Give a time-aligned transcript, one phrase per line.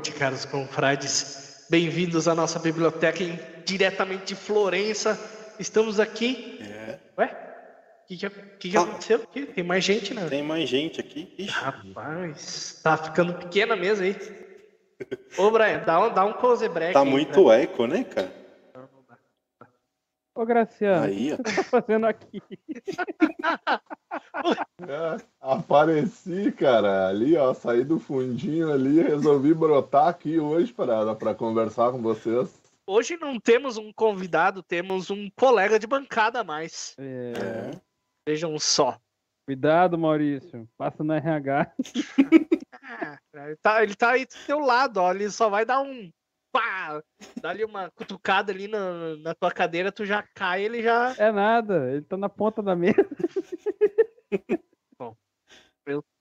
[0.00, 1.66] noite, caros confrades.
[1.68, 5.18] Bem-vindos à nossa biblioteca em, diretamente de Florença.
[5.58, 6.58] Estamos aqui.
[6.62, 6.98] É.
[7.18, 7.26] Ué?
[8.04, 8.80] O que, que, que, que Ah.
[8.80, 9.22] aconteceu?
[9.22, 9.44] aqui?
[9.44, 10.26] Tem mais gente, né?
[10.26, 11.34] Tem mais gente aqui.
[11.38, 14.16] Ixi, Rapaz, tá ficando pequena a mesa aí.
[15.36, 16.94] Ô, Brian, dá um, dá um close break.
[16.94, 18.32] tá aí, muito eco, né, cara?
[20.40, 22.42] Ô, Graciano, Aí, o que você tá fazendo aqui?
[24.88, 31.34] É, apareci, cara, ali, ó, saí do fundinho ali, resolvi brotar aqui hoje para para
[31.34, 32.60] conversar com vocês.
[32.86, 36.96] Hoje não temos um convidado, temos um colega de bancada a mais.
[36.98, 37.80] É, É.
[38.26, 38.98] Vejam só.
[39.46, 40.66] cuidado, Maurício.
[40.78, 41.70] Passa no RH.
[42.92, 45.12] Ah, ele, tá, ele tá aí do teu lado, ó.
[45.12, 46.10] Ele só vai dar um.
[46.52, 47.02] Pá!
[47.40, 51.14] Dá ali uma cutucada ali na, na tua cadeira, tu já cai, ele já.
[51.18, 52.96] É nada, ele tá na ponta da mesa.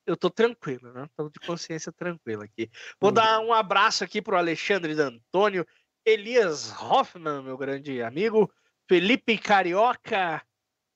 [0.10, 1.08] Eu tô tranquilo, né?
[1.16, 2.68] Tô de consciência tranquila aqui.
[3.00, 5.64] Vou dar um abraço aqui pro Alexandre D'Antônio,
[6.04, 8.52] Elias Hoffman, meu grande amigo,
[8.88, 10.42] Felipe Carioca,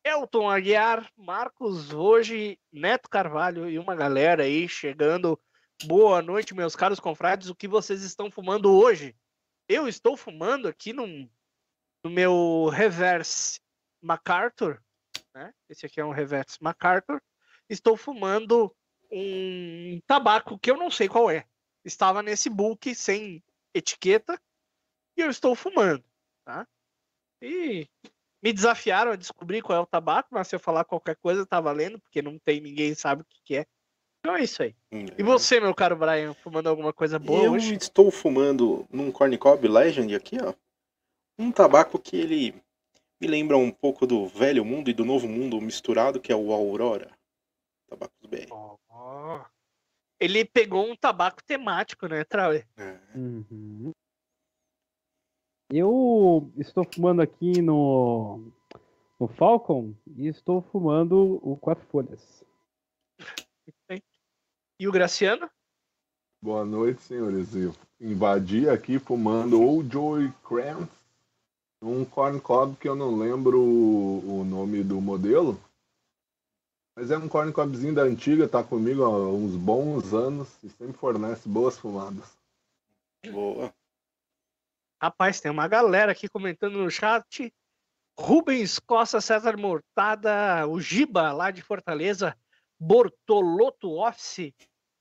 [0.03, 5.39] Elton Aguiar, Marcos hoje, Neto Carvalho e uma galera aí chegando.
[5.85, 7.51] Boa noite, meus caros confrades.
[7.51, 9.15] O que vocês estão fumando hoje?
[9.67, 11.29] Eu estou fumando aqui num,
[12.03, 13.59] no meu Reverse
[14.01, 14.81] MacArthur,
[15.33, 15.53] né?
[15.69, 17.21] Esse aqui é um Reverse MacArthur.
[17.69, 18.75] Estou fumando
[19.11, 21.45] um tabaco que eu não sei qual é.
[21.85, 23.43] Estava nesse book sem
[23.73, 24.39] etiqueta
[25.17, 26.03] e eu estou fumando,
[26.45, 26.67] tá?
[27.41, 27.87] E
[28.41, 31.61] me desafiaram a descobrir qual é o tabaco, mas se eu falar qualquer coisa tá
[31.61, 33.65] valendo, porque não tem ninguém sabe o que, que é.
[34.23, 34.73] Então é isso aí.
[35.17, 37.75] E você, meu caro Brian, fumando alguma coisa boa Eu hoje?
[37.75, 40.53] estou fumando num Corn Cob Legend aqui, ó.
[41.37, 42.55] Um tabaco que ele
[43.19, 46.53] me lembra um pouco do velho mundo e do novo mundo misturado, que é o
[46.53, 47.11] Aurora.
[47.89, 48.47] Tabacos BR.
[48.49, 49.45] Ó.
[50.21, 52.65] Ele pegou um tabaco temático, né, Trauer?
[52.77, 52.97] É.
[53.13, 53.91] Uhum.
[55.69, 58.53] Eu estou fumando aqui no,
[59.19, 62.41] no Falcon e estou fumando o Quatro Folhas.
[64.79, 65.49] E o Graciano?
[66.41, 67.55] Boa noite, senhores.
[67.55, 70.91] Eu invadi aqui fumando o Joey Krantz,
[71.81, 75.59] um corn cob que eu não lembro o, o nome do modelo,
[76.95, 80.93] mas é um corn cobzinho da antiga, tá comigo há uns bons anos e sempre
[80.93, 82.37] fornece boas fumadas.
[83.31, 83.73] Boa.
[85.01, 87.53] Rapaz, tem uma galera aqui comentando no chat.
[88.17, 92.37] Rubens Costa César Mortada, o Giba lá de Fortaleza,
[92.83, 94.53] Bortoloto Office.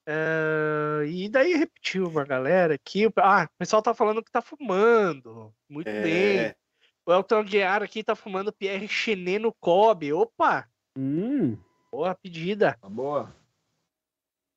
[0.07, 3.09] eh, e daí repetiu uma galera aqui.
[3.17, 5.53] Ah, o pessoal tá falando que tá fumando.
[5.69, 6.39] Muito bem.
[6.39, 6.55] É.
[7.07, 10.13] O Elton Guiar aqui tá fumando Pierre Chenet no Kobe.
[10.13, 11.57] Opa, Hum,
[11.91, 12.77] boa pedida.
[12.81, 13.35] Tá boa?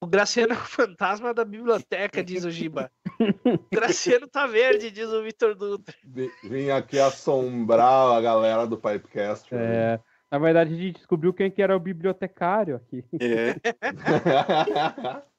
[0.02, 2.92] O Graciano é o fantasma da biblioteca, diz o Giba.
[3.18, 5.96] O Graciano tá verde, diz o Vitor Dutra.
[6.44, 9.48] Vim aqui assombrar a galera do Pipecast.
[9.56, 10.00] é,
[10.32, 13.04] na verdade, a gente descobriu quem que era o bibliotecário aqui.
[13.20, 13.56] É.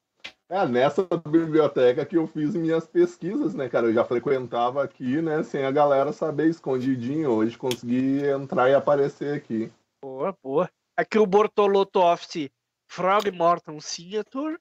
[0.49, 3.87] É nessa biblioteca que eu fiz minhas pesquisas, né, cara?
[3.87, 7.31] Eu já frequentava aqui, né, sem a galera saber, escondidinho.
[7.31, 9.69] Hoje consegui entrar e aparecer aqui.
[10.01, 10.69] Boa, boa.
[10.95, 12.49] Aqui o Bortolotto Office
[12.89, 14.57] Frog Morton Signature.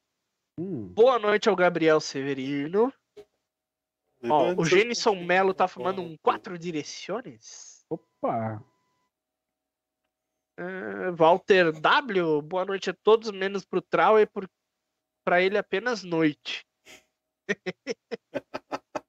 [0.58, 2.92] Hum, Boa noite ao Gabriel Severino.
[4.24, 7.84] Ó, o Genison Melo tá fumando um quatro direções.
[7.88, 8.60] opa!
[10.58, 14.48] Eh, Walter W, boa noite a todos, menos pro Trau e por...
[15.24, 16.66] pra ele apenas noite.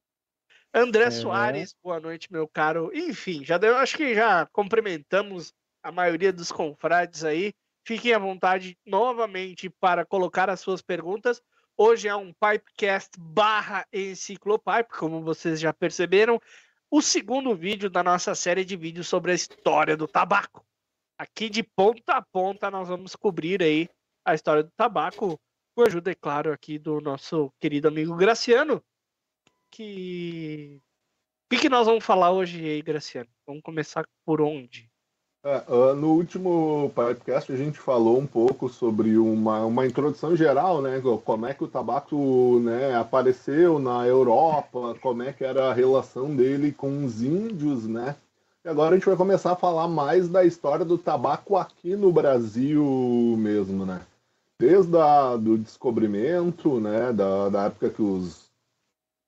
[0.74, 1.10] André É.
[1.10, 2.90] Soares, boa noite, meu caro.
[2.94, 7.54] Enfim, já deu, acho que já cumprimentamos a maioria dos confrades aí.
[7.86, 11.40] Fiquem à vontade novamente para colocar as suas perguntas.
[11.74, 16.38] Hoje é um Pipecast barra Enciclopipe, como vocês já perceberam.
[16.90, 20.67] O segundo vídeo da nossa série de vídeos sobre a história do tabaco.
[21.18, 23.88] Aqui de ponta a ponta nós vamos cobrir aí
[24.24, 25.38] a história do tabaco,
[25.74, 28.82] com a ajuda, é claro, aqui do nosso querido amigo Graciano.
[29.70, 30.80] Que.
[31.46, 33.28] O que, que nós vamos falar hoje aí, Graciano?
[33.46, 34.88] Vamos começar por onde?
[35.44, 40.82] É, ah, no último podcast a gente falou um pouco sobre uma, uma introdução geral,
[40.82, 41.00] né?
[41.24, 46.34] Como é que o tabaco né, apareceu na Europa, como é que era a relação
[46.36, 48.16] dele com os índios, né?
[48.64, 52.12] E agora a gente vai começar a falar mais da história do tabaco aqui no
[52.12, 52.84] Brasil
[53.38, 54.00] mesmo, né?
[54.58, 57.12] Desde a, do descobrimento, né?
[57.12, 58.50] Da, da época que os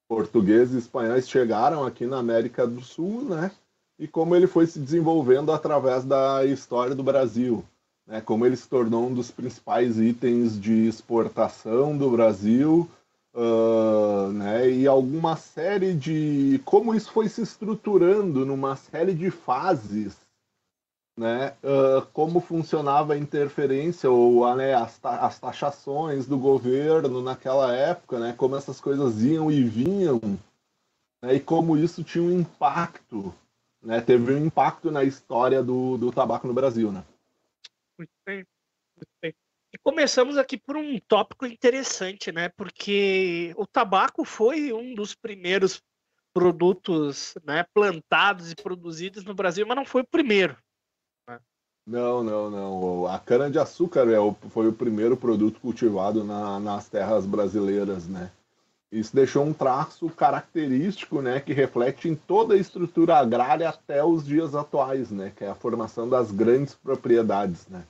[0.09, 3.53] portugueses e espanhóis chegaram aqui na América do Sul, né?
[4.01, 7.63] e como ele foi se desenvolvendo através da história do Brasil,
[8.07, 8.23] né?
[8.23, 12.89] Como ele se tornou um dos principais itens de exportação do Brasil,
[13.35, 16.61] uh, né, e alguma série de.
[16.65, 20.19] como isso foi se estruturando numa série de fases,
[21.17, 28.19] né, uh, como funcionava a interferência ou né, as, as taxações do governo naquela época,
[28.19, 30.21] né, como essas coisas iam e vinham,
[31.23, 33.35] né, e como isso tinha um impacto,
[33.83, 36.91] né, teve um impacto na história do, do tabaco no Brasil.
[36.91, 37.05] Né?
[37.99, 38.47] Muito bem,
[38.97, 39.35] muito bem.
[39.83, 42.51] Começamos aqui por um tópico interessante, né?
[42.51, 45.83] Porque o tabaco foi um dos primeiros
[46.35, 50.57] produtos né, plantados e produzidos no Brasil, mas não foi o primeiro.
[51.27, 51.41] Né?
[51.87, 53.07] Não, não, não.
[53.07, 58.31] A cana-de-açúcar é o, foi o primeiro produto cultivado na, nas terras brasileiras, né?
[58.93, 64.27] Isso deixou um traço característico, né, que reflete em toda a estrutura agrária até os
[64.27, 67.85] dias atuais, né, que é a formação das grandes propriedades, né.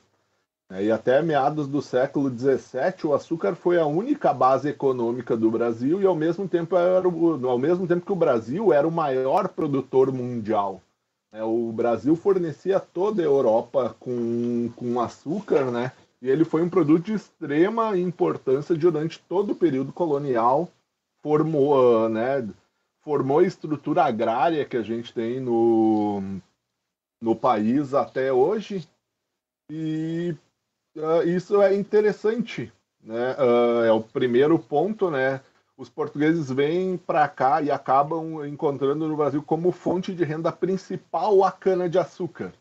[0.71, 5.51] É, e até meados do século XVII, o açúcar foi a única base econômica do
[5.51, 8.93] Brasil e ao mesmo tempo, era o, ao mesmo tempo que o Brasil era o
[8.93, 10.81] maior produtor mundial.
[11.33, 15.93] É, o Brasil fornecia toda a Europa com, com açúcar, né?
[16.23, 20.69] E ele foi um produto de extrema importância durante todo o período colonial,
[21.23, 22.47] formou, né,
[23.01, 26.23] formou a estrutura agrária que a gente tem no,
[27.21, 28.87] no país até hoje.
[29.71, 30.35] E
[30.97, 33.37] uh, isso é interessante, né?
[33.39, 35.41] Uh, é o primeiro ponto, né?
[35.77, 41.43] Os portugueses vêm para cá e acabam encontrando no Brasil como fonte de renda principal
[41.43, 42.53] a cana de açúcar.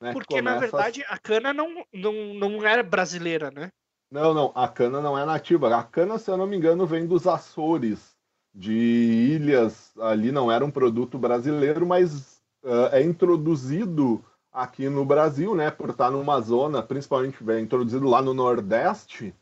[0.00, 0.12] Né?
[0.12, 0.54] Porque Começa...
[0.54, 3.70] na verdade a cana não, não, não era brasileira, né?
[4.10, 5.76] Não, não, a cana não é nativa.
[5.76, 8.14] A cana, se eu não me engano, vem dos Açores,
[8.54, 9.92] de ilhas.
[9.98, 14.24] Ali não era um produto brasileiro, mas uh, é introduzido
[14.54, 19.34] aqui no Brasil, né, por estar numa zona, principalmente introduzido lá no Nordeste,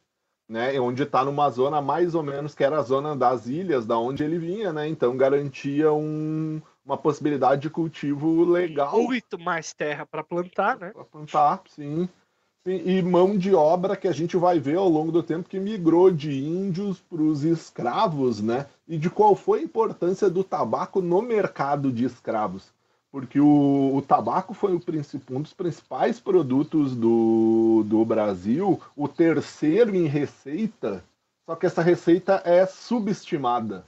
[0.49, 3.99] né, onde está numa zona mais ou menos que era a zona das ilhas, da
[3.99, 9.03] onde ele vinha, né, então garantia um, uma possibilidade de cultivo legal.
[9.03, 10.91] Muito mais terra para plantar, né?
[10.93, 12.09] Para plantar, sim.
[12.67, 12.83] sim.
[12.87, 16.11] E mão de obra que a gente vai ver ao longo do tempo que migrou
[16.11, 18.67] de índios para os escravos, né?
[18.89, 22.73] E de qual foi a importância do tabaco no mercado de escravos
[23.13, 24.81] porque o, o tabaco foi o,
[25.31, 31.05] um dos principais produtos do, do Brasil, o terceiro em receita,
[31.47, 33.85] só que essa receita é subestimada,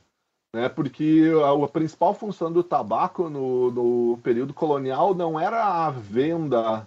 [0.54, 0.68] né?
[0.68, 6.86] porque a, a principal função do tabaco no, no período colonial não era a venda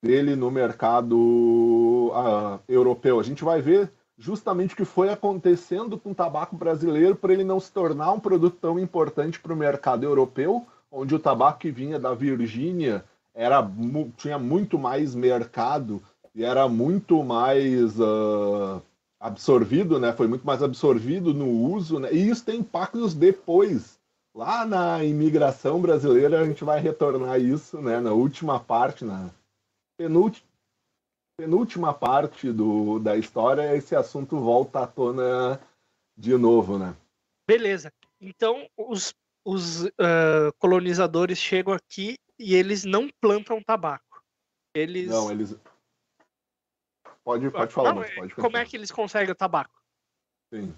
[0.00, 3.18] dele no mercado uh, europeu.
[3.18, 7.44] A gente vai ver justamente o que foi acontecendo com o tabaco brasileiro para ele
[7.44, 11.70] não se tornar um produto tão importante para o mercado europeu, onde o tabaco que
[11.70, 13.02] vinha da Virgínia
[13.34, 13.66] era,
[14.18, 16.02] tinha muito mais mercado
[16.34, 18.82] e era muito mais uh,
[19.18, 20.12] absorvido, né?
[20.12, 22.12] Foi muito mais absorvido no uso, né?
[22.12, 23.98] E isso tem impactos depois.
[24.34, 27.98] Lá na imigração brasileira a gente vai retornar isso, né?
[28.00, 29.30] Na última parte, na
[29.98, 30.46] penúltima,
[31.38, 35.60] penúltima parte do, da história, esse assunto volta à tona
[36.16, 36.94] de novo, né?
[37.46, 37.92] Beleza.
[38.20, 39.12] Então, os
[39.44, 44.22] os uh, colonizadores chegam aqui e eles não plantam tabaco.
[44.74, 45.08] Eles.
[45.08, 45.56] Não, eles.
[47.24, 49.80] Pode, pode falar, não, pode Como é que eles conseguem o tabaco?
[50.52, 50.74] Sim.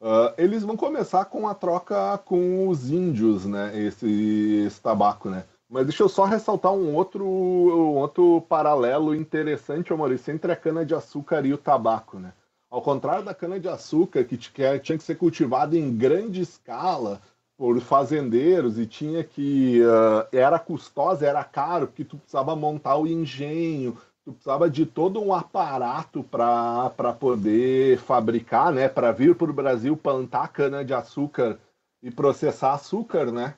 [0.00, 3.76] Uh, eles vão começar com a troca com os índios, né?
[3.76, 5.44] Esse, esse tabaco, né?
[5.68, 11.44] Mas deixa eu só ressaltar um outro, um outro paralelo interessante, Maurício, entre a cana-de-açúcar
[11.44, 12.32] e o tabaco, né?
[12.70, 17.20] Ao contrário da cana-de-açúcar, que tinha que ser cultivada em grande escala,
[17.58, 23.06] por fazendeiros e tinha que uh, era custosa, era caro, porque tu precisava montar o
[23.06, 29.54] engenho, tu precisava de todo um aparato para poder fabricar, né, para vir para o
[29.54, 31.58] Brasil plantar cana de açúcar
[32.00, 33.54] e processar açúcar, né?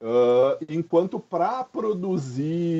[0.00, 2.72] Uh, enquanto para produzir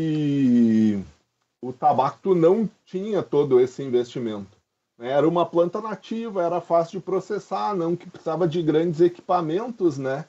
[1.60, 4.56] o tabaco tu não tinha todo esse investimento.
[4.96, 5.10] Né?
[5.10, 10.26] Era uma planta nativa, era fácil de processar, não que precisava de grandes equipamentos, né?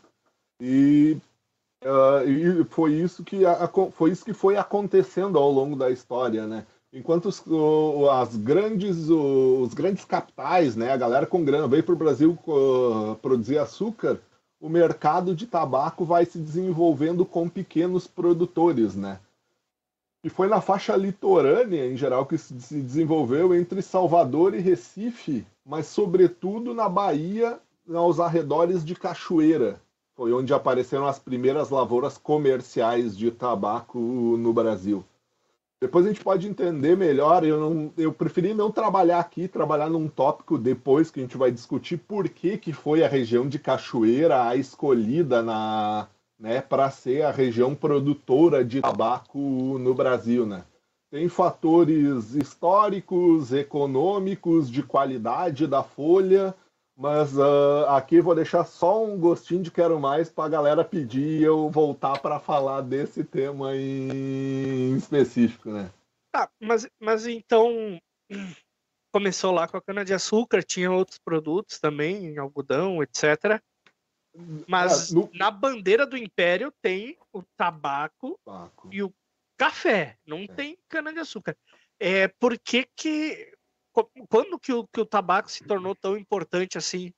[0.60, 1.18] E,
[1.84, 6.46] uh, e foi, isso que a, foi isso que foi acontecendo ao longo da história,
[6.46, 6.66] né?
[6.92, 7.44] Enquanto os,
[8.12, 13.16] as grandes, os grandes capitais, né, a galera com grana veio para o Brasil uh,
[13.18, 14.20] produzir açúcar,
[14.60, 19.20] o mercado de tabaco vai se desenvolvendo com pequenos produtores, né?
[20.24, 25.88] E foi na faixa litorânea, em geral, que se desenvolveu entre Salvador e Recife, mas
[25.88, 27.58] sobretudo na Bahia,
[27.94, 29.80] aos arredores de Cachoeira,
[30.20, 35.02] foi onde apareceram as primeiras lavouras comerciais de tabaco no Brasil.
[35.82, 37.46] Depois a gente pode entender melhor.
[37.46, 41.50] Eu, não, eu preferi não trabalhar aqui, trabalhar num tópico depois que a gente vai
[41.50, 45.42] discutir por que, que foi a região de Cachoeira a escolhida
[46.38, 50.46] né, para ser a região produtora de tabaco no Brasil.
[50.46, 50.66] Né?
[51.10, 56.54] Tem fatores históricos, econômicos, de qualidade da folha,
[57.00, 61.40] mas uh, aqui vou deixar só um gostinho de quero mais para a galera pedir
[61.40, 65.90] e eu voltar para falar desse tema em específico, né?
[66.30, 67.98] Tá, mas, mas então
[69.14, 73.62] começou lá com a cana-de-açúcar, tinha outros produtos também, algodão, etc.
[74.68, 78.90] Mas É, no- na bandeira do Império tem o tabaco Tabaco.
[78.92, 79.12] e o
[79.58, 81.56] café, não tem cana-de-açúcar.
[81.98, 83.54] É, por que que...
[84.30, 87.12] Quando que o, que o tabaco se tornou tão importante assim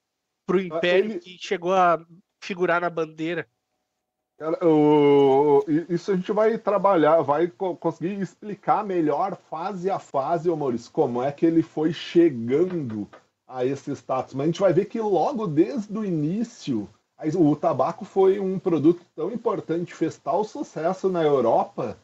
[0.46, 2.04] para o Império ele- que chegou a
[2.44, 3.48] figurar na bandeira?
[4.38, 10.50] Cara, o- isso a gente vai trabalhar, vai co- conseguir explicar melhor fase a fase,
[10.50, 13.08] ô Maurício, como é que ele foi chegando
[13.48, 14.34] a esse status.
[14.34, 16.90] Mas a gente vai ver que logo desde o início,
[17.36, 21.98] o tabaco foi um produto tão importante, fez tal sucesso na Europa,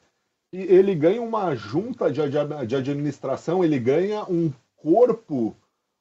[0.51, 5.55] que ele ganha uma junta de, ad- de administração, ele ganha um corpo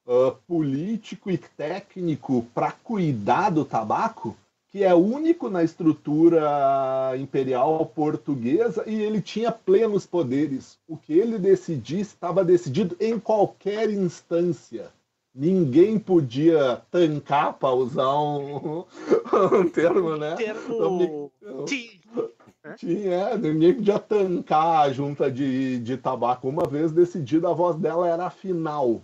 [0.07, 4.37] ah, político e técnico para cuidar do tabaco
[4.77, 10.79] que é único na estrutura imperial portuguesa e ele tinha plenos poderes.
[10.87, 14.91] O que ele decidisse estava decidido em qualquer instância.
[15.35, 18.85] Ninguém podia tancar, para usar um,
[19.53, 20.35] um termo, né?
[20.35, 21.33] Termo...
[21.41, 21.91] Não, Sim,
[22.75, 26.49] tinha, é, ninguém podia tancar a junta de, de tabaco.
[26.49, 29.03] Uma vez decidida, a voz dela era a final.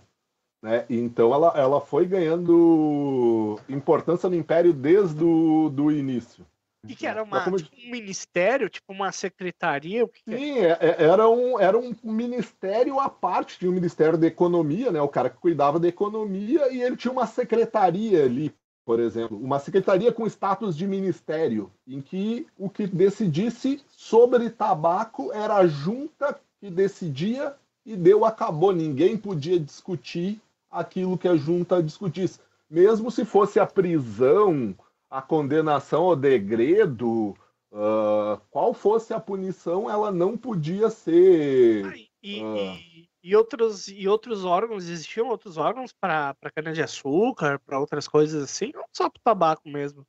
[0.61, 0.85] Né?
[0.89, 6.45] Então ela, ela foi ganhando importância no Império desde o do início.
[6.87, 10.03] E que era Mas uma, como- tipo, um ministério, tipo uma secretaria?
[10.03, 10.37] O que que é?
[10.37, 14.91] Sim, é- é- era um, era um ministério à parte, tinha o Ministério da Economia,
[14.91, 15.01] né?
[15.01, 18.53] O cara que cuidava da economia, e ele tinha uma secretaria ali,
[18.85, 25.31] por exemplo, uma secretaria com status de ministério, em que o que decidisse sobre tabaco
[25.31, 28.73] era a junta que decidia e deu acabou.
[28.73, 32.39] Ninguém podia discutir aquilo que a junta discutisse.
[32.69, 34.75] Mesmo se fosse a prisão,
[35.09, 37.35] a condenação ao degredo,
[37.71, 41.85] ah, qual fosse a punição, ela não podia ser.
[41.85, 42.75] Ah, e, Ah.
[42.75, 48.71] e- e outros, e outros órgãos, existiam outros órgãos para cana-de-açúcar, para outras coisas assim,
[48.75, 50.05] ou só para tabaco mesmo?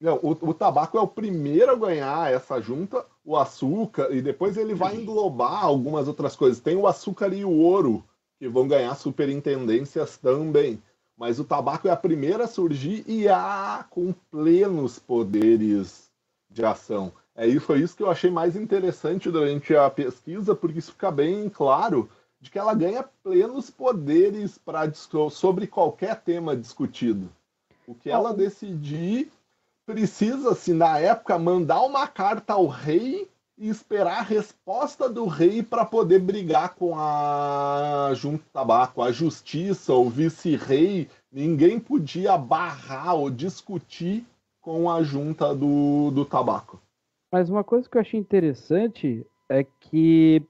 [0.00, 4.56] Não, o, o tabaco é o primeiro a ganhar essa junta, o açúcar, e depois
[4.56, 6.58] ele vai englobar algumas outras coisas.
[6.58, 8.02] Tem o açúcar e o ouro,
[8.38, 10.82] que vão ganhar superintendências também.
[11.16, 16.10] Mas o tabaco é a primeira a surgir e a com plenos poderes
[16.50, 17.12] de ação.
[17.34, 21.48] É, foi isso que eu achei mais interessante durante a pesquisa, porque isso fica bem
[21.48, 22.08] claro
[22.42, 24.92] de que ela ganha plenos poderes para
[25.30, 27.30] sobre qualquer tema discutido.
[27.86, 29.30] O que ela decidir
[29.86, 35.84] precisa-se, na época, mandar uma carta ao rei e esperar a resposta do rei para
[35.84, 39.02] poder brigar com a junta tabaco.
[39.02, 44.26] A justiça, o vice-rei, ninguém podia barrar ou discutir
[44.60, 46.82] com a junta do, do tabaco.
[47.30, 50.44] Mas uma coisa que eu achei interessante é que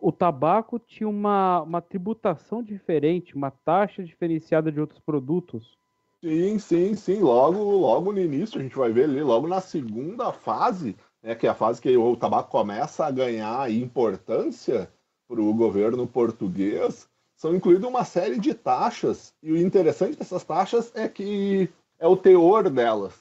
[0.00, 5.76] o tabaco tinha uma, uma tributação diferente, uma taxa diferenciada de outros produtos.
[6.22, 7.20] Sim, sim, sim.
[7.20, 11.46] Logo, logo no início, a gente vai ver ali, logo na segunda fase, né, que
[11.46, 14.88] é a fase que o tabaco começa a ganhar importância
[15.26, 19.34] para o governo português, são incluídas uma série de taxas.
[19.42, 21.68] E o interessante dessas taxas é que
[21.98, 23.14] é o teor delas.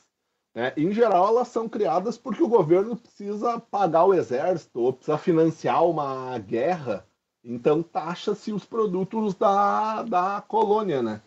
[0.53, 0.73] Né?
[0.75, 5.85] Em geral, elas são criadas porque o governo precisa pagar o exército ou precisa financiar
[5.85, 7.05] uma guerra.
[7.43, 11.21] Então, taxa-se os produtos da, da colônia, né?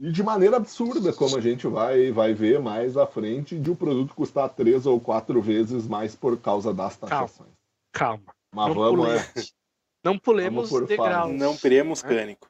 [0.00, 3.76] E de maneira absurda, como a gente vai, vai ver mais à frente, de o
[3.76, 7.50] produto custar três ou quatro vezes mais por causa das taxações.
[7.92, 8.24] Calma.
[8.52, 9.54] Mas não vamos, é, pulemos,
[10.04, 11.24] não pulemos Vamos degraus.
[11.26, 11.38] fases.
[11.40, 12.08] Não criemos É.
[12.08, 12.48] cânico.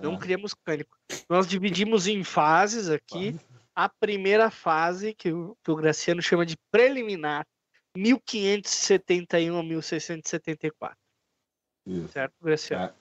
[0.00, 0.18] Não Ah.
[0.18, 0.96] criamos cânico.
[1.28, 3.38] Nós dividimos em fases aqui.
[3.76, 7.46] A primeira fase, que o, que o Graciano chama de preliminar,
[7.96, 10.96] 1571 a 1674.
[11.86, 12.08] Isso.
[12.08, 12.84] Certo, Graciano?
[12.84, 12.92] É.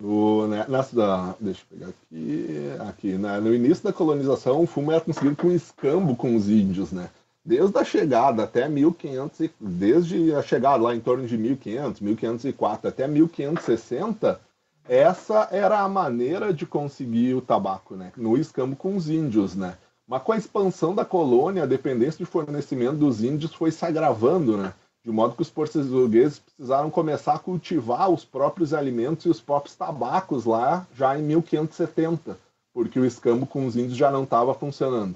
[0.00, 2.68] No, né, nessa, deixa eu pegar aqui.
[2.88, 6.92] aqui né, no início da colonização, o fumo era conseguido com escambo com os índios,
[6.92, 7.08] né?
[7.42, 12.88] Desde a chegada até 1500, e- desde a chegada lá em torno de 1500, 1504
[12.88, 14.38] até 1560,
[14.86, 18.12] essa era a maneira de conseguir o tabaco, né?
[18.16, 19.78] No escambo com os índios, né?
[20.06, 24.56] Mas com a expansão da colônia, a dependência de fornecimento dos índios foi se agravando,
[24.56, 24.72] né?
[25.06, 29.76] de modo que os portugueses precisaram começar a cultivar os próprios alimentos e os próprios
[29.76, 32.36] tabacos lá já em 1570,
[32.74, 35.14] porque o escambo com os índios já não estava funcionando.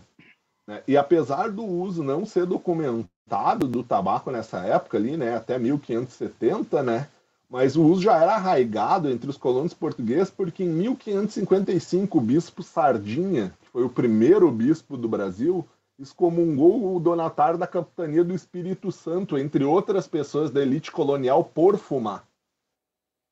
[0.65, 0.81] Né?
[0.87, 6.85] E apesar do uso não ser documentado do tabaco nessa época ali, né, até 1570,
[6.85, 7.09] né,
[7.51, 12.63] mas o uso já era arraigado entre os colonos portugueses, porque em 1555 o bispo
[12.63, 15.67] Sardinha, que foi o primeiro bispo do Brasil,
[15.99, 21.77] excomungou o donatário da capitania do Espírito Santo, entre outras pessoas da elite colonial, por
[21.77, 22.25] fumar.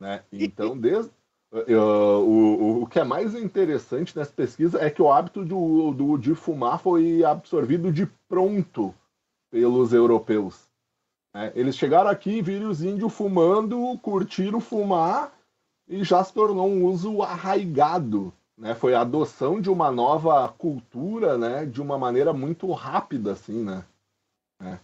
[0.01, 0.23] Né?
[0.33, 1.11] Então, desde,
[1.53, 6.19] uh, o, o que é mais interessante nessa pesquisa é que o hábito do, do,
[6.19, 8.93] de fumar foi absorvido de pronto
[9.51, 10.68] pelos europeus.
[11.35, 11.53] Né?
[11.55, 15.33] Eles chegaram aqui, viram os índios fumando, curtiram fumar
[15.89, 18.33] e já se tornou um uso arraigado.
[18.57, 18.75] Né?
[18.75, 21.65] Foi a adoção de uma nova cultura né?
[21.65, 23.33] de uma maneira muito rápida.
[23.33, 23.85] Assim, né?
[24.61, 24.79] É.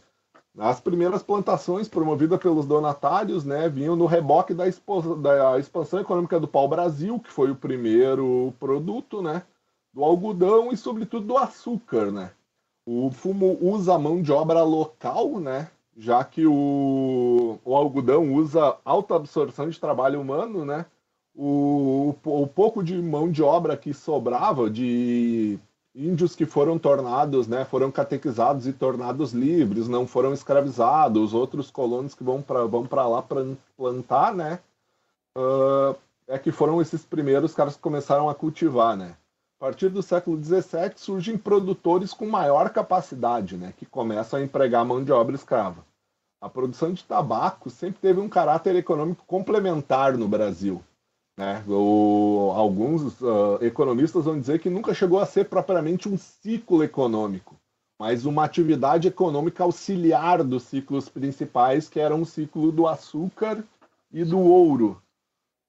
[0.57, 4.65] As primeiras plantações promovidas pelos donatários né, vinham no reboque da,
[5.21, 9.43] da expansão econômica do pau-brasil, que foi o primeiro produto, né,
[9.93, 12.13] do algodão e, sobretudo, do açúcar.
[12.13, 12.31] Né.
[12.87, 19.15] O fumo usa mão de obra local, né, já que o, o algodão usa alta
[19.15, 20.87] absorção de trabalho humano, né?
[21.35, 25.59] O, o, o, pouco de mão de obra que sobrava de
[25.95, 32.15] índios que foram tornados, né, foram catequizados e tornados livres, não foram escravizados, outros colonos
[32.15, 33.45] que vão para vão lá para
[33.77, 34.59] plantar, né,
[35.37, 39.17] uh, é que foram esses primeiros caras que começaram a cultivar, né.
[39.65, 44.85] A partir do século XVII surgem produtores com maior capacidade, né, que começam a empregar
[44.85, 45.83] mão de obra escrava.
[46.39, 50.85] A produção de tabaco sempre teve um caráter econômico complementar no Brasil.
[51.39, 51.65] Né?
[51.67, 57.57] O, alguns uh, economistas vão dizer que nunca chegou a ser propriamente um ciclo econômico,
[57.99, 63.65] mas uma atividade econômica auxiliar dos ciclos principais, que eram o ciclo do açúcar
[64.13, 65.01] e do ouro.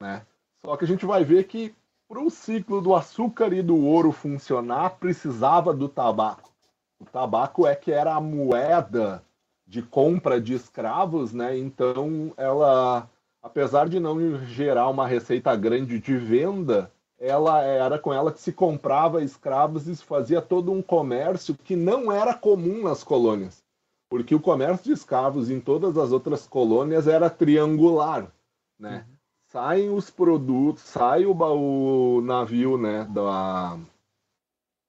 [0.01, 0.21] Né?
[0.65, 1.73] Só que a gente vai ver que
[2.07, 6.51] para o ciclo do açúcar e do ouro funcionar, precisava do tabaco.
[6.99, 9.23] O tabaco é que era a moeda
[9.67, 11.57] de compra de escravos, né?
[11.57, 13.09] Então, ela,
[13.41, 18.53] apesar de não gerar uma receita grande de venda, ela era com ela que se
[18.53, 23.63] comprava escravos e se fazia todo um comércio que não era comum nas colônias.
[24.07, 28.31] Porque o comércio de escravos em todas as outras colônias era triangular,
[28.79, 29.05] né?
[29.09, 29.14] Uhum
[29.55, 33.77] saem os produtos, sai o, o navio, né, da,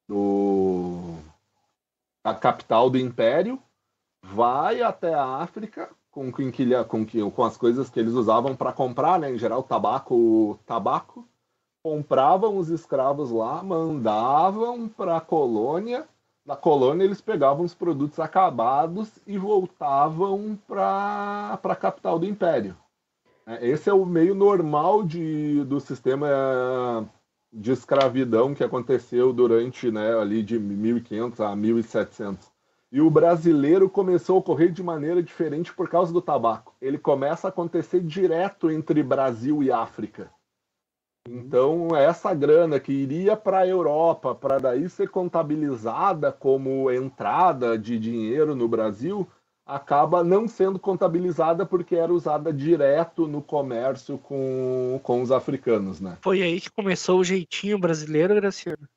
[0.09, 1.15] do,
[2.25, 3.63] da capital do império,
[4.25, 9.31] vai até a África com, com, com, as coisas que eles usavam para comprar, né,
[9.31, 11.25] em geral tabaco, tabaco,
[11.81, 16.09] compravam os escravos lá, mandavam para a colônia,
[16.45, 22.77] na colônia eles pegavam os produtos acabados e voltavam para a capital do império.
[23.47, 27.09] É, esse é o meio normal de, do sistema
[27.53, 32.53] de escravidão que aconteceu durante né, ali de 1500 a 1700.
[32.93, 36.75] E o brasileiro começou a ocorrer de maneira diferente por causa do tabaco.
[36.81, 40.31] Ele começa a acontecer direto entre Brasil e África.
[41.29, 47.99] Então, essa grana que iria para a Europa, para daí ser contabilizada como entrada de
[47.99, 49.27] dinheiro no Brasil,
[49.67, 56.17] acaba não sendo contabilizada porque era usada direto no comércio com, com os africanos, né?
[56.23, 58.89] Foi aí que começou o jeitinho brasileiro, Graciano?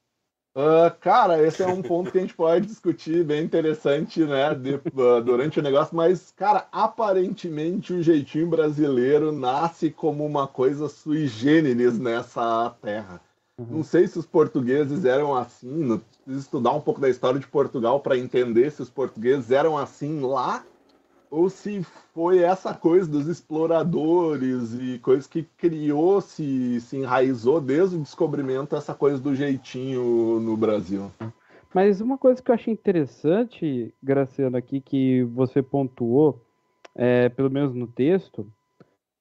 [0.55, 4.75] Uh, cara, esse é um ponto que a gente pode discutir, bem interessante, né, de,
[4.75, 11.27] uh, durante o negócio, mas, cara, aparentemente o jeitinho brasileiro nasce como uma coisa sui
[11.27, 13.21] generis nessa terra.
[13.59, 13.67] Uhum.
[13.69, 17.99] Não sei se os portugueses eram assim, preciso estudar um pouco da história de Portugal
[17.99, 20.63] para entender se os portugueses eram assim lá
[21.29, 27.97] ou se foi essa coisa dos exploradores e coisa que criou, se, se enraizou desde
[27.97, 31.11] o descobrimento essa coisa do jeitinho no Brasil.
[31.73, 36.43] Mas uma coisa que eu achei interessante, Graciano, aqui, que você pontuou,
[36.95, 38.51] é, pelo menos no texto,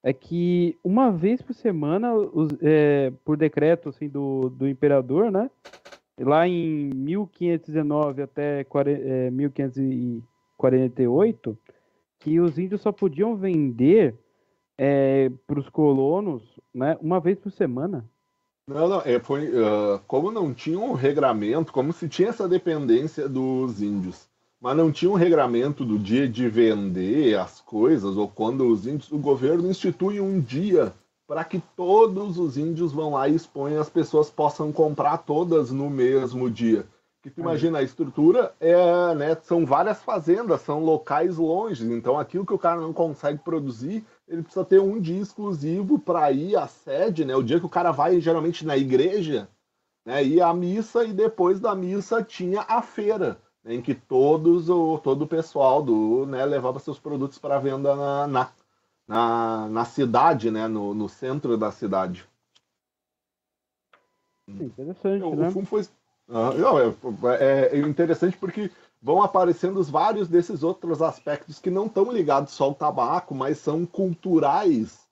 [0.02, 5.50] é que uma vez por semana, os, é, por decreto assim, do, do imperador, né?
[6.18, 11.56] lá em 1519 até é, 1548,
[12.18, 14.16] que os índios só podiam vender
[14.76, 18.04] é, para os colonos né, uma vez por semana.
[18.66, 23.26] Não, não, é, foi, uh, como não tinha um regramento, como se tinha essa dependência
[23.28, 24.28] dos índios,
[24.60, 29.10] mas não tinha um regramento do dia de vender as coisas, ou quando os índios,
[29.12, 30.92] o governo institui um dia
[31.26, 35.90] para que todos os índios vão lá e exponham, as pessoas possam comprar todas no
[35.90, 36.86] mesmo dia.
[37.22, 41.84] Que tu imagina, a estrutura é, né, são várias fazendas, são locais longe.
[41.92, 46.30] Então aquilo que o cara não consegue produzir, ele precisa ter um dia exclusivo para
[46.32, 47.34] ir à sede, né?
[47.34, 49.48] O dia que o cara vai geralmente na igreja,
[50.06, 54.98] né, ir à missa e depois da missa tinha a feira, em que todos o
[54.98, 58.50] todo o pessoal do, né, levava seus produtos para venda na, na,
[59.06, 62.26] na, na, cidade, né, no, no centro da cidade.
[64.48, 65.48] Interessante, o, né?
[65.48, 65.86] O fumo foi
[66.30, 66.52] ah,
[67.30, 72.52] é, é, é, interessante porque vão aparecendo vários desses outros aspectos que não estão ligados
[72.52, 75.07] só ao tabaco, mas são culturais,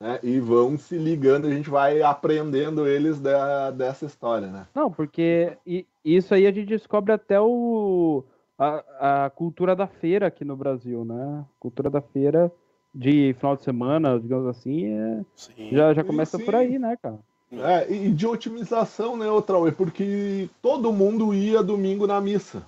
[0.00, 0.18] né?
[0.22, 4.66] E vão se ligando, a gente vai aprendendo eles da, dessa história, né?
[4.74, 5.56] Não, porque
[6.04, 8.24] isso aí a gente descobre até o,
[8.58, 11.44] a, a cultura da feira aqui no Brasil, né?
[11.58, 12.52] Cultura da feira
[12.94, 15.24] de final de semana, digamos assim, é,
[15.70, 17.18] já, já começa por aí, né, cara?
[17.50, 19.72] É, e de otimização, né, Trauê?
[19.72, 22.66] Porque todo mundo ia domingo na missa.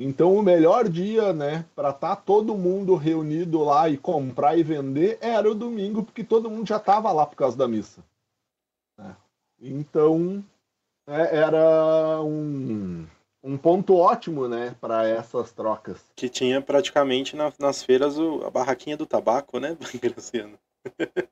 [0.00, 4.62] Então o melhor dia, né, para estar tá todo mundo reunido lá e comprar e
[4.62, 8.02] vender era o domingo, porque todo mundo já estava lá por causa da missa.
[8.98, 9.10] É.
[9.60, 10.42] Então
[11.06, 13.06] é, era um,
[13.44, 16.00] um ponto ótimo, né, para essas trocas.
[16.16, 20.58] Que tinha praticamente na, nas feiras o, a barraquinha do tabaco, né, Graciano?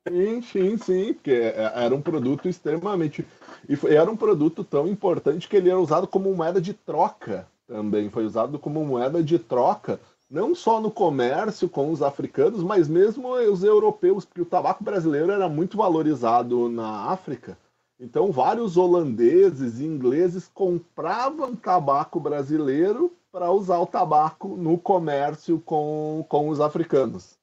[0.07, 3.25] Sim, sim, sim, porque é, era um produto extremamente.
[3.67, 8.09] E era um produto tão importante que ele era usado como moeda de troca também.
[8.09, 13.31] Foi usado como moeda de troca, não só no comércio com os africanos, mas mesmo
[13.33, 17.57] os europeus, porque o tabaco brasileiro era muito valorizado na África.
[17.99, 26.25] Então, vários holandeses e ingleses compravam tabaco brasileiro para usar o tabaco no comércio com,
[26.27, 27.37] com os africanos.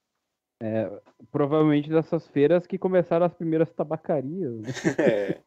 [0.63, 0.91] É,
[1.31, 4.61] provavelmente dessas feiras que começaram as primeiras tabacarias.
[4.61, 4.69] Né?
[4.99, 5.41] É.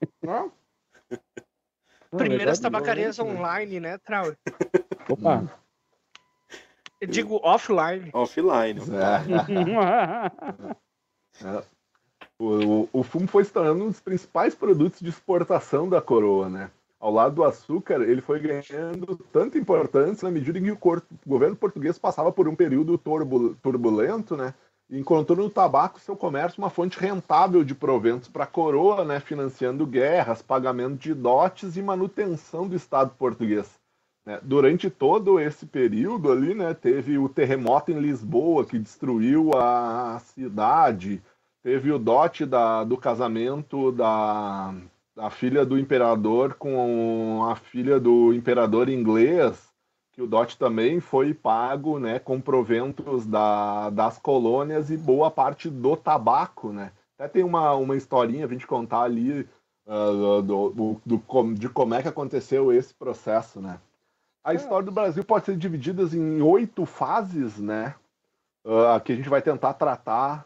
[2.12, 2.20] Não?
[2.20, 3.24] Primeiras tabacarias né?
[3.24, 4.34] online, né, Trau?
[5.10, 5.60] Opa!
[7.00, 8.10] Eu digo offline.
[8.14, 8.82] Offline.
[8.92, 9.24] É.
[11.46, 11.64] é.
[12.38, 16.50] O, o, o fumo foi se tornando um dos principais produtos de exportação da coroa,
[16.50, 16.72] né?
[17.00, 21.02] Ao lado do açúcar, ele foi ganhando tanta importância na medida em que o, o
[21.26, 24.54] governo português passava por um período turbulento, né?
[24.92, 29.86] Encontrou no tabaco seu comércio uma fonte rentável de proventos para a coroa, né, financiando
[29.86, 33.80] guerras, pagamento de dotes e manutenção do Estado português.
[34.26, 34.40] Né.
[34.42, 41.22] Durante todo esse período ali, né, teve o terremoto em Lisboa que destruiu a cidade,
[41.62, 44.74] teve o dote da, do casamento da,
[45.16, 49.69] da filha do imperador com a filha do imperador inglês,
[50.20, 55.70] que o DOT também foi pago né, com proventos da, das colônias e boa parte
[55.70, 56.74] do tabaco.
[56.74, 56.92] Né?
[57.18, 59.48] Até tem uma, uma historinha a gente contar ali
[59.88, 63.62] uh, do, do, do, de como é que aconteceu esse processo.
[63.62, 63.80] Né?
[64.44, 64.58] A é.
[64.58, 67.96] história do Brasil pode ser dividida em oito fases, né?
[68.66, 70.46] Uh, que a gente vai tentar tratar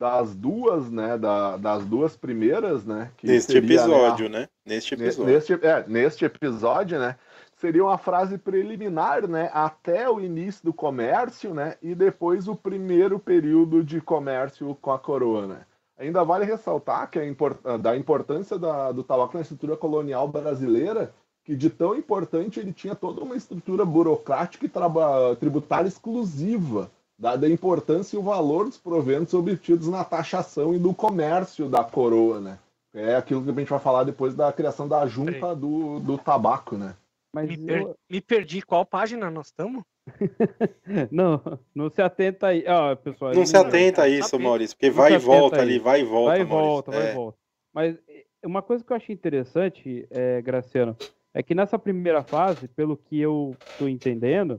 [0.00, 5.52] das duas, né, da, das duas primeiras, né, neste seria, episódio, né, neste episódio, neste,
[5.54, 7.16] é, neste episódio, né,
[7.56, 13.18] seria uma frase preliminar, né, até o início do comércio, né, e depois o primeiro
[13.18, 15.60] período de comércio com a coroa, né.
[15.98, 21.14] Ainda vale ressaltar que a import da importância da, do tabaco na estrutura colonial brasileira,
[21.42, 27.50] que de tão importante ele tinha toda uma estrutura burocrática e tributária exclusiva, dada a
[27.50, 32.58] importância e o valor dos proventos obtidos na taxação e no comércio da coroa, né.
[32.92, 36.76] É aquilo que a gente vai falar depois da criação da junta do, do tabaco,
[36.76, 36.94] né.
[37.36, 37.96] Mas me, per eu...
[38.08, 38.62] me perdi.
[38.62, 39.84] Qual página nós estamos?
[41.12, 41.42] não,
[41.74, 42.64] não se atenta aí.
[42.66, 46.04] Ah, pessoal, não se atenta a isso, Maurício, porque vai e volta ali, vai e
[46.04, 46.30] volta.
[46.30, 47.12] Vai e volta, vai e é.
[47.12, 47.38] volta.
[47.74, 50.96] Mas eh, uma coisa que eu achei interessante, é, Graciano,
[51.34, 54.58] é que nessa primeira fase, pelo que eu estou entendendo,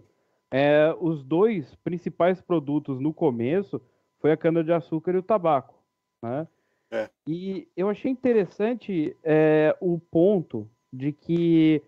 [0.51, 3.81] é, os dois principais produtos no começo
[4.19, 5.73] foi a cana-de-açúcar e o tabaco.
[6.21, 6.47] Né?
[6.91, 7.09] É.
[7.27, 11.81] E eu achei interessante é, o ponto de que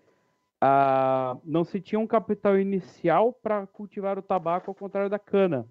[0.60, 5.66] ah, não se tinha um capital inicial para cultivar o tabaco ao contrário da cana,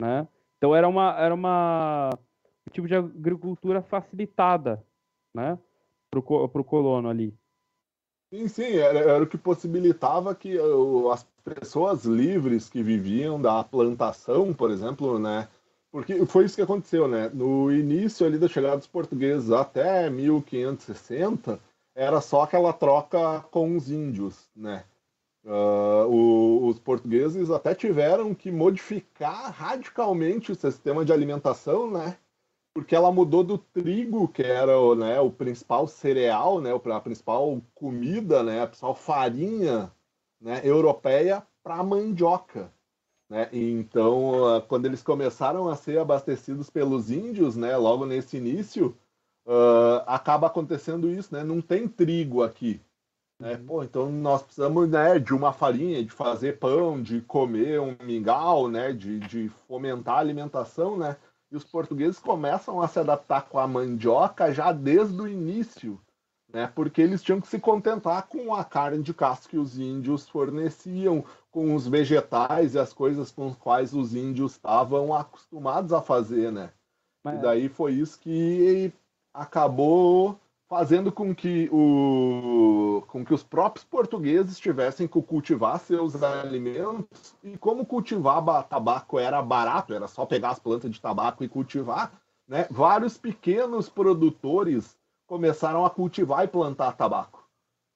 [0.00, 0.28] né?
[0.58, 2.10] Então era uma era uma
[2.68, 4.84] um tipo de agricultura facilitada,
[5.34, 5.58] né?
[6.14, 7.34] O colono ali.
[8.32, 10.58] Sim, sim, era, era, o que possibilitava que
[11.10, 15.48] as pessoas livres que viviam da plantação, por exemplo, né?
[15.90, 17.30] Porque foi isso que aconteceu, né?
[17.32, 21.58] No início ali da chegada dos portugueses até 1560,
[21.98, 24.84] era só aquela troca com os índios, né?
[25.44, 32.16] Uh, o, os portugueses até tiveram que modificar radicalmente o sistema de alimentação, né?
[32.72, 38.44] Porque ela mudou do trigo, que era né, o principal cereal, né, a principal comida,
[38.44, 39.90] né, a principal farinha
[40.40, 42.72] né, europeia para a mandioca.
[43.28, 43.48] Né?
[43.52, 48.96] Então, uh, quando eles começaram a ser abastecidos pelos índios, né, logo nesse início,
[49.48, 51.42] uh, acaba acontecendo isso, né?
[51.42, 52.80] Não tem trigo aqui.
[53.40, 53.54] Né?
[53.54, 53.66] Uhum.
[53.66, 58.68] Pô, então nós precisamos né, de uma farinha, de fazer pão, de comer um mingau,
[58.68, 61.16] né, de, de fomentar a alimentação, né?
[61.50, 65.98] E os portugueses começam a se adaptar com a mandioca já desde o início,
[66.52, 66.70] né?
[66.74, 71.24] Porque eles tinham que se contentar com a carne de caça que os índios forneciam,
[71.50, 76.52] com os vegetais e as coisas com as quais os índios estavam acostumados a fazer,
[76.52, 76.70] né?
[77.24, 77.38] Mas...
[77.38, 78.92] E daí foi isso que
[79.38, 87.34] acabou fazendo com que, o, com que os próprios portugueses tivessem que cultivar seus alimentos.
[87.42, 92.12] E como cultivar tabaco era barato, era só pegar as plantas de tabaco e cultivar,
[92.46, 92.66] né?
[92.70, 97.48] vários pequenos produtores começaram a cultivar e plantar tabaco.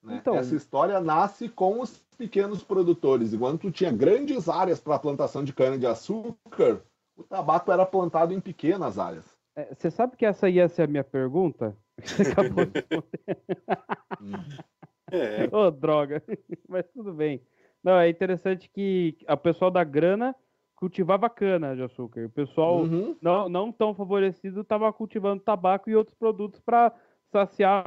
[0.03, 0.17] Né?
[0.17, 0.37] Então...
[0.37, 3.35] Essa história nasce com os pequenos produtores.
[3.35, 6.81] Enquanto tinha grandes áreas para plantação de cana-de-açúcar,
[7.17, 9.25] o tabaco era plantado em pequenas áreas.
[9.55, 11.77] É, você sabe que essa ia ser a minha pergunta?
[12.03, 12.81] Você acabou de
[15.13, 15.45] é.
[15.53, 16.23] Ô, oh, droga.
[16.69, 17.43] Mas tudo bem.
[17.85, 20.35] Não, é interessante que o pessoal da grana
[20.75, 22.25] cultivava cana de açúcar.
[22.27, 23.15] O pessoal uhum.
[23.21, 26.93] não, não tão favorecido estava cultivando tabaco e outros produtos para
[27.31, 27.85] saciar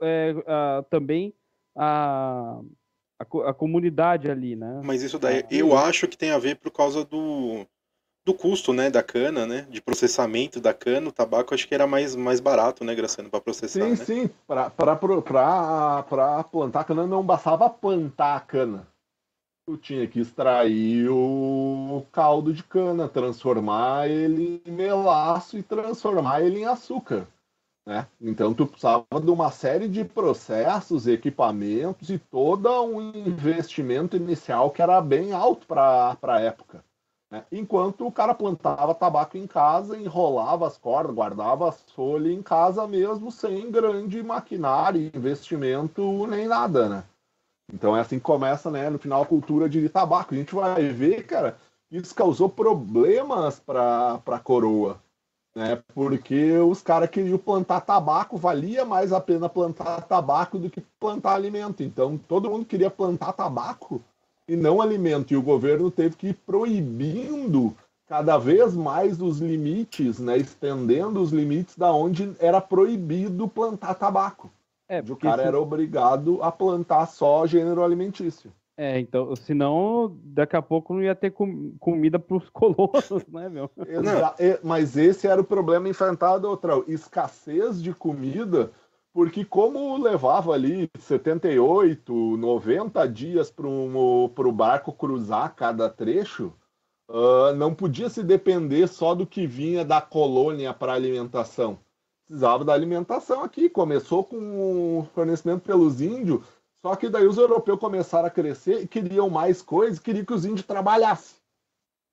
[0.00, 1.34] é, a, também
[1.76, 2.60] a,
[3.18, 4.82] a, a, comunidade ali, né?
[4.84, 7.66] Mas isso daí, eu acho que tem a ver por causa do,
[8.24, 11.86] do custo, né, da cana, né, de processamento da cana, o tabaco acho que era
[11.86, 13.96] mais, mais barato, né, Graciano, para processar, Sim, né?
[13.96, 14.70] sim, para
[16.44, 18.86] plantar cana não bastava plantar a cana.
[19.66, 26.60] Tu tinha que extrair o caldo de cana, transformar ele em melaço e transformar ele
[26.60, 27.28] em açúcar.
[27.86, 28.06] Né?
[28.20, 34.82] Então tu precisava de uma série de processos, equipamentos e todo um investimento inicial que
[34.82, 36.84] era bem alto para a época.
[37.32, 37.46] Né?
[37.50, 42.86] Enquanto o cara plantava tabaco em casa, enrolava as cordas, guardava as folhas em casa
[42.86, 47.04] mesmo, sem grande maquinário, investimento, nem nada, né?
[47.72, 50.34] Então é assim que começa, né, no final, a cultura de tabaco.
[50.34, 51.56] A gente vai ver, cara,
[51.90, 55.00] isso causou problemas para a coroa,
[55.56, 55.82] né?
[55.94, 61.32] Porque os caras queriam plantar tabaco, valia mais a pena plantar tabaco do que plantar
[61.32, 61.82] alimento.
[61.82, 64.02] Então todo mundo queria plantar tabaco
[64.46, 65.32] e não alimento.
[65.32, 67.74] E o governo teve que ir proibindo
[68.06, 74.50] cada vez mais os limites, né, estendendo os limites da onde era proibido plantar tabaco.
[74.88, 75.48] É, o cara se...
[75.48, 78.52] era obrigado a plantar só gênero alimentício.
[78.76, 83.48] É, então, senão daqui a pouco não ia ter com, comida para os colonos, né,
[83.48, 83.70] meu?
[83.86, 88.70] Exa mas esse era o problema enfrentado, outra escassez de comida
[89.12, 96.52] porque como levava ali 78, 90 dias para o barco cruzar cada trecho,
[97.08, 101.78] uh, não podia se depender só do que vinha da colônia para alimentação.
[102.26, 103.68] Precisava da alimentação aqui.
[103.68, 106.42] Começou com o fornecimento pelos índios,
[106.80, 110.46] só que daí os europeus começaram a crescer e queriam mais coisas, queriam que os
[110.46, 111.36] índios trabalhassem.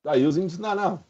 [0.04, 1.04] Daí os índios, não, não,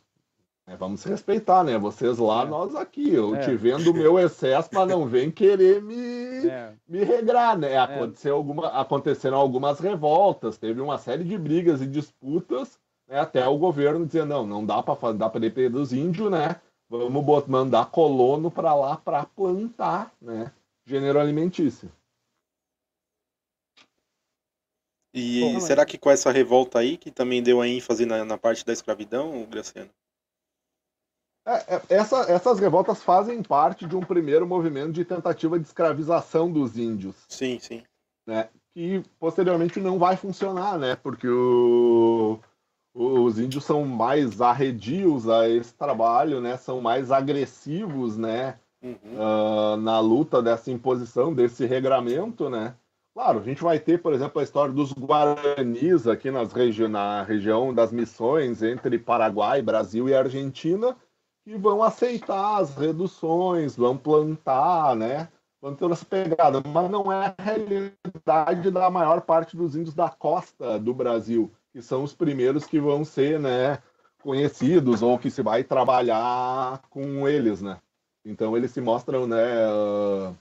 [0.66, 1.76] é, vamos respeitar, né?
[1.78, 2.46] Vocês lá, é.
[2.46, 3.12] nós aqui.
[3.12, 3.40] Eu é.
[3.40, 6.72] te vendo o meu excesso, mas não vem querer me, é.
[6.88, 7.72] me regrar, né?
[7.72, 7.78] É.
[7.78, 13.18] Aconteceu alguma, aconteceram algumas revoltas, teve uma série de brigas e disputas, né?
[13.18, 16.60] até o governo dizer, não, não dá para dá para depender dos índios, né?
[16.88, 20.52] Vamos botar, mandar colono para lá para plantar, né?
[20.86, 21.90] Gênero alimentício.
[25.12, 28.38] E Bom, será que com essa revolta aí, que também deu a ênfase na, na
[28.38, 29.90] parte da escravidão, Graciano?
[31.50, 36.50] É, é, essa, essas revoltas fazem parte de um primeiro movimento de tentativa de escravização
[36.50, 37.16] dos índios.
[37.28, 37.82] Sim, sim.
[38.24, 38.48] Né?
[38.72, 40.94] Que posteriormente não vai funcionar, né?
[40.94, 42.38] Porque o,
[42.94, 46.56] os índios são mais arredios a esse trabalho, né?
[46.56, 48.56] São mais agressivos, né?
[48.80, 48.94] Uhum.
[48.94, 52.74] Uh, na luta dessa imposição, desse regramento, né?
[53.12, 57.24] Claro, a gente vai ter, por exemplo, a história dos Guaranis aqui nas regi na
[57.24, 60.96] região das missões entre Paraguai, Brasil e Argentina,
[61.44, 65.28] que vão aceitar as reduções, vão plantar, né?
[65.78, 70.78] Ter essa pegada, mas não é a realidade da maior parte dos índios da costa
[70.78, 73.78] do Brasil, que são os primeiros que vão ser, né,
[74.22, 77.76] conhecidos ou que se vai trabalhar com eles, né?
[78.24, 80.34] Então eles se mostram, né, uh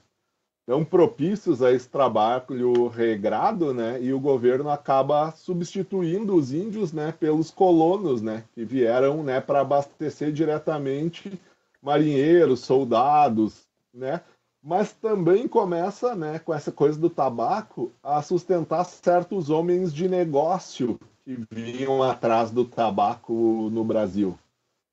[0.70, 4.00] tão propícios a esse trabalho regrado, né?
[4.00, 9.62] E o governo acaba substituindo os índios, né, pelos colonos, né, que vieram, né, para
[9.62, 11.42] abastecer diretamente
[11.82, 14.22] marinheiros, soldados, né?
[14.62, 21.00] Mas também começa, né, com essa coisa do tabaco, a sustentar certos homens de negócio
[21.26, 23.34] que vinham atrás do tabaco
[23.72, 24.38] no Brasil.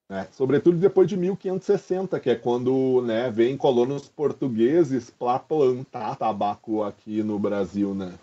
[0.08, 0.28] Né?
[0.32, 7.22] Sobretudo depois de 1560, que é quando né, vem colonos portugueses para plantar tabaco aqui
[7.22, 7.94] no Brasil.
[7.94, 8.14] Né?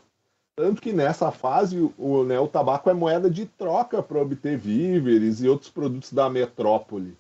[0.55, 5.41] Tanto que nessa fase o, né, o tabaco é moeda de troca para obter víveres
[5.41, 7.17] e outros produtos da metrópole.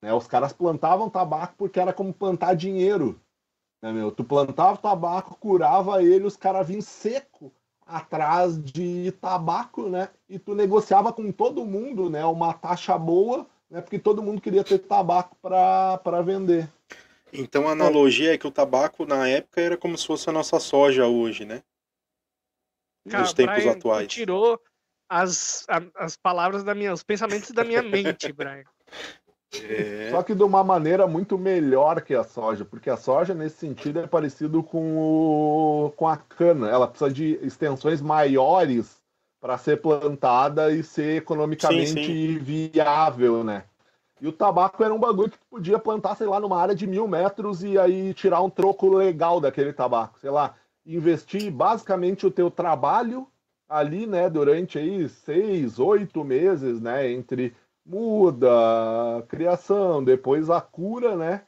[0.00, 0.12] Né?
[0.12, 3.18] Os caras plantavam tabaco porque era como plantar dinheiro.
[3.82, 4.10] Né, meu?
[4.10, 7.52] Tu plantava tabaco, curava ele, os caras vinham seco
[7.86, 10.08] atrás de tabaco, né?
[10.28, 12.24] E tu negociava com todo mundo, né?
[12.24, 13.80] Uma taxa boa, né?
[13.80, 16.68] Porque todo mundo queria ter tabaco para vender.
[17.32, 20.58] Então a analogia é que o tabaco na época era como se fosse a nossa
[20.60, 21.62] soja hoje, né?
[23.08, 24.06] Cara, Nos tempos Brian, atuais.
[24.08, 24.60] tu tirou
[25.08, 25.64] as,
[25.94, 28.64] as palavras da minha, os pensamentos da minha mente, Brian.
[29.62, 33.58] É, Só que de uma maneira muito melhor que a soja, porque a soja, nesse
[33.58, 36.68] sentido, é parecido com, o, com a cana.
[36.68, 39.00] Ela precisa de extensões maiores
[39.40, 43.64] para ser plantada e ser economicamente Sim, viável, né?
[44.20, 46.86] E o tabaco era um bagulho que tu podia plantar, sei lá, numa área de
[46.86, 50.18] mil metros e aí tirar um troco legal daquele tabaco.
[50.18, 50.54] Sei lá,
[50.86, 53.26] investir basicamente o teu trabalho
[53.68, 58.48] ali, né, durante aí seis, oito meses, né, entre muda,
[59.28, 61.42] criação, depois a cura, né?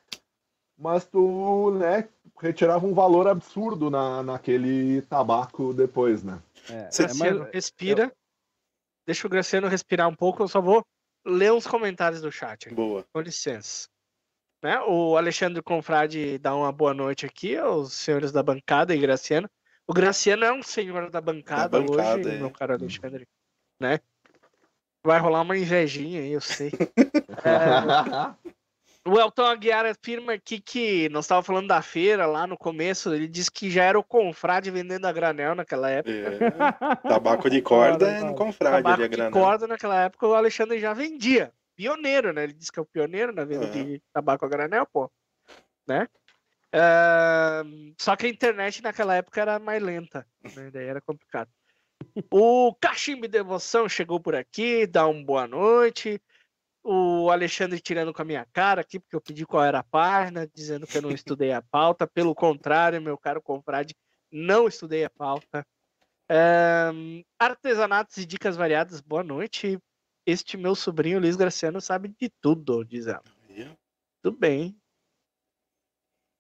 [0.77, 2.09] Mas tu, né,
[2.41, 6.39] retirava um valor absurdo na, naquele tabaco depois, né?
[6.71, 8.13] É, Cê- é, mas- Graciano, respira.
[9.07, 10.85] Deixa o Graciano respirar um pouco, eu só vou
[11.25, 12.75] ler uns comentários do chat aqui.
[12.75, 13.05] boa.
[13.13, 13.89] Com licença.
[14.63, 14.81] Né?
[14.81, 19.49] O Alexandre Confrade dá uma boa noite aqui aos senhores da bancada e Graciano.
[19.87, 22.39] O Graciano é um senhor da bancada, bancada, hoje, é.
[22.39, 23.27] meu caro Alexandre.
[23.81, 24.01] Né?
[25.05, 26.71] Vai rolar uma invejinha aí, eu sei.
[27.45, 28.53] É,
[29.07, 33.15] o Elton Aguiar afirma aqui que nós estávamos falando da feira lá no começo.
[33.15, 36.13] Ele disse que já era o Confrade vendendo a granel naquela época.
[36.13, 40.79] É, tabaco de corda é no confrade Tabaco a de corda naquela época o Alexandre
[40.79, 41.53] já vendia.
[41.75, 42.45] Pioneiro, né?
[42.45, 43.71] Ele disse que é o pioneiro na venda É.
[43.71, 45.11] de tabaco a granel, pô.
[45.87, 46.07] Né?
[46.73, 47.63] Ah,
[47.99, 50.71] só que a internet naquela época era mais lenta, né?
[50.71, 51.49] Daí era complicado.
[52.31, 56.21] O Cachimbo Devoção chegou por aqui, dá uma boa noite.
[56.91, 60.49] O Alexandre tirando com a minha cara aqui, porque eu pedi qual era a página,
[60.49, 62.07] dizendo que eu não estudei a pauta.
[62.07, 63.95] Pelo contrário, meu caro confrade,
[64.33, 65.67] não estudei a pauta.
[66.31, 69.79] Ahn, artesanatos e dicas variadas, boa noite.
[70.25, 73.23] Este meu sobrinho Luiz Graciano sabe de tudo, diz ela.
[74.23, 74.75] Tudo bem.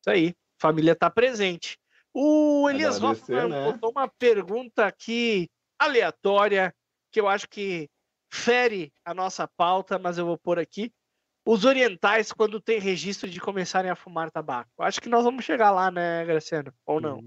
[0.01, 0.34] Isso aí.
[0.59, 1.78] Família tá presente.
[2.14, 3.70] O Elias Hoffman né?
[3.70, 5.46] botou uma pergunta aqui
[5.78, 6.74] aleatória
[7.12, 7.86] que eu acho que
[8.31, 10.93] fere a nossa pauta, mas eu vou pôr aqui.
[11.47, 14.70] Os orientais, quando tem registro de começarem a fumar tabaco.
[14.79, 16.72] Acho que nós vamos chegar lá, né, Graciano?
[16.85, 17.22] Ou não?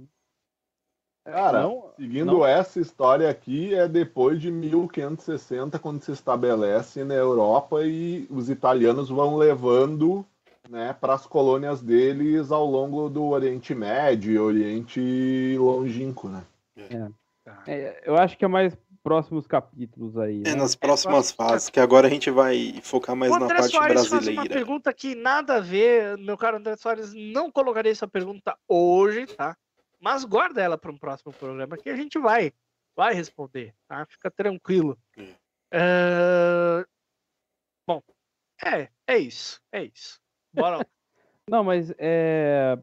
[1.24, 2.45] Cara, Não, seguindo não.
[2.45, 9.10] essa história aqui, é depois de 1560, quando se estabelece na Europa e os italianos
[9.10, 10.26] vão levando
[10.68, 16.43] né, para as colônias deles ao longo do Oriente Médio e Oriente Longínquo, né?
[17.43, 17.64] Tá.
[17.68, 20.41] É, eu acho que é mais próximos capítulos aí.
[20.45, 20.56] É né?
[20.56, 23.95] nas próximas próximo- fases, que agora a gente vai focar mais na André parte Soares
[23.95, 24.54] faz uma brasileira.
[24.54, 29.58] pergunta que nada a ver, meu caro André Soares, não colocarei essa pergunta hoje, tá?
[29.99, 32.52] Mas guarda ela para um próximo programa que a gente vai,
[32.95, 34.06] vai responder, tá?
[34.10, 34.97] Fica tranquilo.
[35.18, 35.36] É.
[35.74, 36.86] Ah,
[37.88, 38.02] Bom,
[38.64, 40.20] é, é isso, é isso.
[40.54, 40.86] Bora lá.
[41.49, 42.78] Não, mas é.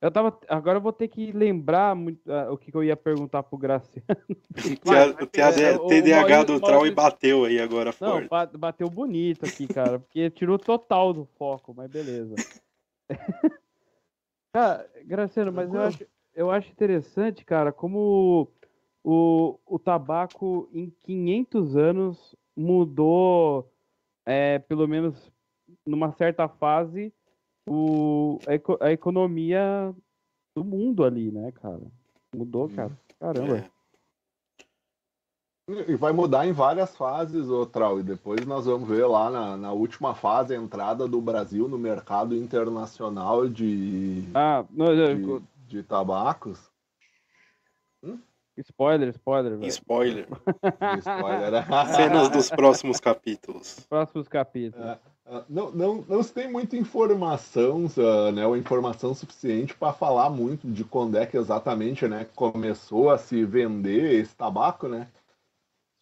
[0.00, 0.38] Eu tava.
[0.48, 3.56] Agora eu vou ter que lembrar muito, ah, o que, que eu ia perguntar pro
[3.58, 4.06] Graciano.
[5.20, 8.28] O TAD É, o TDAH Maurício- do Trau e bateu aí agora Não, forte.
[8.28, 12.36] ba- bateu bonito aqui, cara, porque tirou total do foco, mas beleza.
[14.52, 18.48] cara, Graciano, mas eu acho, eu acho interessante, cara, como
[19.02, 23.72] o, o tabaco em 500 anos mudou,
[24.26, 25.32] é, pelo menos
[25.86, 27.12] numa certa fase,
[27.66, 28.38] o,
[28.80, 29.94] a, a economia
[30.56, 31.80] do mundo ali, né, cara?
[32.34, 32.96] Mudou, cara.
[33.18, 33.58] Caramba.
[33.58, 33.76] É.
[35.88, 39.56] E vai mudar em várias fases, ô Trau, e depois nós vamos ver lá na,
[39.56, 45.46] na última fase a entrada do Brasil no mercado internacional de, Ah, não, eu- de,
[45.66, 46.70] de tabacos.
[48.56, 49.68] spoiler, spoiler, velho.
[49.68, 50.28] Spoiler.
[51.00, 51.64] Spoiler.
[51.96, 53.80] Cenas dos próximos capítulos.
[53.88, 54.86] Próximos capítulos.
[54.86, 55.00] É.
[55.28, 60.30] Ah, Não, não, não se tem muita informação, ah, né, ou informação suficiente para falar
[60.30, 65.08] muito de quando é que exatamente né, começou a se vender esse tabaco, né?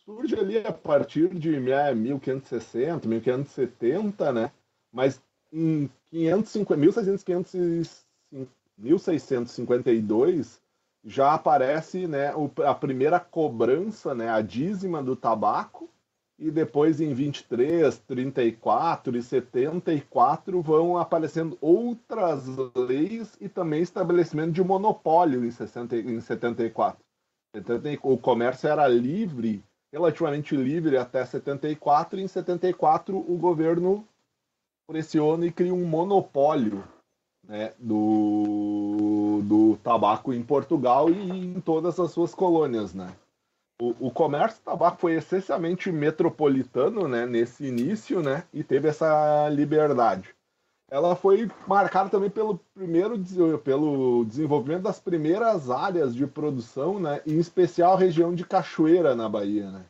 [0.05, 4.53] Surge ali a partir de né, 1560, 1570, né?
[4.93, 5.21] Mas
[5.51, 8.05] em 550, 1600,
[8.77, 10.61] 1652
[11.05, 12.33] já aparece né,
[12.67, 15.89] a primeira cobrança, né, a dízima do tabaco,
[16.39, 24.63] e depois em 23, 34 e 74 vão aparecendo outras leis e também estabelecimento de
[24.63, 26.99] monopólio em, 60, em 74.
[28.03, 29.63] O comércio era livre,
[29.93, 34.07] relativamente livre até 74, e em 74 o governo
[34.89, 36.83] pressiona e cria um monopólio
[37.47, 43.15] né, do, do tabaco em Portugal e em todas as suas colônias, né?
[43.81, 49.49] O, o comércio do tabaco foi essencialmente metropolitano, né, nesse início, né, e teve essa
[49.49, 50.35] liberdade.
[50.89, 53.19] Ela foi marcada também pelo primeiro
[53.65, 59.29] pelo desenvolvimento das primeiras áreas de produção, né, em especial a região de Cachoeira na
[59.29, 59.85] Bahia, né.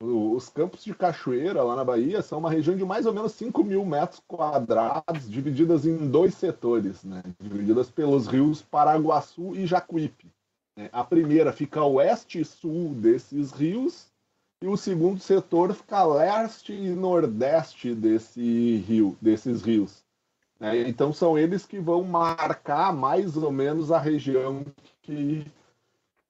[0.00, 3.64] Os campos de Cachoeira, lá na Bahia, são uma região de mais ou menos 5
[3.64, 7.20] mil metros quadrados, divididas em dois setores, né?
[7.40, 10.30] divididas pelos rios Paraguaçu e Jacuípe.
[10.78, 10.88] Né?
[10.92, 14.06] A primeira fica oeste e sul desses rios,
[14.62, 20.04] e o segundo setor fica leste e nordeste desse rio, desses rios.
[20.58, 20.88] Né?
[20.88, 24.64] Então são eles que vão marcar mais ou menos a região
[25.02, 25.44] que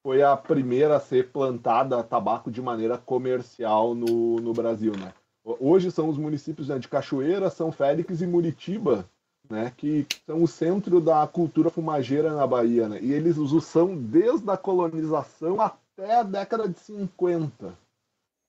[0.02, 5.12] foi a primeira a ser plantada tabaco de maneira comercial no, no Brasil, né?
[5.44, 9.08] Hoje são os municípios né, de Cachoeira, São Félix e Muritiba,
[9.48, 12.98] né, que são o centro da cultura fumageira na Bahia, né?
[13.00, 17.76] E eles o são desde a colonização até a década de 50.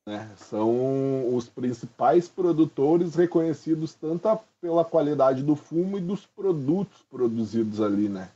[0.08, 0.30] Né?
[0.38, 8.10] São os principais produtores reconhecidos tanto pela qualidade do fumo e dos produtos produzidos ali,
[8.10, 8.30] né?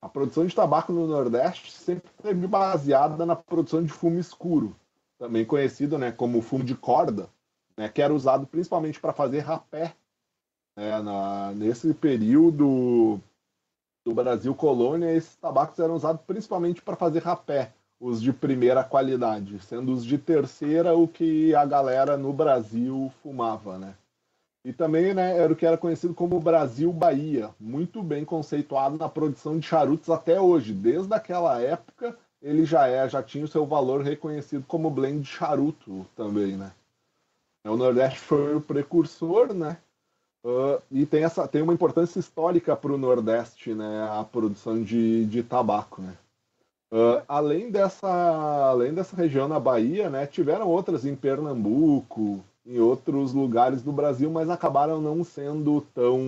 [0.00, 4.76] A produção de tabaco no Nordeste sempre esteve baseada na produção de fumo escuro,
[5.18, 7.28] também conhecido né, como fumo de corda,
[7.76, 9.94] né, que era usado principalmente para fazer rapé.
[10.78, 13.20] Né, na, nesse período
[14.06, 19.58] do Brasil colônia, esses tabacos eram usados principalmente para fazer rapé, os de primeira qualidade,
[19.58, 23.96] sendo os de terceira o que a galera no Brasil fumava, né?
[24.64, 29.08] E também né, era o que era conhecido como Brasil Bahia, muito bem conceituado na
[29.08, 30.72] produção de charutos até hoje.
[30.72, 35.28] Desde aquela época, ele já é, já tinha o seu valor reconhecido como blend de
[35.28, 36.70] charuto também, né?
[37.64, 39.76] O Nordeste foi o precursor, né?
[40.48, 44.08] Uh, e tem, essa, tem uma importância histórica para o Nordeste, né?
[44.10, 46.16] A produção de, de tabaco, né?
[46.90, 50.26] Uh, além, dessa, além dessa região na Bahia, né?
[50.26, 56.18] Tiveram outras em Pernambuco, em outros lugares do Brasil, mas acabaram não sendo tão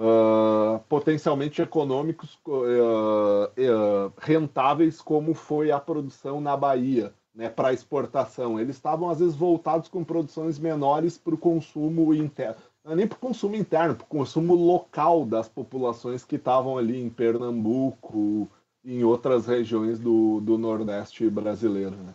[0.00, 8.60] uh, potencialmente econômicos, uh, uh, rentáveis como foi a produção na Bahia, né, para exportação.
[8.60, 13.16] Eles estavam às vezes voltados com produções menores para o consumo interno, não nem para
[13.16, 18.48] o consumo interno, para o consumo local das populações que estavam ali em Pernambuco,
[18.84, 21.96] em outras regiões do, do Nordeste brasileiro.
[21.96, 22.14] Né?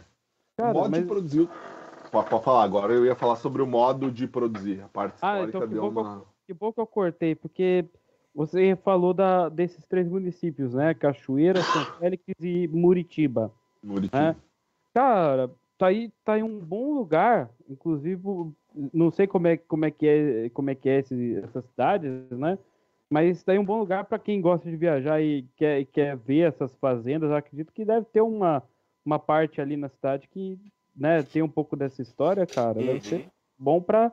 [0.58, 1.02] Cara, o modo mas...
[1.02, 1.50] de produzir
[2.12, 2.94] Pode, falar agora.
[2.94, 4.82] Eu ia falar sobre o modo de produzir.
[4.82, 6.24] A parte ah, histórica então que deu bom, uma.
[6.46, 7.86] Que bom que eu cortei, porque
[8.34, 10.94] você falou da, desses três municípios, né?
[10.94, 13.52] Cachoeira, São Félix e Muritiba.
[13.84, 14.20] Muritiba.
[14.20, 14.36] Né?
[15.00, 17.50] Cara, tá aí, tá em um bom lugar.
[17.70, 18.22] Inclusive,
[18.94, 22.12] não sei como é, como é que é, como é que é esse, essas cidades,
[22.32, 22.60] né?
[23.10, 26.50] Mas está em um bom lugar para quem gosta de viajar e quer, quer ver
[26.50, 27.30] essas fazendas.
[27.30, 28.62] Eu acredito que deve ter uma,
[29.06, 30.60] uma parte ali na cidade que
[30.94, 32.86] né, tem um pouco dessa história, cara, uhum.
[32.86, 34.12] deve ser bom para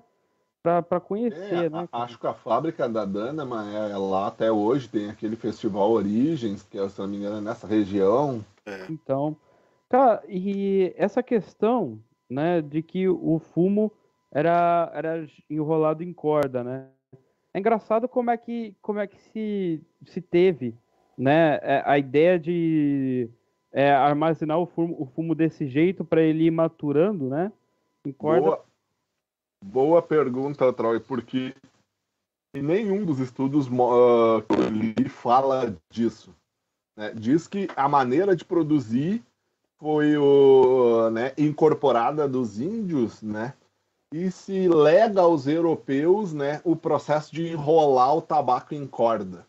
[0.62, 1.89] para conhecer, é, né?
[1.93, 6.64] Acho que a fábrica da Dana, é, é lá até hoje, tem aquele festival Origens,
[6.64, 8.45] que se não me engano é nessa região.
[8.64, 8.84] É.
[8.91, 9.37] Então,
[9.89, 13.93] cara, e essa questão, né, de que o fumo
[14.30, 16.89] era, era enrolado em corda, né?
[17.55, 20.74] É engraçado como é que, como é que se, se teve,
[21.16, 23.30] né, é, a ideia de
[23.72, 27.53] é, armazenar o fumo, o fumo desse jeito para ele ir maturando, né?
[28.05, 28.43] Em corda.
[28.43, 28.64] Boa,
[29.64, 31.55] boa pergunta, Troy, porque
[32.55, 36.34] nenhum dos estudos uh, que eu li fala disso.
[36.97, 37.12] Né?
[37.14, 39.22] Diz que a maneira de produzir
[39.79, 43.55] foi o, né, incorporada dos índios, né?
[44.12, 49.47] E se lega aos europeus, né, o processo de enrolar o tabaco em corda.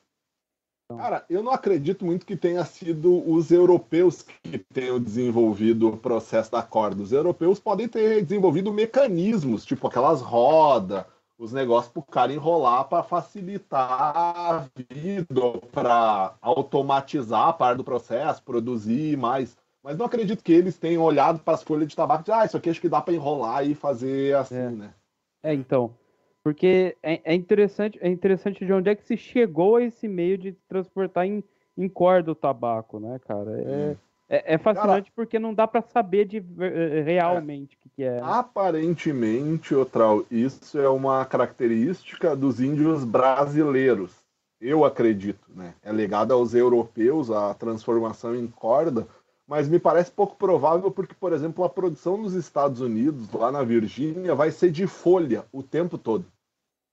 [0.90, 6.50] Cara, eu não acredito muito que tenha sido os europeus que tenham desenvolvido o processo
[6.52, 7.04] da corda.
[7.04, 11.04] Os europeus podem ter desenvolvido mecanismos, tipo aquelas rodas,
[11.38, 17.84] os negócios para o cara enrolar para facilitar a vida, para automatizar a parte do
[17.84, 19.58] processo, produzir mais.
[19.88, 22.58] Mas não acredito que eles tenham olhado para as folhas de tabaco e ah, isso
[22.58, 24.70] aqui acho que dá para enrolar e fazer assim, é.
[24.70, 24.94] né?
[25.42, 25.96] É, então.
[26.44, 30.38] Porque é, é interessante, é interessante de onde é que se chegou a esse meio
[30.38, 31.42] de transportar em,
[31.78, 33.62] em corda o tabaco, né, cara?
[33.62, 33.96] É, Hum.
[34.28, 38.20] é, é fascinante porque não dá pra saber de ver- realmente o que, que é.
[38.22, 44.14] Aparentemente, Otral, isso é uma característica dos índios brasileiros.
[44.60, 45.76] Eu acredito, né?
[45.82, 49.08] É legado aos europeus a transformação em corda,
[49.48, 53.64] mas me parece pouco provável porque, por exemplo, a produção nos Estados Unidos, lá na
[53.64, 56.26] Virgínia, vai ser de folha o tempo todo.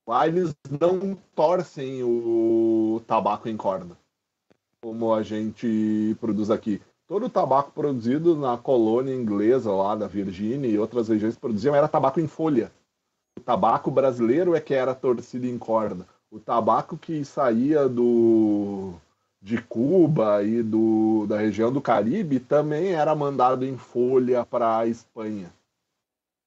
[0.07, 3.97] Lá eles não torcem o tabaco em corda,
[4.81, 6.81] como a gente produz aqui.
[7.09, 11.89] Todo o tabaco produzido na colônia inglesa lá da Virgínia e outras regiões produziam era
[11.89, 12.71] tabaco em folha.
[13.37, 16.07] O tabaco brasileiro é que era torcido em corda.
[16.31, 18.95] O tabaco que saía do
[19.45, 24.87] de Cuba e do, da região do Caribe também era mandado em folha para a
[24.87, 25.53] Espanha.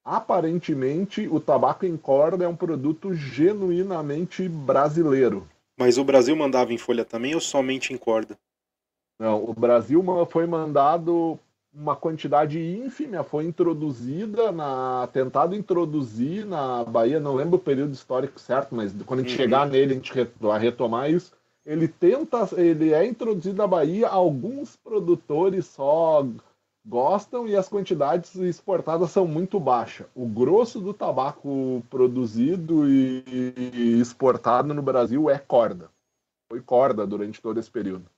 [0.03, 5.47] Aparentemente, o tabaco em corda é um produto genuinamente brasileiro.
[5.77, 8.35] Mas o Brasil mandava em folha também ou somente em corda?
[9.19, 11.37] Não, o Brasil foi mandado
[11.71, 15.07] uma quantidade ínfima, foi introduzida na.
[15.13, 19.37] tentado introduzir na Bahia, não lembro o período histórico certo, mas quando a gente Uhum.
[19.37, 21.31] chegar nele, a gente vai retomar isso.
[21.67, 26.25] Ele tenta, ele é introduzido na Bahia, alguns produtores só
[26.87, 30.07] gostam e as quantidades exportadas são muito baixas.
[30.15, 35.91] O grosso do tabaco produzido e exportado no Brasil é corda.
[36.49, 38.09] Foi corda durante todo esse período.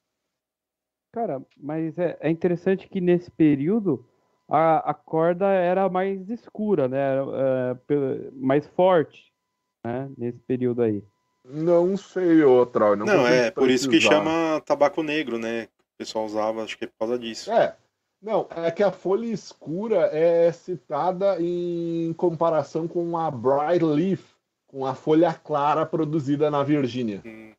[1.11, 4.05] Cara, mas é, é interessante que nesse período
[4.47, 6.99] a, a corda era mais escura, né?
[6.99, 7.23] Era,
[7.89, 9.33] é, mais forte,
[9.83, 10.07] né?
[10.15, 11.03] Nesse período aí.
[11.51, 12.95] Não sei outra.
[12.95, 15.63] Não, Não, é por isso que chama tabaco negro, né?
[15.63, 17.51] O pessoal usava, acho que é por causa disso.
[17.51, 17.75] É.
[18.21, 24.21] Não, é que a folha escura é citada em comparação com a bright leaf,
[24.67, 27.21] com a folha clara produzida na Virgínia.
[27.25, 27.53] Hum,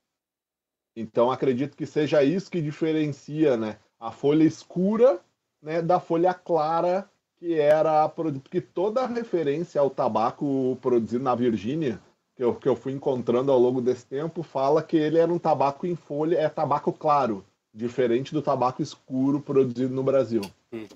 [0.95, 5.18] Então acredito que seja isso que diferencia, né, a folha escura,
[5.62, 11.34] né, da folha clara que era a porque toda a referência ao tabaco produzido na
[11.34, 11.99] Virgínia
[12.41, 15.38] que eu, que eu fui encontrando ao longo desse tempo fala que ele era um
[15.38, 20.41] tabaco em folha, é tabaco claro, diferente do tabaco escuro produzido no Brasil.
[20.72, 20.86] uhum.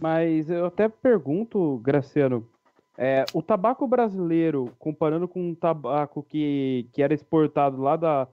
[0.00, 2.44] Mas eu até pergunto, Graciano,
[2.98, 8.26] é, o tabaco brasileiro, comparando com o tabaco que, que era exportado lá da,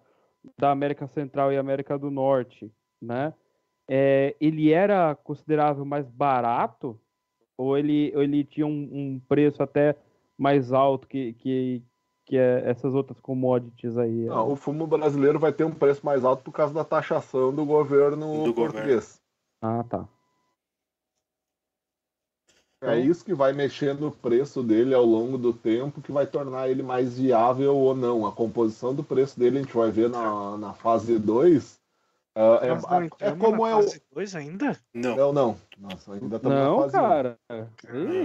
[0.57, 3.31] da América Central e América do Norte, né?
[3.87, 6.99] É, ele era considerável mais barato?
[7.57, 9.95] Ou ele, ou ele tinha um, um preço até
[10.37, 11.83] mais alto que, que,
[12.25, 14.25] que é essas outras commodities aí?
[14.25, 17.65] Não, o fumo brasileiro vai ter um preço mais alto por causa da taxação do
[17.65, 19.21] governo Do português.
[19.61, 20.07] Ah, tá.
[22.85, 26.69] É isso que vai mexer no preço dele ao longo do tempo, que vai tornar
[26.69, 28.27] ele mais viável ou não.
[28.27, 31.79] A composição do preço dele a gente vai ver na, na fase 2.
[32.35, 33.85] É, Nós não é entramos como é o.
[34.13, 34.79] 2 ainda?
[34.93, 35.15] Não.
[35.15, 35.57] Não, não.
[35.77, 36.89] Nossa, ainda estamos Não, um.
[36.89, 37.37] cara.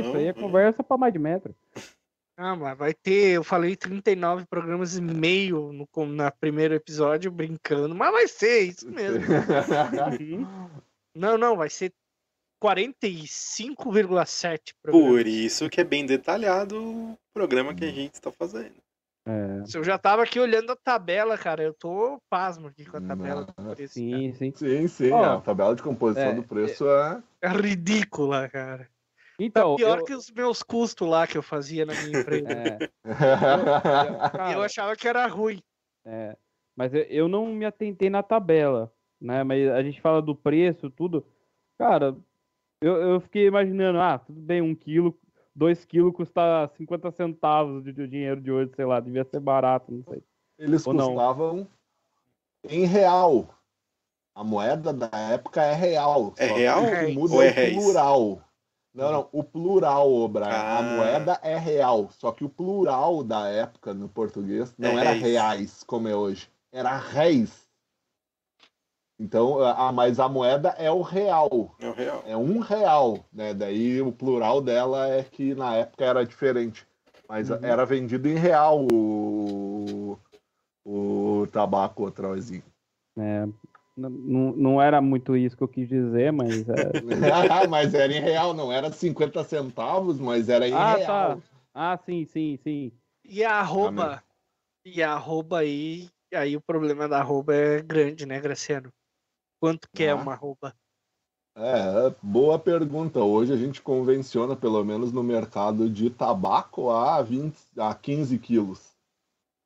[0.01, 1.55] Isso aí é conversa pra mais de metro.
[2.41, 7.97] Ah, mas vai ter, eu falei 39 programas e meio no na primeiro episódio brincando,
[7.97, 9.25] mas vai ser isso mesmo.
[11.17, 11.93] Não, não, vai ser
[12.63, 15.11] 45,7 programas.
[15.11, 18.77] Por isso que é bem detalhado o programa que a gente está fazendo.
[19.29, 21.63] É, Eu já tava aqui olhando a tabela, cara.
[21.63, 23.93] Eu tô pasmo aqui com a tabela do Não, preço.
[23.93, 24.53] sim, sim.
[24.55, 25.13] Sim, sim.
[25.13, 27.23] Ó, a tabela de composição é, do preço é.
[27.43, 28.89] É ridícula, cara.
[29.39, 32.49] Então, Pior eu, que os meus custos lá que eu fazia na minha empresa.
[32.51, 35.63] é, E cara, eu achava que era ruim.
[36.05, 36.37] é,
[36.75, 39.45] mas eu, eu não me atentei na tabela, né?
[39.45, 41.25] Mas a gente fala do preço, tudo.
[41.79, 42.17] Cara,
[42.83, 45.17] eu, eu fiquei imaginando, ah, tudo bem, um quilo,
[45.59, 49.93] dois quilos custa 50 centavos de, de dinheiro de hoje, sei lá, devia ser barato,
[49.93, 50.23] não sei.
[50.59, 51.09] Eles Ou não?
[51.09, 51.67] custavam
[52.69, 53.49] em real.
[54.35, 56.33] A moeda da época é real.
[56.37, 58.41] É só que real o que muda ou é é o plural.
[58.95, 60.49] Não, não, o plural, ô Brian.
[60.49, 60.79] Ah.
[60.79, 62.09] A moeda é real.
[62.11, 65.23] Só que o plural da época no português não É era réis.
[65.23, 66.49] reais, como é hoje.
[66.73, 67.68] Era réis.
[69.19, 71.75] Então, a, mas a moeda é o real.
[71.81, 72.23] É o real.
[72.25, 73.53] É um real, né?
[73.53, 76.87] Daí o plural dela é que na época era diferente.
[77.29, 77.59] Mas Uhum.
[77.63, 80.17] era vendido em real o,
[80.85, 82.63] o tabaco outrozinho.
[83.19, 83.55] É, n-
[83.97, 88.55] não, não era muito isso que eu quis dizer, mas é, mas era em real,
[88.55, 91.37] não era 50 centavos, mas era em Ah, real.
[91.37, 91.39] tá.
[91.75, 92.93] Ah, sim, sim, sim.
[93.25, 94.23] E a arroba.
[94.85, 96.09] E a arroba aí.
[96.35, 98.93] Aí o problema da arroba é grande, né, Graciano?
[99.61, 100.17] Quanto que é Ah.
[100.17, 100.75] uma arroba?
[101.57, 103.19] É, boa pergunta.
[103.21, 108.97] Hoje a gente convenciona, pelo menos no mercado de tabaco, a, 20, a 15 quilos.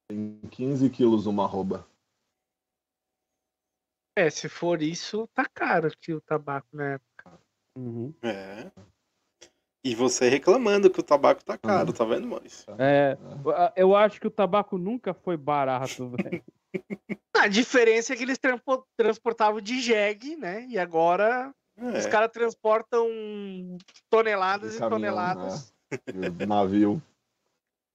[0.08, 1.86] Tem 15 quilos uma arroba.
[4.16, 7.40] É, se for isso, tá caro que o tabaco na época.
[7.76, 8.14] Uhum.
[8.22, 8.70] É.
[9.84, 12.72] E você reclamando que o tabaco tá caro, tá vendo, Maurício?
[12.78, 13.18] É,
[13.74, 16.44] eu acho que o tabaco nunca foi barato, velho.
[17.36, 18.38] A diferença é que eles
[18.96, 20.66] transportavam de jegue, né?
[20.68, 22.08] E agora os É.
[22.08, 23.08] caras transportam
[24.10, 25.74] toneladas De e caminhão, toneladas.
[26.38, 27.02] de navio.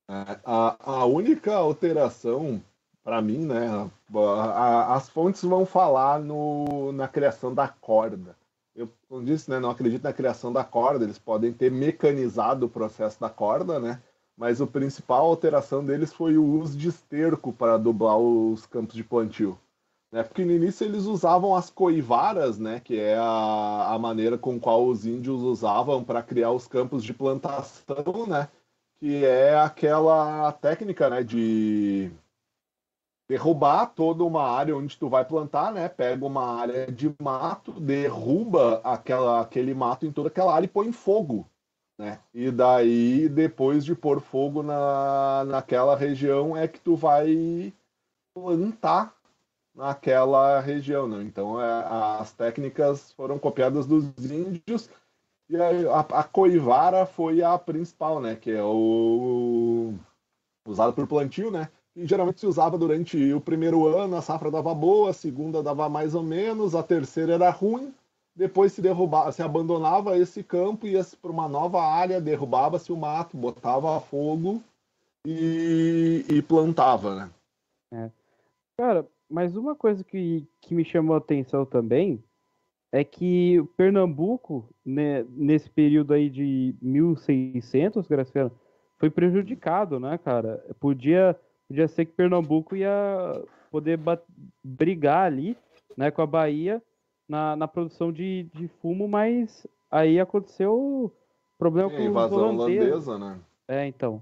[0.10, 2.64] É, a, a única alteração,
[3.04, 3.68] para mim, né?
[4.16, 8.36] a- a- as fontes vão falar no, na criação da corda.
[8.76, 12.70] Eu, como disse, né, não acredito na criação da corda, eles podem ter mecanizado o
[12.70, 14.02] processo da corda, né?
[14.38, 19.04] Mas a principal alteração deles foi o uso de esterco para dublar os campos de
[19.04, 19.58] plantio.
[20.12, 20.24] Né?
[20.24, 22.80] Porque no início eles usavam as coivaras, né?
[22.80, 27.14] Que é a, a maneira com qual os índios usavam para criar os campos de
[27.14, 28.48] plantação, né?
[29.00, 31.24] Que é aquela técnica, né?
[31.24, 32.12] De
[33.30, 35.90] derrubar toda uma área onde tu vai plantar, né?
[35.90, 40.88] Pega uma área de mato, derruba aquela, aquele mato em toda aquela área e põe
[40.88, 41.46] em fogo,
[41.98, 42.20] né?
[42.34, 47.74] E daí, depois de pôr fogo na, naquela região, é que tu vai
[48.34, 49.16] plantar
[49.74, 51.24] naquela região, né?
[51.24, 51.86] Então, é,
[52.20, 54.90] as técnicas foram copiadas dos índios
[55.50, 58.36] e a, a, coivara foi a principal, né?
[58.36, 59.94] Que é o
[60.68, 61.70] usado por plantio, né?
[61.96, 65.90] E geralmente se usava durante o primeiro ano, a safra dava boa, a segunda dava
[65.90, 67.94] mais ou menos, a terceira era ruim,
[68.38, 73.36] depois se derrubava, se abandonava esse campo, ia para uma nova área, derrubava-se o mato,
[73.36, 74.62] botava fogo
[75.26, 77.32] e, e plantava, né?
[78.78, 82.24] Cara, mas uma coisa que, que me chamou a atenção também
[82.92, 88.52] é que Pernambuco, né, nesse período aí de 1600, Graciano,
[88.98, 90.64] foi prejudicado, né, cara?
[90.80, 91.36] Podia,
[91.68, 94.00] podia ser que Pernambuco ia poder
[94.64, 95.58] brigar ali,
[95.98, 96.82] né, com a Bahia
[97.28, 101.12] na, na produção de, de fumo, mas aí aconteceu o
[101.58, 103.08] problema a com os invasão holandeses.
[103.08, 103.40] holandesa, né?
[103.68, 104.22] É, então.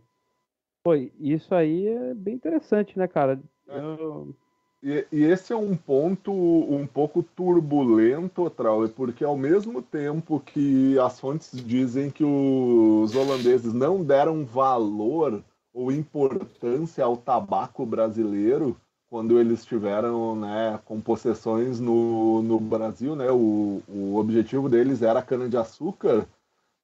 [0.83, 3.41] Foi, isso aí é bem interessante, né, cara?
[3.67, 3.79] É.
[3.79, 4.35] Eu-
[4.83, 10.99] E, e esse é um ponto um pouco turbulento, Trauer, porque ao mesmo tempo que
[10.99, 15.43] as fontes dizem que os holandeses não deram valor
[15.73, 18.77] ou importância ao tabaco brasileiro
[19.15, 25.19] quando eles tiveram né, com possessões no, no Brasil, né, o, o objetivo deles era
[25.19, 26.27] a cana-de-açúcar,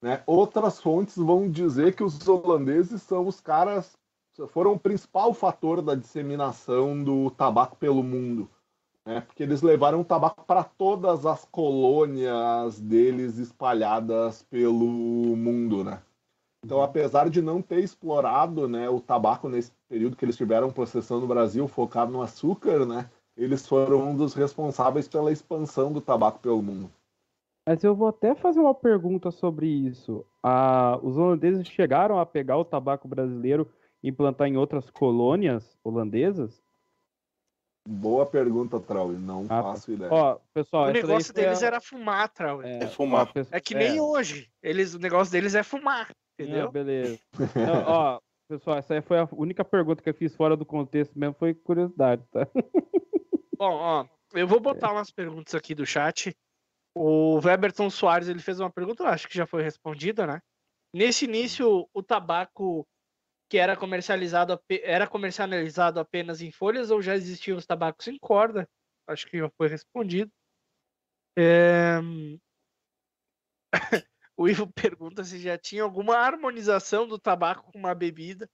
[0.01, 3.97] né, outras fontes vão dizer que os holandeses são os caras
[4.47, 8.49] foram o principal fator da disseminação do tabaco pelo mundo,
[9.05, 9.19] né?
[9.19, 16.01] Porque eles levaram o tabaco para todas as colônias deles espalhadas pelo mundo, né?
[16.63, 21.19] Então, apesar de não ter explorado, né, o tabaco nesse período que eles tiveram processão
[21.19, 23.09] no Brasil, focado no açúcar, né?
[23.35, 26.91] Eles foram um dos responsáveis pela expansão do tabaco pelo mundo.
[27.67, 30.25] Mas eu vou até fazer uma pergunta sobre isso.
[30.43, 33.67] Ah, os holandeses chegaram a pegar o tabaco brasileiro
[34.03, 36.61] e implantar em outras colônias holandesas?
[37.87, 40.11] Boa pergunta, Trau, não Ah, faço ideia.
[40.11, 42.61] Ó, pessoal, o negócio deles a- era fumar, Trau.
[42.61, 43.23] É, É fumar.
[43.23, 44.51] ó, pesso- que nem hoje.
[44.61, 46.09] Eles, o negócio deles é fumar,
[46.43, 46.67] entendeu?
[46.67, 47.19] Ah, beleza.
[47.55, 51.17] Então, ó, pessoal, essa aí foi a única pergunta que eu fiz fora do contexto
[51.17, 52.47] mesmo, foi curiosidade, tá?
[53.57, 56.35] Bom, ó, eu vou botar umas perguntas aqui do chat.
[56.95, 60.41] O Weberton Soares ele fez uma pergunta, eu acho que já foi respondida, né?
[60.93, 62.85] Nesse início, o tabaco
[63.49, 68.67] que era comercializado era comercializado apenas em folhas ou já existiam os tabacos em corda?
[69.07, 70.31] Acho que já foi respondido.
[71.37, 71.99] É,
[74.41, 78.49] O Ivo pergunta se já tinha alguma harmonização do tabaco com uma bebida.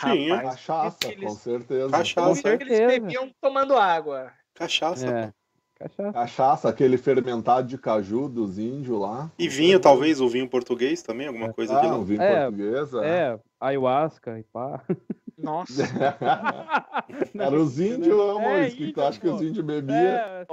[0.00, 0.36] Tinha.
[0.36, 1.90] Rapaz, Cachaça, eles- com certeza.
[1.90, 2.42] Cachaça.
[2.42, 3.00] que eles certeza.
[3.00, 4.32] bebiam tomando água.
[4.54, 5.06] Cachaça.
[5.06, 5.32] É.
[5.78, 6.12] Cachaça.
[6.12, 9.30] Cachaça, aquele fermentado de caju dos índios lá.
[9.38, 11.96] E vinho, talvez, o vinho português também, alguma coisa de Ah, lá.
[11.98, 12.94] um vinho É, português.
[12.94, 13.06] é.
[13.34, 14.82] É, ayahuasca e pá.
[15.38, 15.82] Nossa.
[17.34, 18.70] Era os índios, É, amor.
[18.70, 19.96] que tu acha que os índios bebiam?
[19.96, 20.46] É,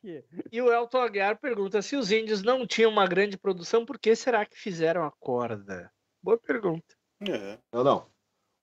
[0.00, 0.24] que.
[0.50, 4.16] E o Elton Aguiar pergunta: se os índios não tinham uma grande produção, por que
[4.16, 5.90] será que fizeram a corda?
[6.22, 6.94] Boa pergunta.
[7.28, 7.58] É.
[7.72, 8.06] Não, não.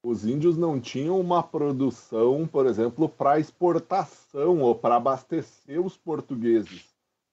[0.03, 6.85] Os índios não tinham uma produção, por exemplo, para exportação ou para abastecer os portugueses,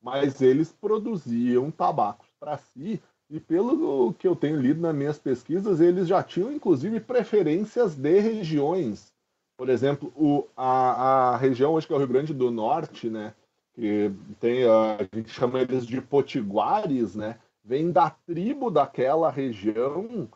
[0.02, 3.00] mas eles produziam tabacos para si.
[3.30, 8.20] E pelo que eu tenho lido nas minhas pesquisas, eles já tinham inclusive preferências de
[8.20, 9.12] regiões.
[9.56, 13.34] Por exemplo, o, a, a região hoje que é o Rio Grande do Norte, né?
[13.74, 17.38] que tem, a gente chama eles de potiguares, né?
[17.64, 20.28] Vem da tribo daquela região,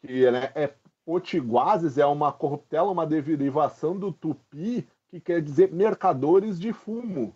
[0.00, 0.72] que né, é
[1.04, 7.34] potiguases, é uma corruptela, uma derivação do tupi, que quer dizer mercadores de fumo.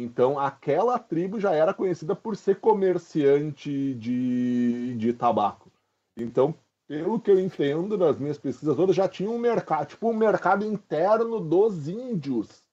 [0.00, 5.72] Então, aquela tribo já era conhecida por ser comerciante de, de tabaco.
[6.16, 6.54] Então,
[6.86, 10.64] pelo que eu entendo das minhas pesquisas todas, já tinha um mercado, tipo um mercado
[10.64, 12.64] interno dos índios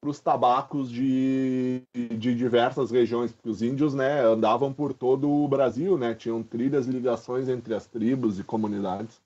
[0.00, 5.48] para os tabacos de, de diversas regiões, porque os índios né, andavam por todo o
[5.48, 9.20] Brasil, né, tinham trilhas e ligações entre as tribos e comunidades.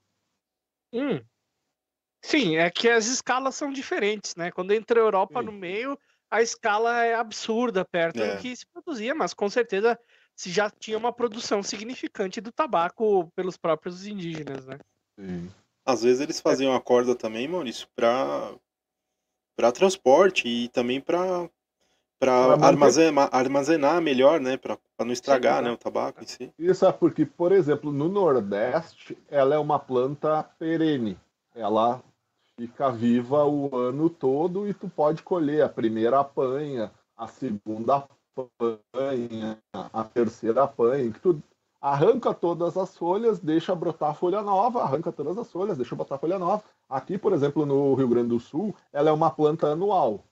[0.91, 1.21] Hum.
[2.25, 4.51] Sim, é que as escalas são diferentes, né?
[4.53, 5.47] Quando entra a Europa Sim.
[5.47, 5.99] no meio,
[6.33, 8.35] a escala é absurda perto É.
[8.37, 9.99] do que se produzia, mas com certeza
[10.35, 14.79] se já tinha uma produção significante do tabaco pelos próprios indígenas, né?
[15.21, 15.53] Sim.
[15.85, 18.55] Às vezes eles faziam a corda também, Maurício, para
[19.55, 21.51] para transporte e também para
[22.19, 26.55] para armazenar, armazenar melhor, né, para não estragar, Sim, né, o tabaco em si.
[26.57, 31.19] Isso é porque, por exemplo, no Nordeste, ela é uma planta perene.
[31.53, 32.01] Ela
[32.59, 39.59] fica viva o ano todo e tu pode colher a primeira apanha, a segunda apanha,
[39.73, 41.43] a terceira apanha, que tu
[41.81, 46.39] arranca todas as folhas, deixa brotar folha nova, arranca todas as folhas, deixa brotar folha
[46.39, 46.63] nova.
[46.89, 50.25] Aqui, por exemplo, no Rio Grande do Sul, ela é uma planta anual.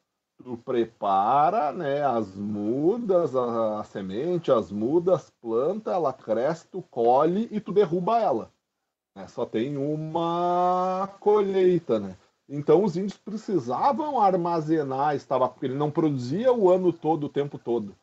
[0.43, 7.49] Tu prepara né, as mudas, a, a semente, as mudas, planta, ela cresce, tu colhe
[7.51, 8.51] e tu derruba ela.
[9.21, 9.29] Né?
[9.29, 12.17] Só tem uma colheita, né?
[12.49, 17.29] Então os índios precisavam armazenar esse tabaco, porque ele não produzia o ano todo, o
[17.29, 17.95] tempo todo.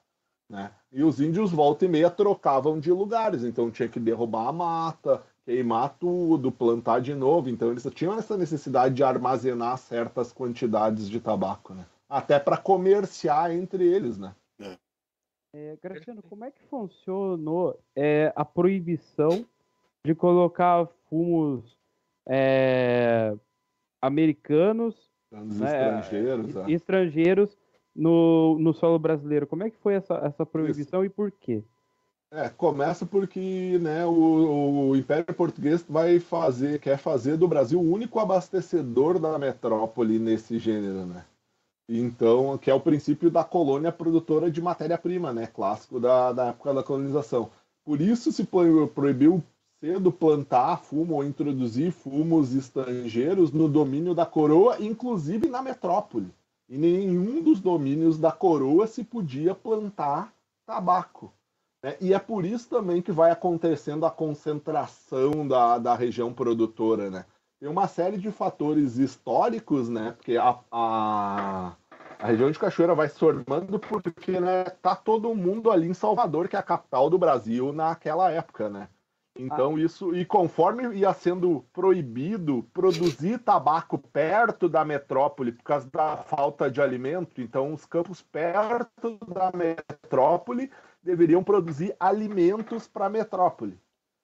[0.49, 0.71] Né?
[0.91, 5.21] E os índios, volta e meia, trocavam de lugares, então tinha que derrubar a mata,
[5.43, 7.49] queimar tudo, plantar de novo.
[7.49, 11.85] Então eles tinham essa necessidade de armazenar certas quantidades de tabaco, né?
[12.07, 14.33] Até para comerciar entre eles, né?
[15.53, 19.45] É, Graciano, como é que funcionou é, a proibição
[20.05, 21.77] de colocar fumos
[22.27, 23.33] é,
[24.01, 24.95] americanos
[25.31, 25.65] né,
[26.01, 26.55] estrangeiros.
[26.55, 26.71] e- é.
[26.71, 27.57] estrangeiros
[27.95, 29.47] no, no solo brasileiro?
[29.47, 31.63] Como é que foi essa, essa proibição e por quê?
[32.29, 37.89] É, começa porque né, o, o Império Português vai fazer, quer fazer do Brasil o
[37.91, 41.23] único abastecedor da metrópole nesse gênero, né?
[41.89, 45.47] Então, que é o princípio da colônia produtora de matéria-prima, né?
[45.47, 47.49] Clássico da, da época da colonização.
[47.85, 49.41] Por isso se pro- proibiu
[49.79, 56.33] cedo plantar fumo ou introduzir fumos estrangeiros no domínio da coroa, inclusive na metrópole.
[56.69, 60.33] Em nenhum dos domínios da coroa se podia plantar
[60.65, 61.31] tabaco.
[61.81, 61.95] né?
[62.01, 67.25] E é por isso também que vai acontecendo a concentração da, da região produtora, né?
[67.59, 70.11] Tem uma série de fatores históricos, né?
[70.11, 71.75] Porque a, a,
[72.19, 76.47] a região de Cachoeira vai se formando porque né, tá todo mundo ali em Salvador,
[76.47, 78.89] que é a capital do Brasil naquela época, né?
[79.39, 86.17] Então isso, e conforme ia sendo proibido produzir tabaco perto da metrópole por causa da
[86.17, 90.71] falta de alimento, então os campos perto da metrópole
[91.01, 93.79] deveriam produzir alimentos para a metrópole.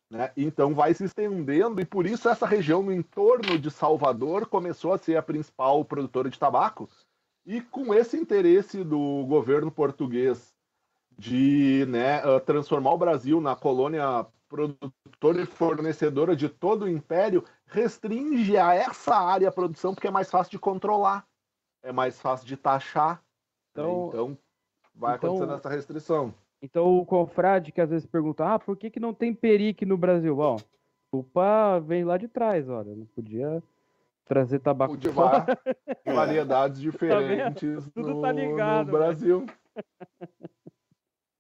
[0.10, 0.32] Né?
[0.38, 4.98] Então vai se estendendo e por isso essa região no entorno de Salvador começou a
[4.98, 6.88] ser a principal produtora de tabaco.
[7.46, 10.54] E com esse interesse do governo português
[11.18, 17.44] de né, ah, transformar o Brasil na colônia produtora e fornecedora de todo o império,
[17.66, 21.26] restringe a essa área a produção porque é mais fácil de controlar,
[21.82, 23.16] é mais fácil de taxar.
[23.16, 23.22] né?
[23.72, 24.38] Então- Então,
[24.94, 26.34] vai então- acontecendo essa restrição.
[26.62, 29.98] Então o confrade que às vezes pergunta, ah, por que, que não tem perique no
[29.98, 30.36] Brasil?
[30.36, 30.58] Bom,
[31.12, 33.62] culpa vem lá de trás, olha, não podia
[34.24, 35.60] trazer tabaco de Cultivar fora.
[36.06, 39.00] variedades diferentes Tudo no, tá ligado, no né?
[39.00, 39.46] Brasil.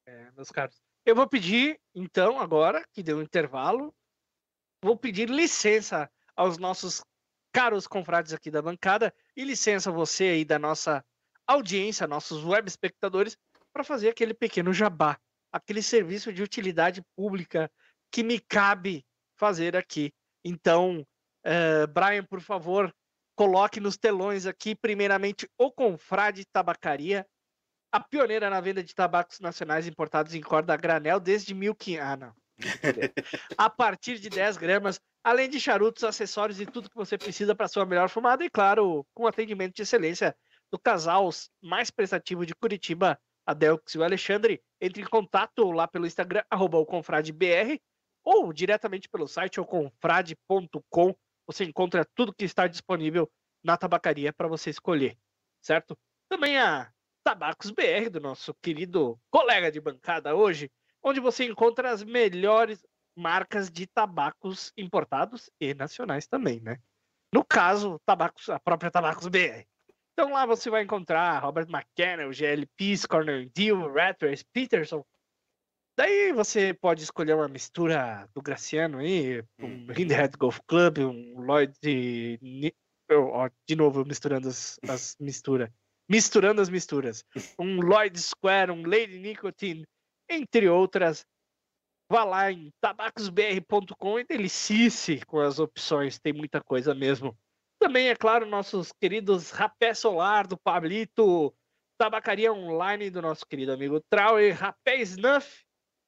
[0.06, 0.82] É, meus caros.
[1.06, 3.94] Eu vou pedir, então, agora, que deu um intervalo,
[4.82, 7.04] vou pedir licença aos nossos
[7.52, 11.06] caros confrades aqui da bancada e licença você aí da nossa
[11.46, 13.38] audiência, nossos web espectadores,
[13.74, 15.20] para fazer aquele pequeno jabá,
[15.52, 17.70] aquele serviço de utilidade pública
[18.10, 20.14] que me cabe fazer aqui.
[20.44, 21.06] Então,
[21.44, 22.94] eh, Brian, por favor,
[23.36, 27.28] coloque nos telões aqui, primeiramente, o Confrade Tabacaria,
[27.94, 32.04] a pioneira na venda de tabacos nacionais importados em corda a granel desde 1500.
[32.04, 32.34] Ah, não.
[33.56, 37.68] A partir de 10 gramas, além de charutos, acessórios e tudo que você precisa para
[37.68, 40.36] sua melhor fumada, e claro, com atendimento de excelência
[40.72, 41.30] do casal
[41.62, 44.60] mais prestativo de Curitiba, Adelx e o Alexandre.
[44.82, 47.80] Entre em contato lá pelo Instagram, arroba o confradebr,
[48.24, 51.16] ou diretamente pelo site confrade.com.
[51.46, 53.32] Você encontra tudo que está disponível
[53.64, 55.16] na tabacaria para você escolher,
[55.62, 55.96] certo?
[56.28, 56.92] Também a
[57.24, 60.70] Tabacos BR, do nosso querido colega de bancada hoje,
[61.02, 66.80] onde você encontra as melhores marcas de tabacos importados e nacionais também, né?
[67.34, 69.66] No caso, tabacos, a própria Tabacos BR.
[70.14, 75.04] Então lá você vai encontrar Robert McKenna, GLP, Corner Deal, Rattlers, Peterson.
[75.98, 81.74] Daí você pode escolher uma mistura do Graciano aí, um Hinderhead Golf Club, um Lloyd
[81.82, 82.74] de...
[83.68, 85.70] De novo, misturando as, as misturas.
[86.10, 87.24] Misturando as misturas.
[87.60, 89.86] Um Lloyd Square, um Lady Nicotine,
[90.30, 91.26] entre outras.
[92.10, 97.36] Vá lá em tabacosbr.com e delicice com as opções, tem muita coisa mesmo.
[97.80, 101.54] Também, é claro, nossos queridos Rapé Solar do Pablito,
[101.98, 105.64] Tabacaria Online do nosso querido amigo Trauer, Rapé Snuff,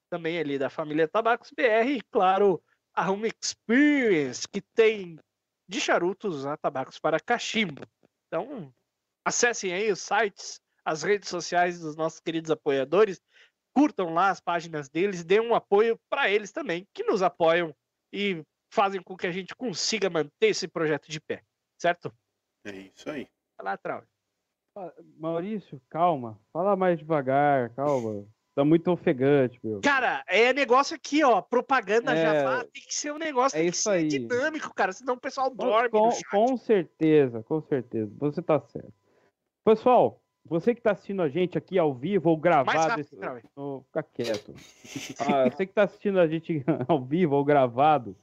[0.09, 2.61] também ali da família Tabacos BR, e claro,
[2.93, 5.19] a Home Experience, que tem
[5.67, 7.81] de charutos a tabacos para cachimbo.
[8.27, 8.73] Então,
[9.25, 13.19] acessem aí os sites, as redes sociais dos nossos queridos apoiadores
[13.73, 17.75] curtam lá as páginas deles, deem um apoio para eles também, que nos apoiam
[18.13, 21.41] e fazem com que a gente consiga manter esse projeto de pé,
[21.77, 22.13] certo?
[22.63, 23.27] É isso aí.
[23.57, 24.03] Vai lá, Trau.
[25.17, 26.39] Maurício, calma.
[26.51, 28.25] Fala mais devagar, calma.
[28.53, 29.81] Tá muito ofegante, meu.
[29.81, 31.41] Cara, é negócio aqui, ó.
[31.41, 34.07] Propaganda É, Java tem que ser um negócio é tem que isso ser aí.
[34.07, 34.93] dinâmico, cara.
[34.93, 35.89] Senão o pessoal dorme.
[35.89, 36.23] com- no chat.
[36.29, 38.11] com certeza, com certeza.
[38.19, 38.93] Você tá certo.
[39.65, 43.01] Pessoal, você que tá assistindo a gente aqui ao vivo ou gravado.
[43.01, 43.17] esse-.
[43.55, 44.53] Ô, Fica quieto.
[45.19, 48.15] Ah, você que tá assistindo a gente ao vivo ou gravado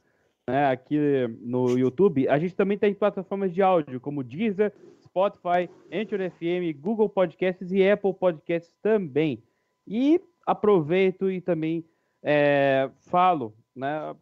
[0.47, 0.97] né, aqui
[1.41, 4.73] no YouTube, a gente também tem plataformas de áudio como Deezer,
[5.03, 9.43] Spotify, Anchor FM, Google Podcasts e Apple Podcasts também.
[9.85, 11.85] E aproveito e também
[12.23, 14.15] é, falo, né?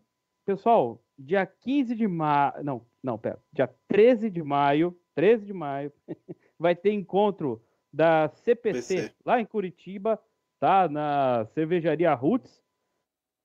[0.43, 2.63] Pessoal, dia 15 de maio.
[2.63, 3.37] Não, não, pera.
[3.53, 4.97] Dia 13 de maio.
[5.13, 5.93] 13 de maio.
[6.61, 9.15] vai ter encontro da CPC PC.
[9.25, 10.21] lá em Curitiba,
[10.59, 10.87] tá?
[10.87, 12.61] Na cervejaria Roots.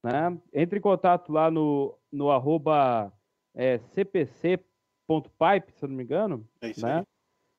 [0.05, 0.39] Né?
[0.53, 3.12] Entre em contato lá no, no arroba
[3.55, 6.99] é, cpc.pipe, se eu não me engano É isso né?
[6.99, 7.05] aí.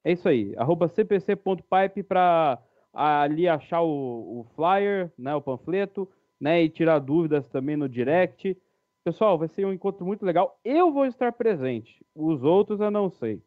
[0.06, 6.64] É isso aí, arroba cpc.pipe para ali achar o, o flyer, né, o panfleto, né,
[6.64, 8.58] e tirar dúvidas também no direct.
[9.04, 10.58] Pessoal, vai ser um encontro muito legal.
[10.64, 13.42] Eu vou estar presente, os outros eu não sei.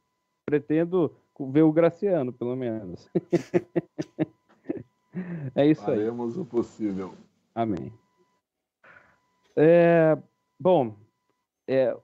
[0.45, 3.09] Pretendo ver o Graciano, pelo menos.
[5.55, 5.97] é isso aí.
[5.97, 7.15] Faremos o possível.
[7.55, 7.93] Amém.
[9.57, 10.17] É,
[10.59, 10.97] bom,
[11.67, 11.95] é,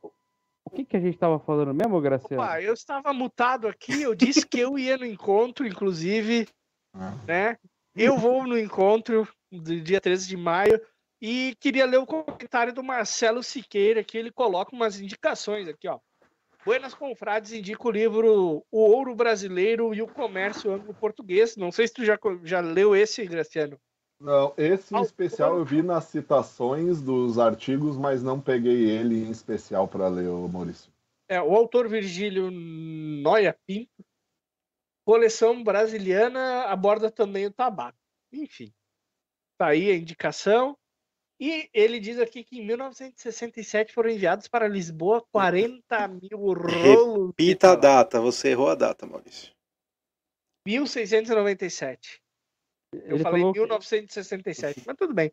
[0.65, 2.43] o que, que a gente estava falando mesmo, Graciano?
[2.43, 6.49] Opa, eu estava mutado aqui, eu disse que eu ia no encontro, inclusive,
[6.93, 7.15] Ah.
[7.27, 7.57] né?
[7.95, 10.79] Eu vou no encontro do dia 13 de maio
[11.21, 15.99] e queria ler o comentário do Marcelo Siqueira, que ele coloca umas indicações aqui, ó.
[16.67, 21.57] Buenas Confrades indica o livro O Ouro Brasileiro e o Comércio Anglo-Português.
[21.57, 23.79] Não sei se tu já, já leu esse, Graciano.
[24.21, 29.31] Não, esse em especial eu vi nas citações dos artigos, mas não peguei ele em
[29.31, 30.91] especial para ler, Maurício.
[31.29, 34.05] É, o autor Virgílio Noia Pinto.
[35.07, 37.97] Coleção brasiliana aborda também o tabaco.
[38.33, 38.75] Enfim,
[39.57, 40.77] tá aí a indicação.
[41.39, 47.35] E ele diz aqui que em 1967 foram enviados para Lisboa 40 mil rolos.
[47.39, 47.83] de Repita a tabaco.
[47.83, 49.53] data, você errou a data, Maurício.
[50.67, 52.21] 1697.
[52.93, 55.31] Eu Ele falei falou que- 1967, mas tudo bem.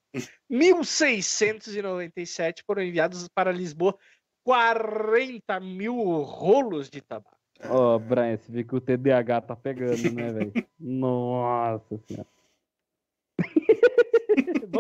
[0.50, 3.98] 1697 foram enviados para Lisboa
[4.46, 7.38] 40 mil rolos de tabaco.
[7.70, 10.52] Ó, Brian, você vê que o TDAH tá pegando, né, velho?
[10.78, 12.28] Nossa senhora.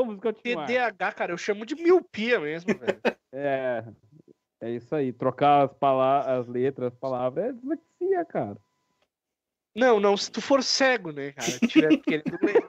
[0.05, 0.65] Vamos continuar.
[0.67, 3.01] TDAH, cara, eu chamo de miopia mesmo, velho.
[3.31, 3.83] É,
[4.61, 5.13] é isso aí.
[5.13, 8.57] Trocar as, as letras, as palavras, é dislexia, cara.
[9.75, 11.57] Não, não, se tu for cego, né, cara?
[11.67, 12.63] Tiver querendo ler.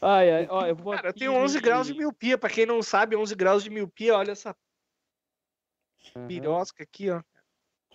[0.00, 2.36] Ai, ai, ó, eu vou Cara, eu aqui- tenho 11 graus de miopia.
[2.36, 4.54] Pra quem não sabe, 11 graus de miopia, olha essa
[6.14, 6.28] Aham.
[6.28, 7.22] pirosca aqui, ó.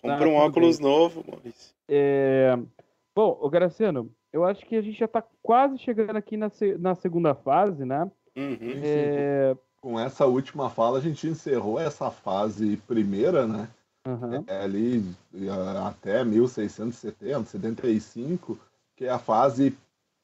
[0.00, 1.74] Compra Tá, um óculos novo, Maurício.
[1.88, 2.56] É,
[3.14, 6.76] Bom, ô Graciano, eu acho que a gente já tá quase chegando aqui na, se-
[6.78, 8.10] na segunda fase, né?
[8.36, 8.56] Uhum.
[8.58, 8.82] Sim, sim.
[8.84, 9.56] É...
[9.80, 13.68] Com essa última fala, a gente encerrou essa fase primeira, né?
[14.06, 14.44] aham.
[14.46, 15.04] É ali
[15.86, 18.58] até 1670, 75,
[18.96, 19.76] que é a fase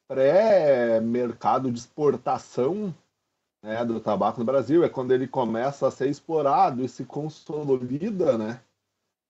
[0.07, 2.93] pré-mercado de exportação
[3.63, 4.83] né, do tabaco no Brasil.
[4.83, 8.61] É quando ele começa a ser explorado e se consolida, né?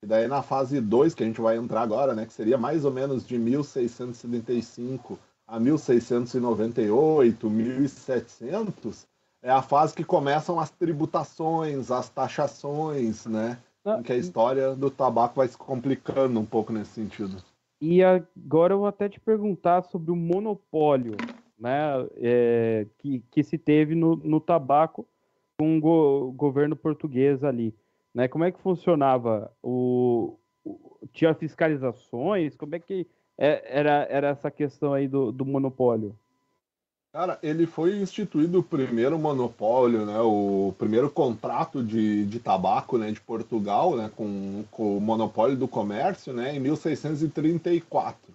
[0.02, 2.26] E daí na fase 2, que a gente vai entrar agora, né?
[2.26, 9.08] Que seria mais ou menos de 1675 a 1698, 1700,
[9.41, 13.58] é a fase que começam as tributações, as taxações, né?
[13.84, 17.41] Ah, em que a história do tabaco vai se complicando um pouco nesse sentido.
[17.82, 21.16] E agora eu vou até te perguntar sobre o monopólio
[21.58, 25.08] né, é, que, que se teve no, no tabaco
[25.58, 27.74] com o go, governo português ali.
[28.14, 28.28] Né?
[28.28, 29.51] Como é que funcionava?
[29.62, 32.55] O, o, tinha fiscalizações?
[32.55, 33.07] Como é que
[33.38, 36.16] é, era, era essa questão aí do, do monopólio?
[37.12, 43.12] Cara, ele foi instituído o primeiro monopólio, né, o primeiro contrato de, de tabaco né,
[43.12, 48.32] de Portugal, né, com, com o monopólio do comércio, né, em 1634.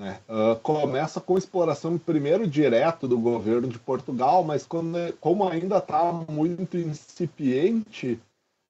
[0.00, 0.18] Né.
[0.26, 6.10] Uh, começa com exploração primeiro direto do governo de Portugal, mas quando, como ainda está
[6.10, 8.18] muito incipiente,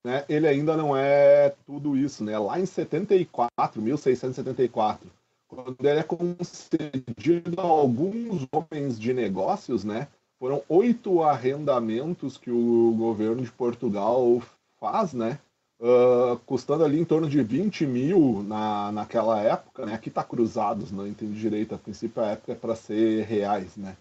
[0.05, 2.23] né, ele ainda não é tudo isso.
[2.23, 2.39] Né.
[2.39, 5.11] Lá em 74, 1674,
[5.49, 10.09] quando ele é concedido a alguns homens de negócios, né?
[10.39, 14.43] Foram oito arrendamentos que o governo de Portugal
[14.79, 15.39] faz, né?
[15.81, 19.95] Uh, custando ali em torno de 20 mil na, naquela época, né?
[19.95, 21.75] Aqui está cruzados, não entendi direito.
[21.75, 23.97] A princípio a época é para ser reais, né?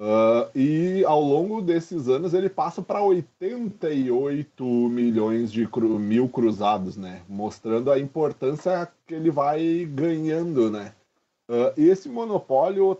[0.00, 6.96] Uh, e ao longo desses anos ele passa para 88 milhões de cru, mil cruzados,
[6.96, 7.22] né?
[7.28, 10.92] Mostrando a importância que ele vai ganhando, né?
[11.48, 12.98] Uh, esse monopólio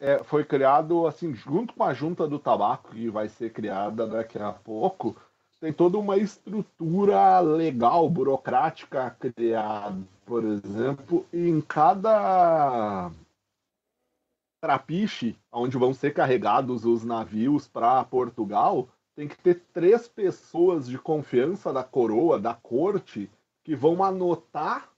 [0.00, 4.06] é, é, foi criado assim junto com a junta do tabaco que vai ser criada
[4.06, 5.14] daqui a pouco.
[5.60, 13.10] Tem toda uma estrutura legal, burocrática criada, por exemplo, em cada
[14.60, 20.98] trapiche, onde vão ser carregados os navios para Portugal, tem que ter três pessoas de
[20.98, 23.30] confiança da coroa, da corte,
[23.64, 24.90] que vão anotar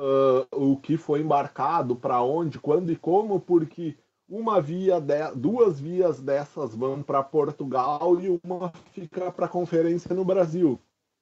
[0.00, 3.96] uh, o que foi embarcado, para onde, quando e como, porque
[4.28, 10.24] uma via, de, duas vias dessas vão para Portugal e uma fica para conferência no
[10.24, 10.78] Brasil.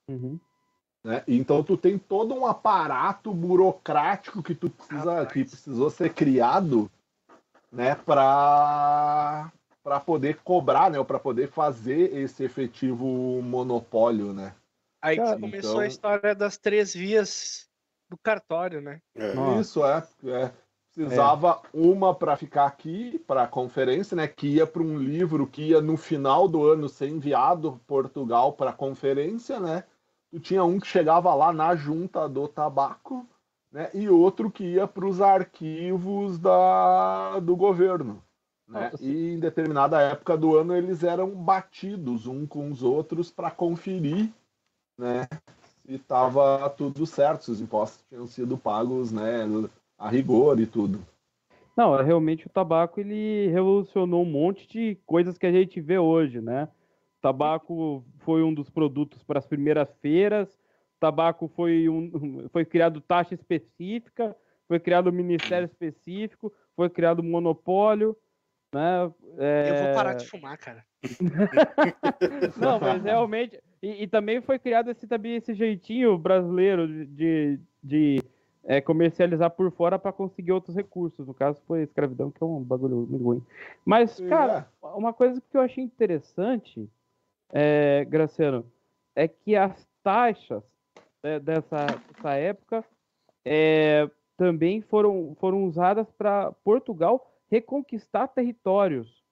[0.08, 0.38] Uhum.
[1.02, 1.24] Né?
[1.26, 6.90] Então tu tem todo um aparato burocrático que tu precisa, que precisou ser criado
[7.70, 9.52] né, para
[9.82, 14.54] para poder cobrar, né, para poder fazer esse efetivo monopólio, né?
[15.00, 15.80] Aí que começou então...
[15.80, 17.68] a história das três vias
[18.10, 19.00] do cartório, né?
[19.14, 19.32] É.
[19.58, 20.50] Isso é, é.
[20.94, 21.68] precisava é.
[21.72, 25.80] uma para ficar aqui para a conferência, né, que ia para um livro que ia
[25.80, 29.84] no final do ano ser enviado Portugal para a conferência, né?
[30.30, 33.26] Tu tinha um que chegava lá na junta do tabaco
[33.72, 38.22] né, e outro que ia para os arquivos da, do governo.
[38.66, 38.90] Né?
[39.00, 44.30] E em determinada época do ano eles eram batidos um com os outros para conferir
[44.98, 45.26] né,
[45.62, 49.44] se estava tudo certo, se os impostos tinham sido pagos né,
[49.96, 51.00] a rigor e tudo.
[51.76, 56.40] Não, realmente o tabaco ele revolucionou um monte de coisas que a gente vê hoje,
[56.40, 56.68] né?
[57.18, 60.48] O tabaco foi um dos produtos para as primeiras feiras,
[60.98, 62.10] tabaco foi, um,
[62.52, 68.16] foi criado taxa específica, foi criado um ministério específico, foi criado um monopólio,
[68.72, 69.10] né?
[69.38, 69.70] É...
[69.70, 70.84] Eu vou parar de fumar, cara.
[72.60, 73.58] Não, mas realmente.
[73.82, 78.20] E, e, também foi criado esse, também, esse jeitinho brasileiro de, de
[78.64, 81.26] é, comercializar por fora para conseguir outros recursos.
[81.26, 83.42] No caso, foi escravidão, que é um bagulho muito ruim.
[83.84, 84.86] Mas, cara, é.
[84.88, 86.88] uma coisa que eu achei interessante,
[87.50, 88.70] é, Graciano,
[89.14, 90.62] é que as taxas
[91.22, 92.84] dessa, dessa época
[93.44, 99.22] é, também foram, foram usadas para Portugal reconquistar territórios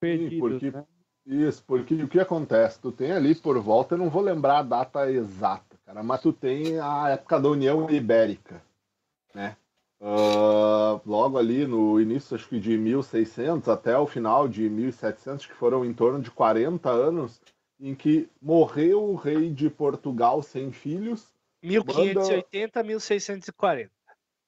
[0.00, 0.32] perdidos.
[0.32, 0.84] Sim, porque, né?
[1.26, 2.80] Isso, porque o que acontece?
[2.80, 6.32] Tu tem ali por volta, eu não vou lembrar a data exata, cara, mas tu
[6.32, 8.62] tem a época da União Ibérica,
[9.34, 9.56] né?
[10.00, 15.52] Uh, logo ali no início, acho que de 1600 até o final de 1700, que
[15.52, 17.40] foram em torno de 40 anos,
[17.80, 21.26] em que morreu o rei de Portugal sem filhos.
[21.62, 23.90] 1580 1640.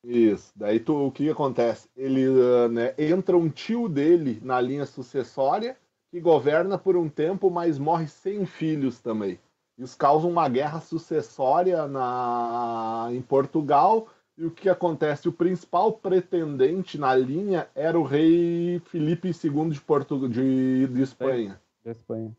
[0.04, 0.52] Isso.
[0.56, 1.88] Daí tu, o que acontece?
[1.96, 5.76] Ele uh, né, entra um tio dele na linha sucessória
[6.10, 9.38] que governa por um tempo, mas morre sem filhos também.
[9.78, 14.08] Isso causa uma guerra sucessória na, em Portugal.
[14.36, 15.28] E o que acontece?
[15.28, 21.60] O principal pretendente na linha era o rei Filipe II de, Portu de, de Espanha.
[21.82, 22.36] De Espanha.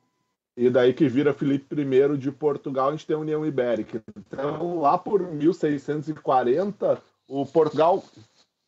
[0.55, 4.03] E daí que vira Filipe I de Portugal, a gente tem a União Ibérica.
[4.15, 8.03] Então, lá por 1640, o Portugal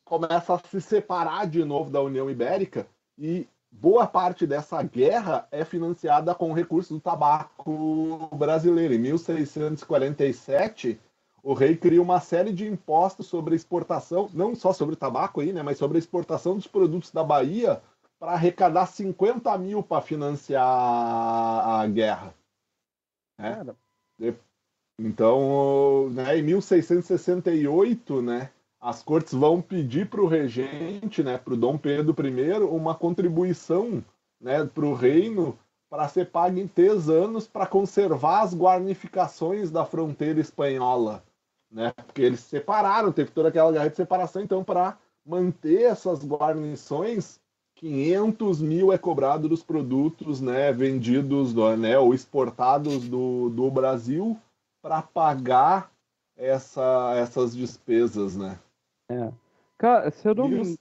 [0.04, 2.88] começa a se separar de novo da União Ibérica
[3.18, 8.94] e boa parte dessa guerra é financiada com recursos do tabaco brasileiro.
[8.94, 11.00] Em 1647,
[11.44, 15.42] o rei cria uma série de impostos sobre a exportação, não só sobre o tabaco
[15.42, 17.80] aí, né, mas sobre a exportação dos produtos da Bahia
[18.26, 22.34] para arrecadar 50 mil para financiar a guerra.
[23.40, 24.34] É.
[25.00, 28.50] Então, né, em 1668, né,
[28.82, 34.04] as cortes vão pedir para o regente, né, para o Dom Pedro I, uma contribuição
[34.42, 35.56] né, para o reino
[35.88, 41.24] para ser paga em três anos para conservar as guarnificações da fronteira espanhola.
[41.72, 41.94] Né?
[42.08, 47.40] Porque eles se separaram, teve toda aquela guerra de separação, então para manter essas guarnições,
[47.86, 54.36] 500 mil é cobrado dos produtos né, vendidos né, ou exportados do, do Brasil
[54.82, 55.92] para pagar
[56.36, 58.58] essa, essas despesas, né?
[59.08, 59.32] É.
[59.78, 60.76] Cara, se eu não me...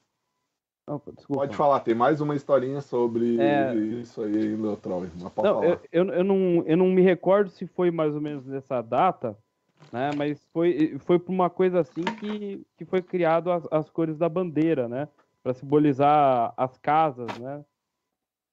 [0.87, 3.75] Opa, pode falar, tem mais uma historinha sobre é...
[3.75, 5.11] isso aí ainda, Troy.
[5.43, 8.81] Não, eu, eu, eu, não, eu não me recordo se foi mais ou menos nessa
[8.81, 9.37] data,
[9.93, 10.11] né?
[10.17, 14.29] Mas foi, foi por uma coisa assim que, que foi criado as, as cores da
[14.29, 15.07] bandeira, né?
[15.45, 17.63] Para simbolizar as casas, né?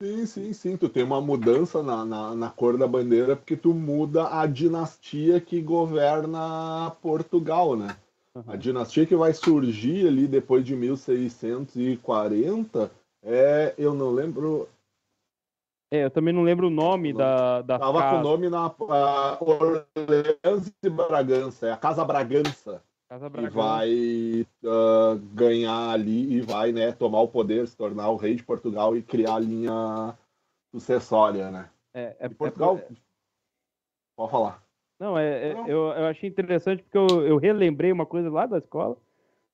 [0.01, 0.76] Sim, sim, sim.
[0.76, 5.39] Tu tem uma mudança na, na, na, cor da bandeira porque tu muda a dinastia
[5.39, 7.95] que governa Portugal, né?
[8.35, 8.43] Uhum.
[8.45, 12.91] A dinastia que vai surgir ali depois de 1640
[13.23, 14.68] é, eu não lembro.
[15.91, 17.19] É, eu também não lembro o nome não.
[17.19, 18.15] da, da Tava casa.
[18.15, 18.73] com o nome na
[19.39, 22.84] Orleans e Bragança, é a Casa Bragança.
[23.11, 28.35] E vai uh, ganhar ali e vai né, tomar o poder, se tornar o rei
[28.35, 30.17] de Portugal e criar a linha
[30.71, 31.69] sucessória, né?
[31.93, 32.77] É, é, Portugal.
[32.77, 32.88] É...
[34.15, 34.63] Pode falar.
[34.97, 38.59] Não, é, é, eu, eu achei interessante porque eu, eu relembrei uma coisa lá da
[38.59, 38.95] escola,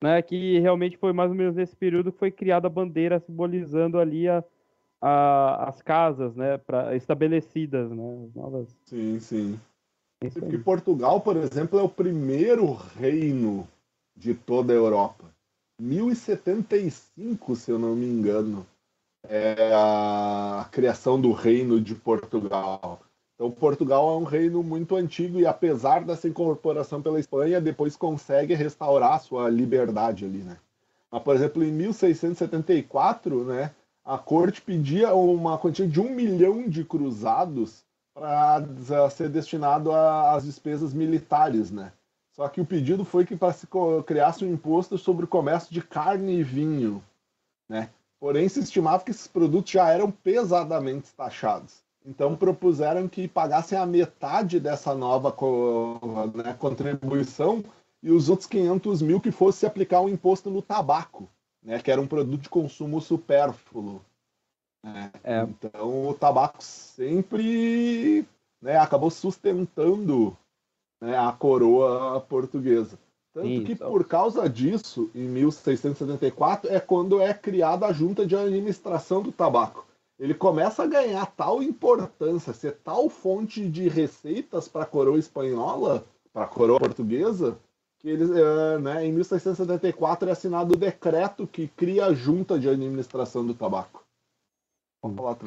[0.03, 0.21] né?
[0.21, 4.27] Que realmente foi mais ou menos nesse período que foi criada a bandeira simbolizando ali
[4.27, 4.43] a,
[5.01, 6.59] a, as casas, né?
[6.59, 8.29] Pra, estabelecidas, né?
[8.35, 8.77] novas...
[8.83, 9.59] Sim, sim.
[10.19, 13.67] Porque Portugal, por exemplo, é o primeiro reino
[14.15, 15.25] de toda a Europa.
[15.79, 18.65] 1075, se eu não me engano,
[19.29, 22.99] é a criação do reino de Portugal.
[23.35, 28.55] Então, Portugal é um reino muito antigo e, apesar dessa incorporação pela Espanha, depois consegue
[28.55, 30.57] restaurar sua liberdade ali, né?
[31.11, 33.71] Mas, por exemplo, em 1674, né,
[34.03, 37.85] a corte pedia uma quantia de um milhão de cruzados
[38.17, 41.91] para ser destinado às despesas militares, né?
[42.31, 43.67] Só que o pedido foi que para se
[44.05, 47.03] criasse um imposto sobre o comércio de carne e vinho,
[47.69, 47.89] né?
[48.19, 51.83] Porém, se estimava que esses produtos já eram pesadamente taxados.
[52.03, 55.35] Então propuseram que pagassem a metade dessa nova
[56.33, 57.63] né, contribuição
[58.01, 61.29] e os outros 500 mil que fosse aplicar um imposto no tabaco,
[61.61, 64.01] né, que era um produto de consumo supérfluo.
[64.93, 65.11] Né?
[65.23, 65.41] É.
[65.41, 68.25] Então o tabaco sempre
[68.61, 70.35] né, acabou sustentando
[71.01, 72.97] né, a coroa portuguesa.
[73.33, 73.65] Tanto Isso.
[73.65, 79.31] que por causa disso, em 1674, é quando é criada a junta de administração do
[79.31, 79.87] tabaco
[80.19, 86.05] ele começa a ganhar tal importância, ser tal fonte de receitas para a coroa espanhola,
[86.33, 87.57] para a coroa portuguesa,
[87.99, 92.67] que eles, é, né, em 1674 é assinado o decreto que cria a junta de
[92.67, 94.03] administração do tabaco.
[95.01, 95.37] Falar.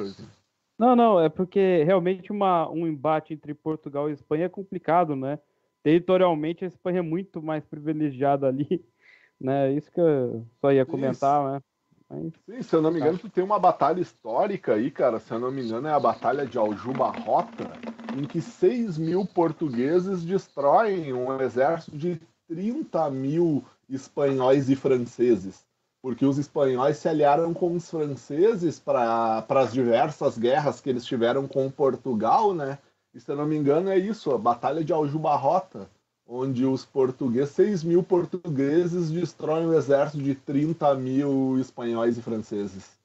[0.77, 5.39] Não, não, é porque realmente uma, um embate entre Portugal e Espanha é complicado, né?
[5.83, 8.83] Territorialmente a Espanha é muito mais privilegiada ali,
[9.39, 9.71] né?
[9.73, 11.53] Isso que eu só ia comentar, Isso.
[11.53, 11.61] né?
[12.09, 12.33] Mas...
[12.45, 15.19] Sim, se eu não me engano, tu tem uma batalha histórica aí, cara.
[15.19, 17.71] Se eu não me engano, é a Batalha de Aljuba Rota,
[18.17, 25.65] em que 6 mil portugueses destroem um exército de 30 mil espanhóis e franceses.
[26.01, 31.47] Porque os espanhóis se aliaram com os franceses para as diversas guerras que eles tiveram
[31.47, 32.79] com Portugal, né?
[33.13, 35.87] E se eu não me engano, é isso, a Batalha de Aljuba Rota
[36.31, 42.97] onde os portugueses, 6 mil portugueses destroem o exército de 30 mil espanhóis e franceses.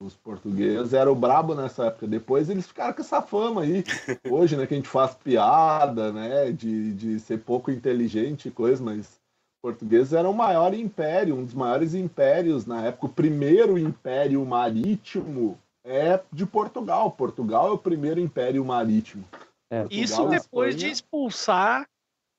[0.00, 2.06] Os portugueses eram brabo nessa época.
[2.06, 3.84] Depois eles ficaram com essa fama aí.
[4.28, 8.82] Hoje, né, que a gente faz piada, né, de, de ser pouco inteligente e coisa,
[8.82, 9.17] mas
[9.62, 13.06] portugueses eram o maior império, um dos maiores impérios na época.
[13.06, 17.10] O primeiro império marítimo é de Portugal.
[17.10, 19.24] Portugal é o primeiro império marítimo.
[19.70, 19.86] É.
[19.90, 20.76] Isso depois Espanha...
[20.76, 21.88] de expulsar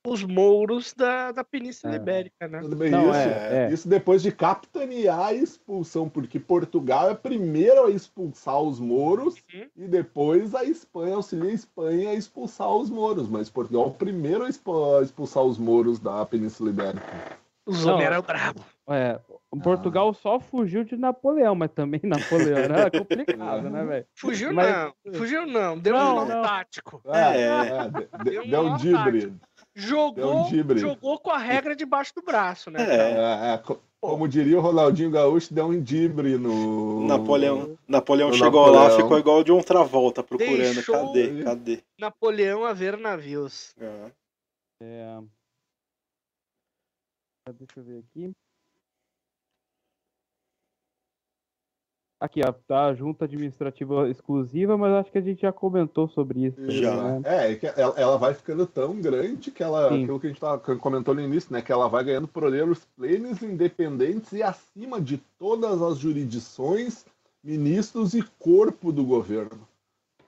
[0.05, 1.97] os mouros da, da Península é.
[1.97, 2.59] Ibérica, né?
[2.61, 3.73] Tudo bem, Não, isso, é, é.
[3.73, 9.67] isso depois de capitanear a expulsão, porque Portugal é primeiro a expulsar os mouros uhum.
[9.75, 13.91] e depois a Espanha auxilia a Espanha a expulsar os mouros, mas Portugal é o
[13.91, 17.39] primeiro a expulsar os mouros da Península Ibérica.
[17.65, 18.63] Os homens eram bravos.
[18.89, 19.19] É,
[19.61, 20.13] Portugal ah.
[20.13, 24.05] só fugiu de Napoleão, mas também Napoleão era complicado, né, velho?
[24.15, 24.71] Fugiu mas...
[24.71, 26.41] não, fugiu não, deu não, um não.
[26.41, 27.01] tático.
[27.05, 29.33] É, é, é deu, deu um dibre
[29.79, 30.47] jogou,
[30.77, 32.81] jogou com a regra debaixo do braço, né?
[32.81, 33.63] É, é, é
[34.01, 37.05] como diria o Ronaldinho Gaúcho, deu um endibre no.
[37.05, 38.83] Napoleão, Napoleão no chegou Napoleão.
[38.83, 40.73] lá, ficou igual de um volta procurando.
[40.73, 41.43] Deixou cadê?
[41.43, 41.83] Cadê?
[41.99, 43.75] Napoleão a ver navios.
[43.77, 44.11] É.
[44.81, 45.19] É...
[47.53, 48.31] Deixa eu ver aqui.
[52.19, 56.47] Aqui, ó, tá a junta administrativa exclusiva, mas acho que a gente já comentou sobre
[56.47, 56.69] isso.
[56.69, 56.95] Já.
[56.95, 57.21] né?
[57.23, 60.03] É, é que ela, ela vai ficando tão grande que ela, Sim.
[60.03, 61.61] aquilo que a gente tava, comentou no início, né?
[61.61, 67.05] Que ela vai ganhando poderes plenos, independentes e acima de todas as jurisdições,
[67.41, 69.65] ministros e corpo do governo.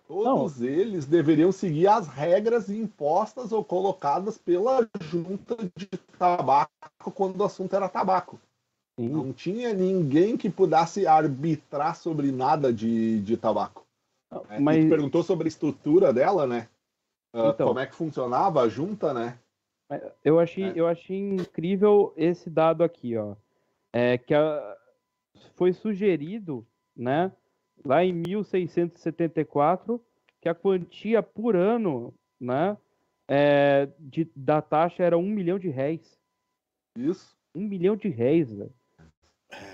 [0.07, 5.87] Todos eles deveriam seguir as regras impostas ou colocadas pela junta de
[6.17, 8.39] tabaco quando o assunto era tabaco.
[9.07, 9.09] Sim.
[9.09, 13.85] Não tinha ninguém que pudesse arbitrar sobre nada de, de tabaco.
[14.49, 16.67] É, Mas- perguntou sobre a estrutura dela, né?
[17.33, 17.67] Ah, Então.
[17.67, 19.37] como é que funcionava a junta, né?
[20.23, 20.73] Eu achei, É.
[20.75, 23.35] eu achei incrível esse dado aqui, ó.
[23.91, 24.77] É que a-
[25.55, 26.65] foi sugerido,
[26.95, 27.31] né,
[27.83, 30.01] lá em 1674,
[30.39, 32.77] que a quantia por ano, né,
[33.27, 36.17] é, de, da taxa era um milhão de réis.
[36.97, 37.35] Isso.
[37.53, 38.73] Um milhão de réis, velho.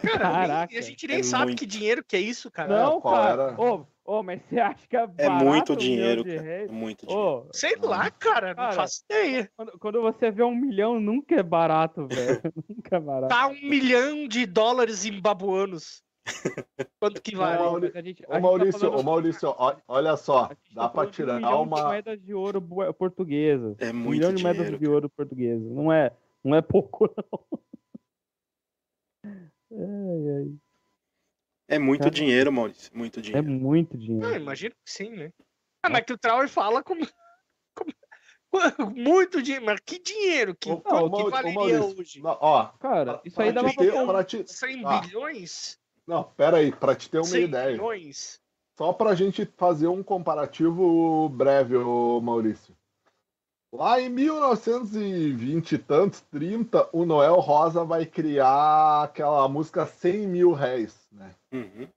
[0.02, 0.68] Cara, Caraca.
[0.72, 1.60] nem- a gente nem É sabe muito.
[1.60, 2.84] que dinheiro que é isso, cara.
[2.84, 3.56] Não, cara.
[3.60, 6.48] Ô, ô, mas você acha que é É barato muito um milhão dinheiro, de cara.
[6.50, 7.46] É muito dinheiro.
[7.48, 9.50] Ô, Sei lá, cara, não Cara, faço ideia.
[9.56, 12.42] quando, quando você vê um milhão, nunca é barato, velho.
[12.70, 13.28] nunca é barato.
[13.30, 16.02] Tá um milhão de dólares zimbabuanos.
[17.00, 17.64] Quanto que vale?
[17.64, 20.84] Não, Mas a gente- a Ô tá Maurício, falando- ô Maurício, ó, olha só, dá
[20.84, 21.84] tá pra de um tirar milhão de uma.
[21.84, 22.62] moedas de ouro
[22.98, 23.76] portuguesas.
[23.80, 24.80] É Um muito milhão de moedas dinheiro.
[24.84, 25.72] de ouro portuguesas.
[25.72, 26.12] Não é,
[26.44, 27.60] não é pouco, não.
[29.72, 30.56] Ai, ai.
[31.70, 32.12] É muito Cara.
[32.12, 32.90] dinheiro, Maurício.
[32.94, 33.48] Muito É dinheiro.
[33.48, 34.36] muito Ah, dinheiro.
[34.36, 35.32] imagino que sim, né?
[35.84, 37.02] Ah, mas que o Trauer fala como...
[37.76, 37.94] como-
[38.96, 40.56] Muito dinheiro, mas que dinheiro?
[40.56, 42.22] Que, Ô, quanto ô, que ô, valeria Maurício, hoje?
[42.22, 45.02] Não, ó, Cara, isso pra aí te dava ter- pra pra te- 100 ah.
[45.02, 45.78] bilhões?
[46.08, 47.72] Não, pera aí, pra te ter uma 100 ideia.
[47.74, 48.40] bilhões?
[48.78, 52.77] Só pra gente fazer um comparativo breve, ô Maurício.
[53.74, 60.54] Lá em 1920 e tantos, 30, o Noel Rosa vai criar aquela música 100 mil
[60.54, 61.36] réis, né?
[61.52, 61.88] Uhum.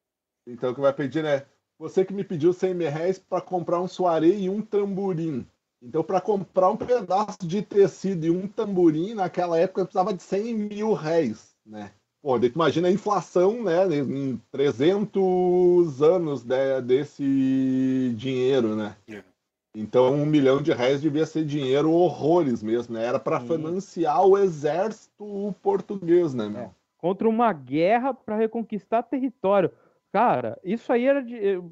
[0.49, 1.45] Então que vai pedir, né?
[1.79, 5.47] Você que me pediu 100 mil réis para comprar um soaré e um tamborim.
[5.83, 10.55] Então, para comprar um pedaço de tecido e um tamborim, naquela época precisava de 100
[10.55, 11.93] mil réis, né?
[12.23, 13.87] Pô, daí tu imagina a inflação, né?
[13.97, 18.95] Em 300 anos de- desse dinheiro, né?
[19.09, 19.25] É.
[19.75, 23.05] Então, um milhão de réis devia ser dinheiro horrores mesmo, né?
[23.05, 26.75] Era para financiar o exército português, né, meu?
[26.99, 29.71] Contra uma guerra pra reconquistar território.
[30.13, 31.63] Cara, isso aí era de.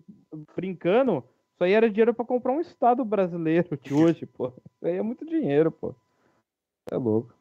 [0.54, 4.48] Brincando, isso aí era dinheiro pra comprar um estado brasileiro de hoje, pô.
[4.48, 5.92] Isso aí é muito dinheiro, pô.
[6.90, 7.34] É louco.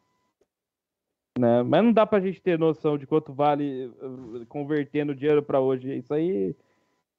[1.38, 1.61] Né?
[1.61, 5.95] Mas não dá pra gente ter noção de quanto vale eh, convertendo dinheiro pra hoje.
[5.95, 6.55] Isso aí.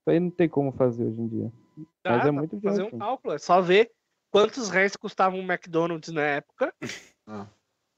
[0.08, 1.52] Isso aí não tem como fazer hoje em dia.
[2.02, 3.90] Dá, Mas é muito fazer um cálculo, é só ver
[4.30, 6.72] quantos reais custava um McDonald's na época.
[7.30, 7.46] Ah.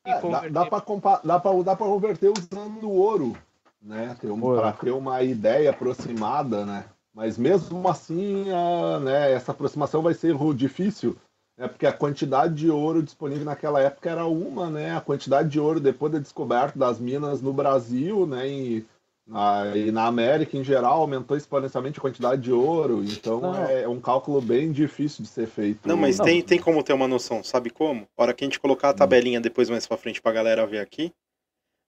[0.04, 3.36] E É, dá, dá para compa- dá pra, dá pra converter usando ouro,
[3.80, 4.16] né?
[4.20, 4.60] Ter um, Ouro.
[4.60, 6.84] Para ter uma ideia aproximada, né?
[7.14, 11.16] Mas mesmo assim, a, né, essa aproximação vai ser difícil,
[11.56, 11.68] né?
[11.68, 14.96] Porque a quantidade de ouro disponível naquela época era uma, né?
[14.96, 18.48] A quantidade de ouro depois da descoberta das minas no Brasil, né?
[18.48, 18.84] E
[19.30, 23.04] na, e na América em geral aumentou exponencialmente a quantidade de ouro.
[23.04, 23.64] Então Não.
[23.64, 25.86] é, um cálculo bem difícil de ser feito.
[25.86, 26.24] Não, mas Não.
[26.24, 28.08] Tem, tem como ter uma noção, sabe como?
[28.18, 30.80] A hora que a gente colocar a tabelinha depois mais pra frente pra galera ver
[30.80, 31.12] aqui,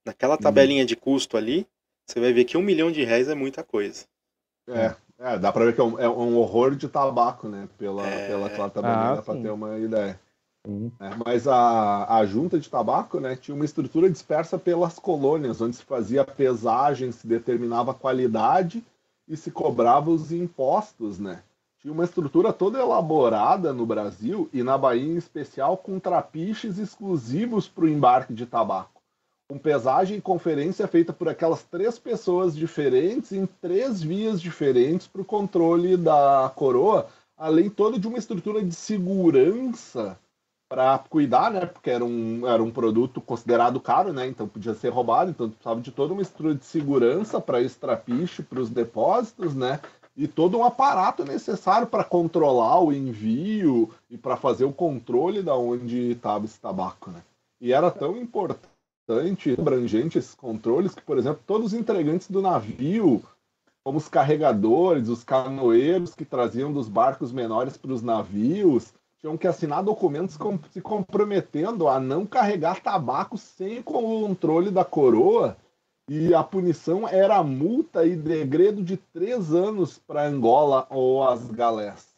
[0.06, 1.66] naquela tabelinha de custo ali,
[2.06, 4.04] você vai ver que um milhão de reais é muita coisa.
[4.68, 7.68] É, é, dá pra ver que é um, é um horror de tabaco, né?
[7.76, 8.28] Pela, É.
[8.28, 10.20] pela aquela tabelinha, Ah, dá pra ter uma ideia.
[10.64, 11.10] Né?
[11.24, 15.84] Mas a, a junta de tabaco, né, tinha uma estrutura dispersa pelas colônias, onde se
[15.84, 18.84] fazia pesagem, se determinava a qualidade
[19.26, 21.42] e se cobrava os impostos, né?
[21.80, 27.66] Tinha uma estrutura toda elaborada no Brasil e na Bahia em especial com trapiches exclusivos
[27.66, 29.02] para o embarque de tabaco.
[29.48, 35.22] Com pesagem e conferência feita por aquelas três pessoas diferentes em três vias diferentes para
[35.22, 40.16] o controle da coroa, além toda de uma estrutura de segurança
[40.72, 41.66] para cuidar, né?
[41.66, 44.26] Porque era um, era um produto considerado caro, né?
[44.26, 48.42] Então podia ser roubado, então precisava de toda uma estrutura de segurança para esse trapiche,
[48.42, 49.80] para os depósitos, né?
[50.16, 55.54] E todo um aparato necessário para controlar o envio e para fazer o controle da
[55.54, 57.20] onde estava esse tabaco, né?
[57.60, 63.22] E era tão importante, abrangente esses controles que, por exemplo, todos os entregantes do navio,
[63.84, 69.46] como os carregadores, os canoeiros que traziam dos barcos menores para os navios, tinham que
[69.46, 75.56] assinar documentos com- se comprometendo a não carregar tabaco sem o controle da coroa.
[76.10, 82.08] E a punição era multa e degredo de três anos para Angola ou as galés.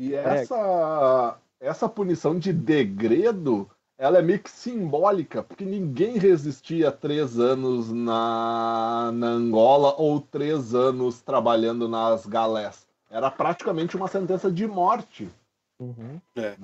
[0.00, 7.38] E essa, essa punição de degredo ela é meio que simbólica, porque ninguém resistia três
[7.38, 12.86] anos na, na Angola ou três anos trabalhando nas galés.
[13.10, 15.30] Era praticamente uma sentença de morte.
[15.80, 16.20] Uhum.
[16.36, 16.56] É.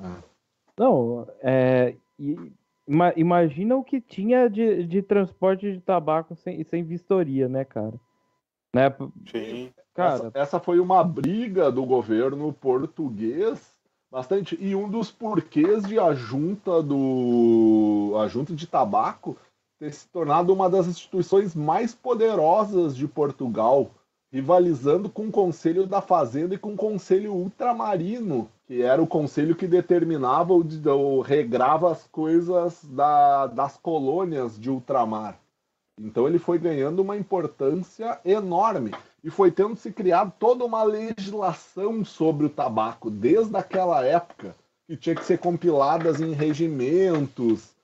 [0.79, 2.53] Não, é, e-
[2.87, 7.95] ima- imagina o que tinha de, de transporte de tabaco sem, sem vistoria, né, cara?
[8.75, 8.95] Né?
[9.31, 9.73] Sim.
[9.95, 13.75] Cara, essa, essa foi uma briga do governo português
[14.11, 19.37] bastante e um dos porquês de a junta do a junta de tabaco
[19.79, 23.91] ter se tornado uma das instituições mais poderosas de Portugal,
[24.37, 29.57] rivalizando com o Conselho da Fazenda e com o Conselho Ultramarino, que era o conselho
[29.57, 35.39] que determinava ou, ou regrava as coisas da- das colônias de ultramar.
[35.99, 38.93] Então ele foi ganhando uma importância enorme
[39.25, 44.55] e foi tendo se criado toda uma legislação sobre o tabaco desde aquela época
[44.87, 47.75] que tinha que ser compiladas em regimentos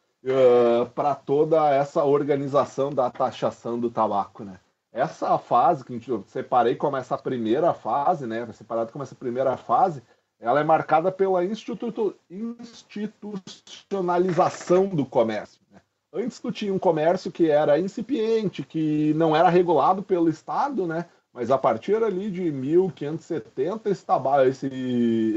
[0.95, 4.61] para toda essa organização da taxação do tabaco, né?
[4.93, 8.47] Essa fase que a gente eu separei como essa primeira fase, né?
[8.53, 10.03] Separado como essa primeira fase,
[10.39, 15.63] ela é marcada pela instituto- institucionalização do comércio.
[15.71, 15.81] Né?
[16.13, 21.07] Antes tu tinha um comércio que era incipiente, que não era regulado pelo Estado, né?
[21.33, 24.67] Mas a partir ali de 1570, esse tabaco, esse,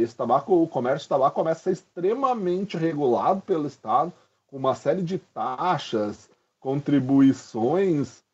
[0.02, 4.12] esse tabaco, o comércio de tabaco começa a ser extremamente regulado pelo Estado,
[4.48, 6.30] com uma série de taxas,
[6.60, 8.25] contribuições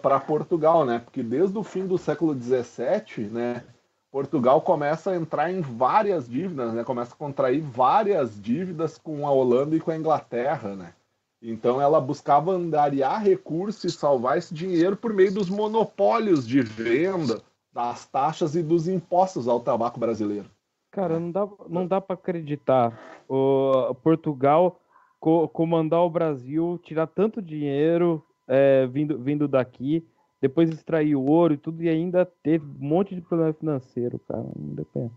[0.00, 0.98] para Portugal, né?
[0.98, 3.64] Porque desde o fim do século XVII, né?
[4.10, 6.84] Portugal começa a entrar em várias dívidas, né?
[6.84, 10.92] Começa a contrair várias dívidas com a Holanda e com a Inglaterra, né?
[11.40, 17.42] Então ela buscava angariar recursos e salvar esse dinheiro por meio dos monopólios de venda,
[17.72, 20.48] das taxas e dos impostos ao tabaco brasileiro.
[20.90, 22.98] cara, não dá, não dá para acreditar.
[23.26, 24.78] O Portugal
[25.18, 30.04] co- comandar o Brasil, tirar tanto dinheiro é, vindo, vindo daqui,
[30.40, 34.42] depois extrair o ouro e tudo, e ainda teve um monte de problema financeiro, cara.
[34.56, 35.12] Não depende.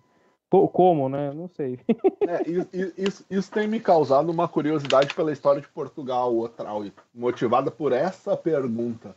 [0.49, 1.33] Co- Como, né?
[1.33, 1.79] Não sei.
[2.27, 2.41] É,
[2.97, 6.83] isso, isso tem me causado uma curiosidade pela história de Portugal, Otrau,
[7.13, 9.15] motivada por essa pergunta.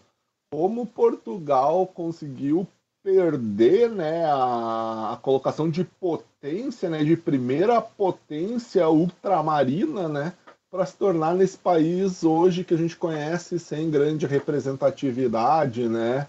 [0.52, 2.66] Como Portugal conseguiu
[3.02, 10.34] perder né, a, a colocação de potência, né, de primeira potência ultramarina, né,
[10.70, 16.28] para se tornar nesse país hoje que a gente conhece sem grande representatividade, né,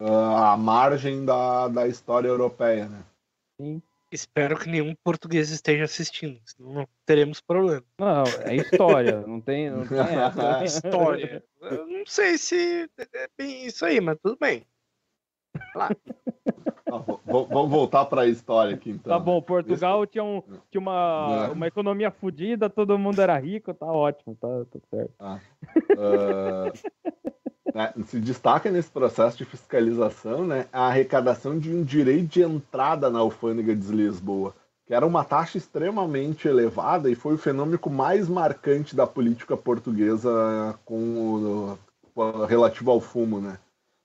[0.00, 2.88] à margem da, da história europeia.
[2.88, 3.02] Né?
[3.60, 3.82] Sim.
[4.12, 7.82] Espero que nenhum português esteja assistindo, senão não teremos problema.
[7.98, 10.64] Não, é história, não tem, não tem essa.
[10.64, 11.42] História.
[11.62, 14.66] Eu não sei se é bem isso aí, mas tudo bem.
[16.94, 19.12] Ah, v- vamos voltar para a história aqui então.
[19.12, 21.52] Tá bom, Portugal tinha, um, tinha uma, É.
[21.52, 25.14] uma economia fodida, todo mundo era rico, tá ótimo, tá, tá certo.
[25.18, 25.38] Ah,
[27.74, 33.08] né, se destaca nesse processo de fiscalização né, a arrecadação de um direito de entrada
[33.08, 34.54] na alfândega de Lisboa,
[34.86, 40.78] que era uma taxa extremamente elevada e foi o fenômeno mais marcante da política portuguesa
[40.84, 41.78] com o,
[42.14, 43.40] com- relativo ao fumo.
[43.40, 43.56] Né?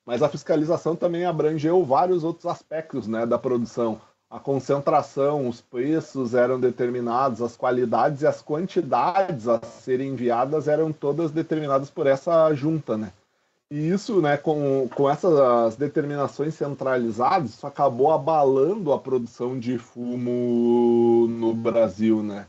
[0.08, 4.00] Mas a fiscalização também abrangeu vários outros aspectos né, da produção.
[4.30, 10.94] A concentração, os preços eram determinados, as qualidades e as quantidades a serem enviadas eram
[10.94, 13.12] todas determinadas por essa junta, né?
[13.70, 21.28] E isso, né, com, com essas determinações centralizadas, isso acabou abalando a produção de fumo
[21.28, 22.48] no Brasil, né?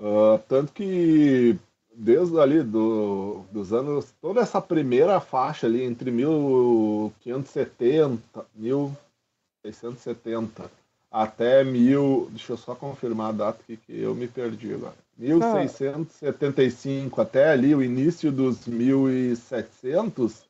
[0.00, 1.58] Ah, tanto que
[1.94, 10.70] desde ali do, dos anos, toda essa primeira faixa ali entre 1570, 1670
[11.10, 14.96] até mil, deixa eu só confirmar a data aqui que eu me perdi agora.
[15.16, 20.42] 1675 até ali o início dos 1700,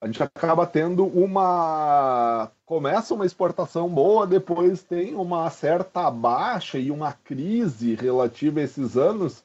[0.00, 6.90] a gente acaba tendo uma começa uma exportação boa, depois tem uma certa baixa e
[6.90, 9.44] uma crise relativa a esses anos,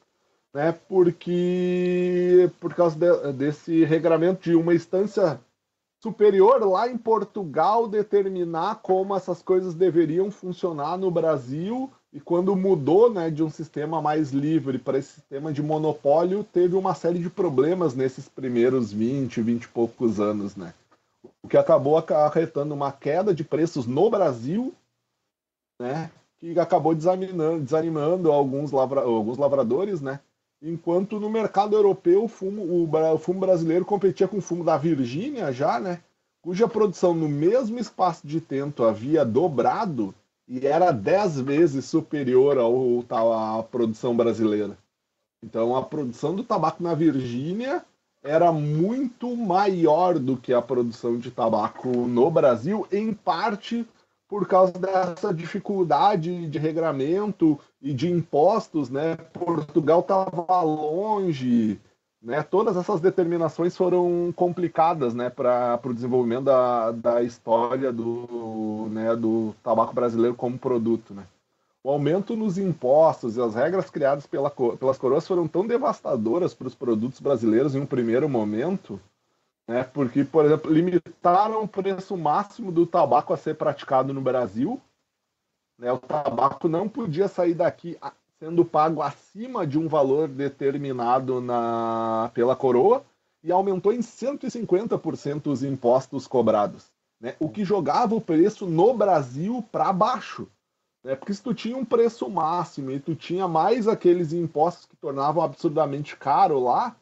[0.54, 0.72] né?
[0.88, 5.40] Porque por causa de- desse regramento de uma instância
[6.00, 13.12] superior lá em Portugal determinar como essas coisas deveriam funcionar no Brasil e quando mudou
[13.12, 17.28] né, de um sistema mais livre para esse sistema de monopólio, teve uma série de
[17.28, 20.72] problemas nesses primeiros 20, 20 e poucos anos, né?
[21.42, 24.72] O que acabou acarretando uma queda de preços no Brasil,
[25.80, 26.10] né?
[26.38, 30.20] Que acabou desanimando, alguns, lavra, alguns lavradores, né?
[30.66, 34.78] Enquanto no mercado europeu o fumo, o, o fumo brasileiro competia com o fumo da
[34.78, 36.00] Virgínia já, né?
[36.40, 40.14] Cuja produção no mesmo espaço de tempo havia dobrado
[40.48, 44.78] e era dez vezes superior ao, à produção brasileira.
[45.42, 47.84] Então a produção do tabaco na Virgínia
[48.22, 53.86] era muito maior do que a produção de tabaco no Brasil, em parte
[54.34, 59.14] por causa dessa dificuldade de regramento e de impostos, né?
[59.32, 61.80] Portugal estava longe,
[62.20, 62.42] né?
[62.42, 69.54] Todas essas determinações foram complicadas, né, para o desenvolvimento da, da história do, né, do
[69.62, 71.22] tabaco brasileiro como produto, né?
[71.84, 76.66] O aumento nos impostos e as regras criadas pela, pelas coroas foram tão devastadoras para
[76.66, 79.00] os produtos brasileiros em um primeiro momento,
[79.68, 84.80] né, porque, por exemplo, limitaram o preço máximo do tabaco a ser praticado no Brasil.
[85.78, 87.98] Né, o tabaco não podia sair daqui
[88.38, 93.04] sendo pago acima de um valor determinado na, pela coroa
[93.42, 99.64] e aumentou em 150% os impostos cobrados, né, o que jogava o preço no Brasil
[99.72, 100.48] para baixo.
[101.02, 101.14] Né?
[101.14, 105.42] Porque se tu tinha um preço máximo e tu tinha mais aqueles impostos que tornavam
[105.42, 106.96] absurdamente caro lá,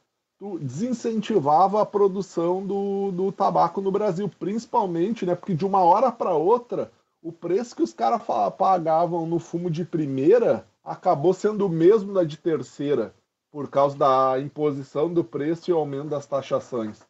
[0.60, 5.34] desincentivava a produção do, do tabaco no Brasil, principalmente, né?
[5.34, 6.90] Porque de uma hora para outra,
[7.22, 8.22] o preço que os caras
[8.58, 13.14] pagavam no fumo de primeira acabou sendo o mesmo da de terceira,
[13.50, 17.00] por causa da imposição do preço e aumento das taxações.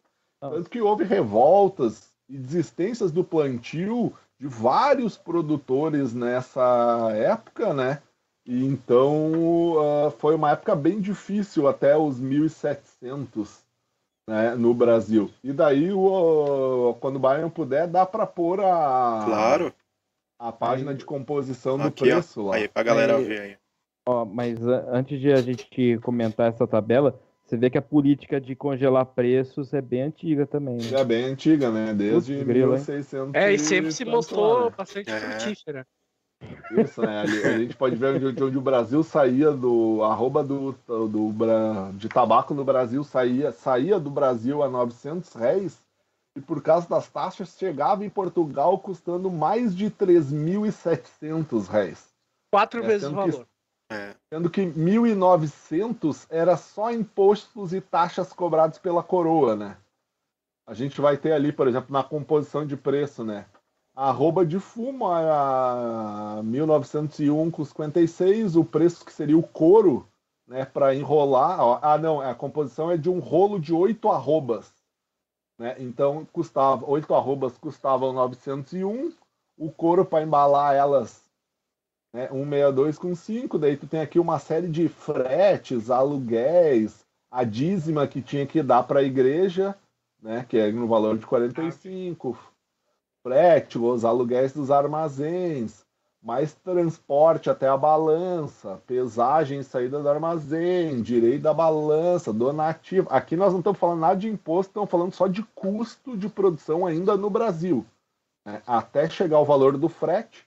[0.41, 8.03] Tanto que houve revoltas e desistências do plantio de vários produtores nessa época, né?
[8.45, 9.33] E então
[9.75, 13.63] uh, foi uma época bem difícil até os 1700
[14.29, 15.31] né, no Brasil.
[15.43, 19.75] E daí, o, quando o Bayern puder, dá para pôr a, claro.
[20.39, 22.57] a página de composição do Aqui, preço ó, lá.
[22.57, 23.57] Aí pra galera aí, ver aí.
[24.07, 28.57] Ó, mas antes de a gente comentar essa tabela, você vê que a política de
[28.57, 30.79] congelar preços é bem antiga também.
[30.79, 30.99] Né?
[30.99, 31.93] É bem antiga, né?
[31.95, 33.35] Desde Putz, 1600.
[33.35, 35.85] É, e sempre se mostrou bastante é.
[36.71, 37.23] Isso, né?
[37.23, 42.09] A gente pode ver onde, onde, o Brasil saía do arroba do, do, do, de
[42.09, 45.79] tabaco no Brasil saía, saía do Brasil a 900 réis
[46.37, 52.09] e por causa das taxas chegava em Portugal custando mais de 3.700 réis.
[52.51, 53.47] Quatro é, vezes o valor.
[53.91, 54.15] É.
[54.33, 59.77] Sendo que 1.900 era só impostos e taxas cobrados pela coroa, né?
[60.67, 63.45] A gente vai ter ali, por exemplo, na composição de preço, né?
[63.95, 70.09] Arroba de fumo a 1901 com 56, o preço que seria o couro,
[70.47, 71.59] né, para enrolar.
[71.83, 74.73] Ah, não, a composição é de um rolo de oito arrobas,
[75.59, 75.77] né?
[75.79, 79.13] Então custava oito arrobas custavam 901,
[79.59, 81.23] o couro para embalar elas
[82.13, 88.07] né, 162 com 5, daí tu tem aqui uma série de fretes, aluguéis, a dízima
[88.07, 89.77] que tinha que dar para a igreja,
[90.21, 92.39] né, que é no valor de 45,
[93.23, 95.85] frete, os aluguéis dos armazéns,
[96.23, 103.09] mais transporte até a balança, pesagem e saída do armazém, direito da balança, donativo.
[103.11, 106.87] Aqui nós não estamos falando nada de imposto, estamos falando só de custo de produção
[106.87, 107.85] ainda no Brasil.
[108.45, 108.63] Né?
[108.67, 110.47] Até chegar ao valor do frete,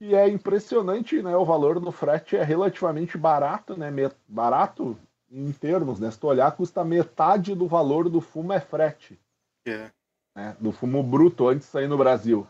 [0.00, 1.36] e é impressionante, né?
[1.36, 3.90] O valor do frete é relativamente barato, né?
[4.28, 4.96] Barato
[5.30, 6.10] em termos, né?
[6.10, 9.18] Se tu olhar, custa metade do valor do fumo é frete.
[9.66, 9.90] É.
[10.38, 10.56] Né?
[10.60, 12.46] Do fumo bruto antes de sair no Brasil.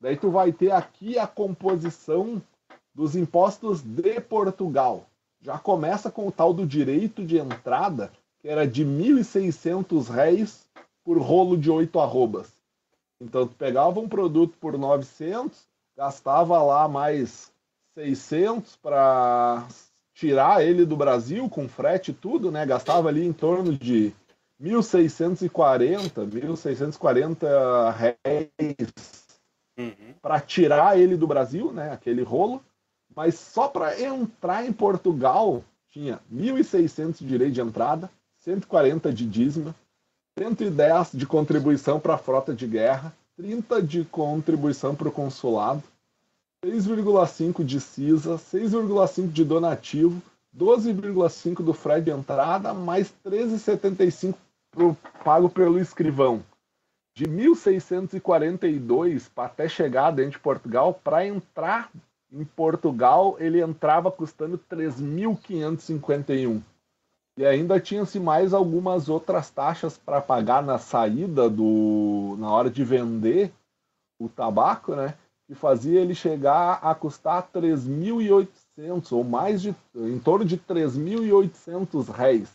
[0.00, 2.40] Daí tu vai ter aqui a composição
[2.94, 5.04] dos impostos de Portugal.
[5.42, 8.10] Já começa com o tal do direito de entrada,
[8.40, 10.64] que era de 1.600 réis
[11.04, 12.50] por rolo de oito arrobas.
[13.20, 15.58] Então tu pegava um produto por 900,
[15.94, 17.52] gastava lá mais
[17.92, 19.68] 600 para
[20.14, 22.64] tirar ele do Brasil com frete e tudo, né?
[22.64, 24.14] Gastava ali em torno de
[24.60, 29.26] 1.640, 1.640 réis
[29.78, 30.14] uhum.
[30.22, 31.92] para tirar ele do Brasil, né?
[31.92, 32.62] Aquele rolo.
[33.14, 39.74] Mas só para entrar em Portugal tinha 1.600 de direito de entrada, 140 de dízima,
[40.38, 45.82] 110 de contribuição para a frota de guerra, 30 de contribuição para o consulado,
[46.64, 50.20] 6,5 de CISA, 6,5 de donativo,
[50.56, 54.34] 12,5 do frete de entrada, mais 13,75
[55.24, 56.44] pago pelo escrivão.
[57.14, 61.90] De 1642 até chegar dentro de Portugal, para entrar
[62.30, 66.60] em Portugal, ele entrava custando 3.551.
[67.38, 72.82] E ainda tinha-se mais algumas outras taxas para pagar na saída do na hora de
[72.82, 73.52] vender
[74.18, 75.14] o tabaco, né?
[75.46, 82.50] Que fazia ele chegar a custar 3.800 ou mais de em torno de 3.800 réis.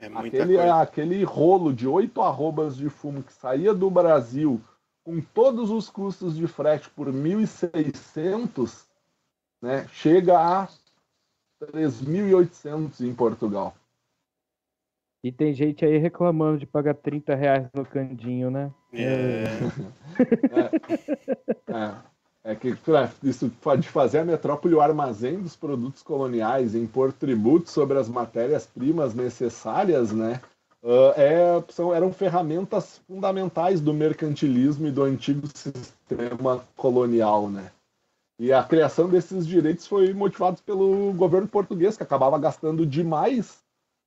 [0.00, 0.80] É muita aquele, coisa.
[0.80, 4.60] aquele rolo de oito arrobas de fumo que saía do Brasil
[5.04, 8.86] com todos os custos de frete por 1.600,
[9.60, 10.68] né, chega a
[11.62, 13.74] 3.800 em Portugal.
[15.22, 18.72] E tem gente aí reclamando de pagar 30 reais no candinho, né?
[18.92, 19.44] É.
[21.68, 22.10] É, é
[22.54, 27.98] que pra- isso de fazer a metrópole o armazém dos produtos coloniais, impor tributos sobre
[27.98, 30.40] as matérias-primas necessárias, né?
[30.82, 37.70] ah, é- são, eram ferramentas fundamentais do mercantilismo e do antigo sistema colonial, né?
[38.38, 43.58] E a criação desses direitos foi motivada pelo governo português, que acabava gastando demais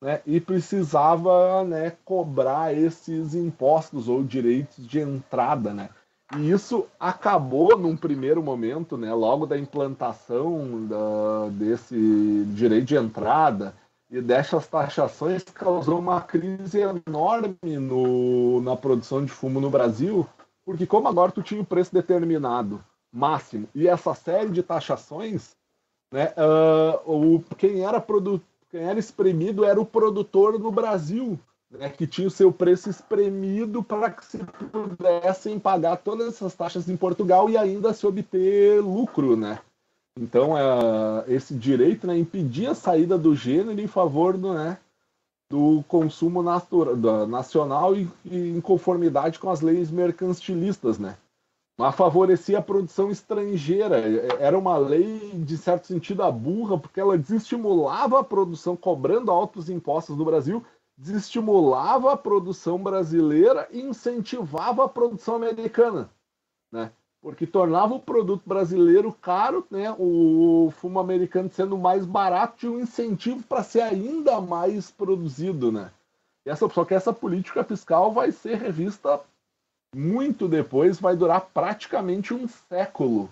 [0.02, 5.72] né, e precisava né, cobrar esses impostos ou direitos de entrada.
[5.72, 5.90] Né?
[6.38, 13.76] E isso acabou num primeiro momento, né, logo da implantação da- desse direito de entrada
[14.10, 20.28] e dessas taxações, causou uma crise enorme no, na produção de fumo no Brasil,
[20.66, 25.56] porque como agora tu tinha o preço determinado máximo e essa série de taxações,
[26.12, 31.40] né, ah, o, quem era produ, quem era espremido era o produtor no Brasil,
[31.74, 34.40] né, que tinha o seu preço espremido para que se
[34.72, 39.60] pudessem pagar todas essas taxas em Portugal e ainda se obter lucro, né?
[40.20, 44.78] Então, ah, esse direito né, impedia a saída do gênero em favor do, né,
[45.50, 51.18] do consumo natura- da- nacional e, e em conformidade com as leis mercantilistas, né?
[51.76, 53.98] Mas favorecia a produção estrangeira.
[54.40, 59.70] Era uma lei, de certo sentido, a burra, porque ela desestimulava a produção, cobrando altos
[59.70, 60.64] impostos do Brasil,
[60.98, 66.10] desestimulava a produção brasileira e incentivava a produção americana,
[66.72, 66.92] né?
[67.22, 69.96] Porque tornava o produto brasileiro caro, né?
[69.98, 75.92] O fumo americano sendo mais barato tinha um incentivo para ser ainda mais produzido, né?
[76.46, 79.22] E essa, só que essa política fiscal vai ser revista
[79.96, 83.32] muito depois, vai durar praticamente um século,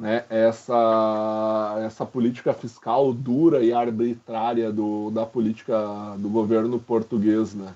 [0.00, 0.24] né?
[0.30, 5.76] Essa, essa política fiscal dura e arbitrária do, da política
[6.18, 7.74] do governo português, né?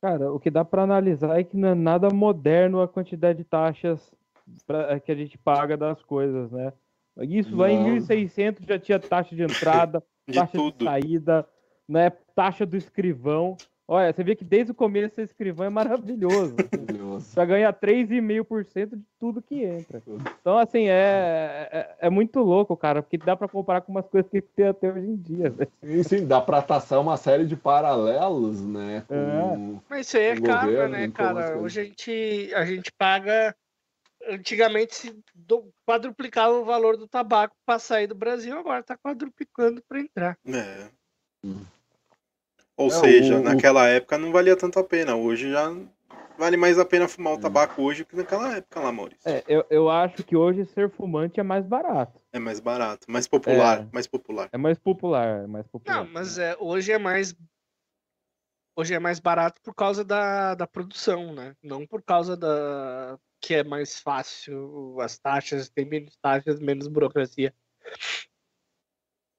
[0.00, 3.44] Cara, o que dá pra analisar é que não é nada moderno a quantidade de
[3.44, 4.14] taxas
[4.66, 6.72] pra- que a gente paga das coisas, né?
[7.22, 7.84] Isso lá em Não.
[7.84, 10.84] 1600 já tinha taxa de entrada, De taxa de tudo.
[10.84, 11.46] saída,
[11.88, 12.10] né?
[12.34, 13.56] Taxa do escrivão.
[13.86, 16.54] Olha, você vê que desde o começo esse escrivão é maravilhoso.
[17.14, 17.34] Maravilhoso.
[17.34, 20.02] Pra ganhar 3,5% de tudo que entra.
[20.40, 24.30] Então, assim, é, é, é muito louco, cara, porque dá pra comparar com umas coisas
[24.30, 25.50] que tem até hoje em dia.
[25.50, 25.66] né?
[25.82, 29.04] Sim, sim, dá para traçar uma série de paralelos, né?
[29.08, 29.14] Com...
[29.14, 29.80] É.
[29.88, 31.58] Mas isso aí é o karma, governo, né, cara?
[31.58, 33.54] Hoje a gente, a gente paga.
[34.26, 39.82] Antigamente se do- quadruplicava o valor do tabaco para sair do Brasil, agora tá quadruplicando
[39.86, 40.38] para entrar.
[40.46, 40.86] É.
[41.44, 41.60] Hum.
[42.74, 45.14] Ou É, seja, o- o- naquela época não valia tanto a pena.
[45.14, 45.70] Hoje já
[46.38, 47.40] vale mais a pena fumar o Hum.
[47.40, 49.28] tabaco hoje que naquela época lá, Maurício.
[49.28, 52.20] É, É, eu, eu acho que hoje ser fumante é mais barato.
[52.38, 53.88] mais barato, mais popular, É.
[53.92, 54.48] mais popular.
[54.52, 55.98] É mais popular, é mais popular.
[56.04, 57.34] Não, mas é, hoje é mais.
[58.76, 61.54] Hoje é mais barato por causa da, da produção, né?
[61.62, 63.16] Não por causa da.
[63.40, 67.54] que é mais fácil, as taxas, tem menos taxas, menos burocracia.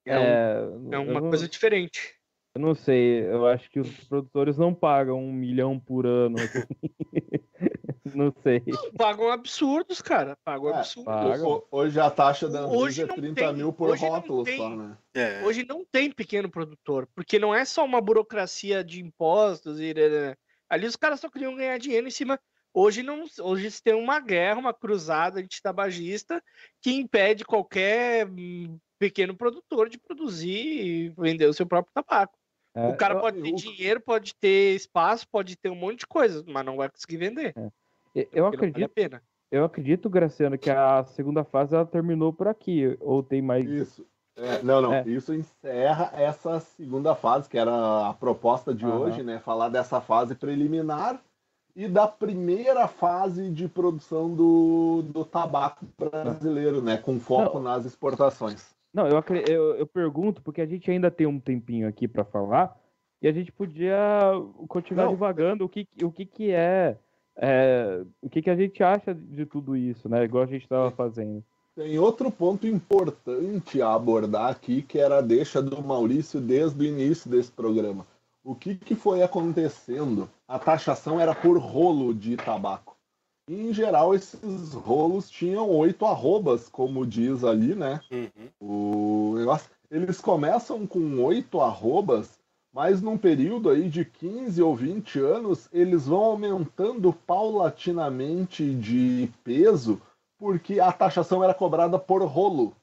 [0.06, 0.62] É, um- É,
[0.94, 2.15] é eu uma não- coisa diferente.
[2.56, 6.38] Eu não sei, eu acho que os produtores não pagam um milhão por ano.
[6.38, 6.64] assim.
[8.16, 8.64] não sei.
[8.98, 10.38] Pagam absurdos, cara.
[10.46, 11.04] Pagam É, absurdos.
[11.04, 11.46] paga.
[11.46, 14.70] Ho- Hoje a taxa da Anvisa é não 30 tem, mil por não rótulo só,
[14.70, 14.98] né?
[15.14, 15.44] É.
[15.44, 20.36] Hoje não tem pequeno produtor, porque não é só uma burocracia de impostos e né,
[20.70, 22.40] ali os caras só queriam ganhar dinheiro em cima.
[22.74, 26.42] Hoje não, hoje se tem uma guerra, uma cruzada antitabagista
[26.82, 32.38] que impede qualquer hum, pequeno produtor de produzir e vender o seu próprio tabaco.
[32.76, 36.00] É, o cara eu- pode ter eu- dinheiro, pode ter espaço, pode ter um monte
[36.00, 37.54] de coisa, mas não vai conseguir vender.
[37.56, 37.72] eu,
[38.14, 39.24] porque não vale acredito, a pena.
[39.50, 42.98] eu acredito, Graciano, que a segunda fase ela terminou por aqui.
[43.00, 43.66] Ou tem mais.
[43.66, 44.06] Isso.
[44.38, 44.94] É, não, não.
[44.94, 45.08] É.
[45.08, 49.00] Isso encerra essa segunda fase, que era a proposta de Aham.
[49.00, 49.40] hoje, né?
[49.40, 51.22] Falar dessa fase preliminar
[51.74, 56.98] e da primeira fase de produção do, do tabaco brasileiro, né?
[56.98, 58.75] Com foco nas exportações.
[58.96, 62.80] Não, eu, eu, eu pergunto porque a gente ainda tem um tempinho aqui para falar
[63.22, 63.98] e a gente podia
[64.70, 65.12] continuar Não.
[65.12, 66.98] divagando o que, o que, que é,
[67.36, 70.24] é, o que, que a gente acha de tudo isso, né?
[70.24, 71.44] Igual a gente estava fazendo.
[71.76, 76.88] Tem outro ponto importante a abordar aqui, que era a deixa do Maurício desde o
[76.88, 78.08] início desse programa.
[78.46, 80.30] O que, que foi acontecendo?
[80.48, 82.95] A taxação era por rolo de tabaco.
[83.48, 88.02] E, em geral, esses rolos tinham oito arrobas, como diz ali, né?
[88.12, 88.50] Uhum.
[88.60, 92.40] O negócio, eles começam com oito arrobas,
[92.74, 100.02] mas num período aí de 15 ou 20 anos, eles vão aumentando paulatinamente de peso,
[100.40, 102.76] porque a taxação era cobrada por rolo.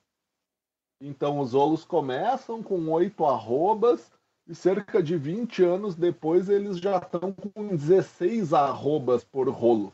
[1.03, 4.13] Então os rolos começam com oito arrobas
[4.47, 9.93] e cerca de 20 anos depois eles já estão com 16 arrobas por rolo.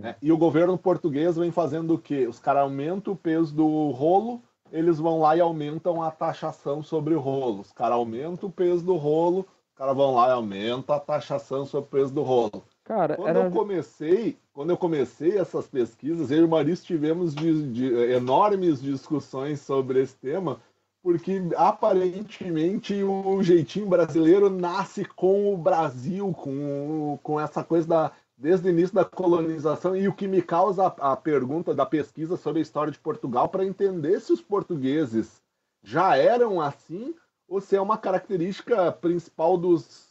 [0.00, 0.16] Né?
[0.22, 2.26] E o governo português vem fazendo o quê?
[2.26, 7.14] Os caras aumentam o peso do rolo, eles vão lá e aumentam a taxação sobre
[7.14, 7.60] o rolo.
[7.60, 11.64] Os caras aumentam o peso do rolo, os caras vão lá e aumentam a taxação
[11.64, 12.62] sobre o peso do rolo.
[12.84, 13.44] Cara, Quando era...
[13.44, 18.80] eu comecei, quando eu comecei essas pesquisas, eu e o Maurício tivemos de- de- enormes
[18.80, 20.58] discussões sobre esse tema,
[21.02, 28.68] porque aparentemente o jeitinho brasileiro nasce com o Brasil, com, com essa coisa da desde
[28.68, 32.60] o início da colonização e o que me causa a, a pergunta da pesquisa sobre
[32.60, 35.42] a história de Portugal para entender se os portugueses
[35.82, 37.14] já eram assim
[37.48, 40.06] ou se é uma característica principal dos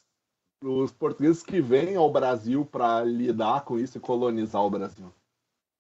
[0.59, 5.13] os portugueses que vêm ao Brasil para lidar com isso e colonizar o Brasil.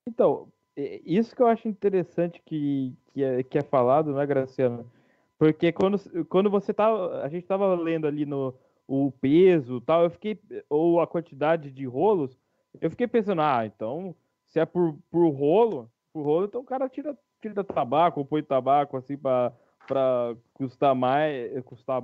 [0.07, 4.89] Então, é- isso que eu acho interessante que, que, é, que é falado, né, Graciano?
[5.37, 6.87] Porque quando, quando você tá.
[7.23, 8.53] A gente tava lendo ali no
[8.87, 10.39] o peso tal, eu fiquei.
[10.69, 12.37] Ou a quantidade de rolos,
[12.79, 14.15] eu fiquei pensando, ah, então,
[14.45, 18.97] se é por, por rolo, por rolo, então o cara tira, tira tabaco, põe tabaco
[18.97, 19.51] assim pra,
[19.87, 22.01] pra custar mais, custar,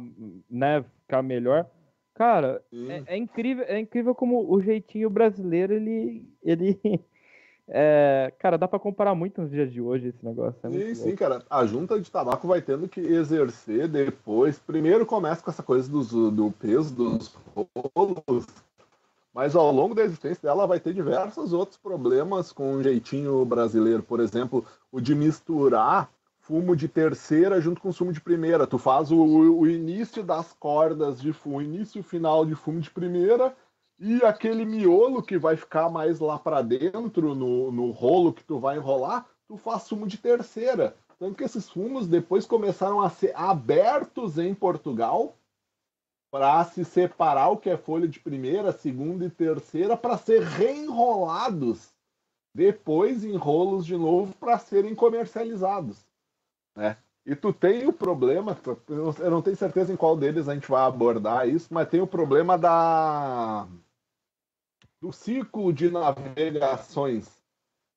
[0.49, 1.69] né, ficar melhor.
[2.13, 2.63] Cara,
[3.07, 6.27] é, é incrível, é incrível como o jeitinho brasileiro, ele.
[6.43, 6.79] ele
[7.67, 10.59] é, cara, dá pra comparar muito nos dias de hoje esse negócio.
[10.63, 11.43] É Sim, sim, cara.
[11.49, 14.59] A junta de tabaco vai tendo que exercer depois.
[14.59, 17.35] Primeiro começa com essa coisa dos, do peso dos
[17.95, 18.45] rolos,
[19.33, 24.03] mas ao longo da existência dela vai ter diversos outros problemas com o jeitinho brasileiro.
[24.03, 26.09] Por exemplo, o de misturar
[26.41, 28.67] fumo de terceira junto com fumo de primeira.
[28.67, 32.53] Tu faz o, o início das cordas de fumo, o início e o final de
[32.55, 33.55] fumo de primeira
[33.99, 38.59] e aquele miolo que vai ficar mais lá para dentro no, no rolo que tu
[38.59, 40.95] vai enrolar, tu faz fumo de terceira.
[41.19, 45.37] Tanto que esses fumos depois começaram a ser abertos em Portugal
[46.31, 51.93] para se separar o que é folha de primeira, segunda e terceira para ser reenrolados
[52.53, 56.05] depois em rolos de novo para serem comercializados,
[56.75, 56.97] né?
[57.25, 58.57] E tu tem o problema,
[58.89, 62.07] eu não tenho certeza em qual deles a gente vai abordar isso, mas tem o
[62.07, 63.67] problema da
[65.01, 67.43] do ciclo de navegações,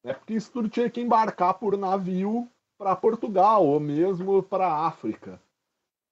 [0.05, 0.13] né?
[0.13, 2.49] Porque isso tudo tinha que embarcar por navio
[2.79, 5.41] para Portugal ou mesmo para África.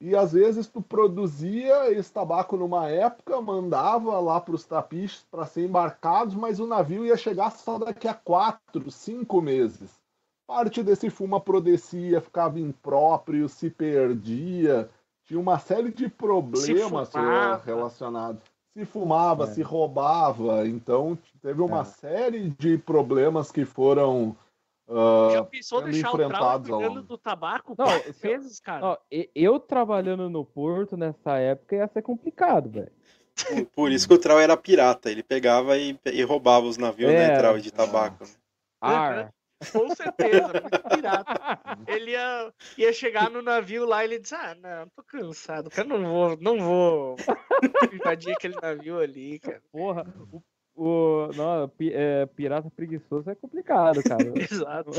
[0.01, 5.47] E às vezes tu produzia esse tabaco numa época, mandava lá para os trapiches para
[5.47, 10.04] ser embarcados, mas o navio ia chegar só daqui a quatro, cinco meses.
[10.47, 14.89] Parte desse fumo apodrecia, ficava impróprio, se perdia,
[15.25, 17.63] tinha uma série de problemas fumava.
[17.65, 18.43] relacionados.
[18.77, 19.47] Se fumava, É.
[19.47, 21.85] se roubava, então teve uma É.
[21.85, 24.37] série de problemas que foram
[24.87, 27.09] ah, Já pensou deixar o Trau enfrentados ao cuidando longo.
[27.09, 28.85] do tabaco Não, quatro vezes, cara?
[28.85, 28.99] Ó,
[29.35, 32.93] eu trabalhando no Porto nessa época ia ser complicado, velho.
[33.35, 35.11] Por, por isso que o Trau era pirata.
[35.11, 37.39] Ele pegava e, e roubava os navios, né, É.
[37.39, 38.27] Trau, de tabaco.
[38.79, 39.33] Ar.
[39.73, 41.35] Com certeza, muito pirata.
[41.87, 45.87] Ele ia, ia chegar no navio lá e ele disse: Ah, não, tô cansado, cara,
[45.89, 47.17] não vou, não vou
[47.93, 49.63] invadir aquele navio ali, cara.
[49.71, 50.43] Porra, o,
[50.77, 54.23] o não, pi- é, pirata preguiçoso é complicado, cara.
[54.37, 54.91] Exato.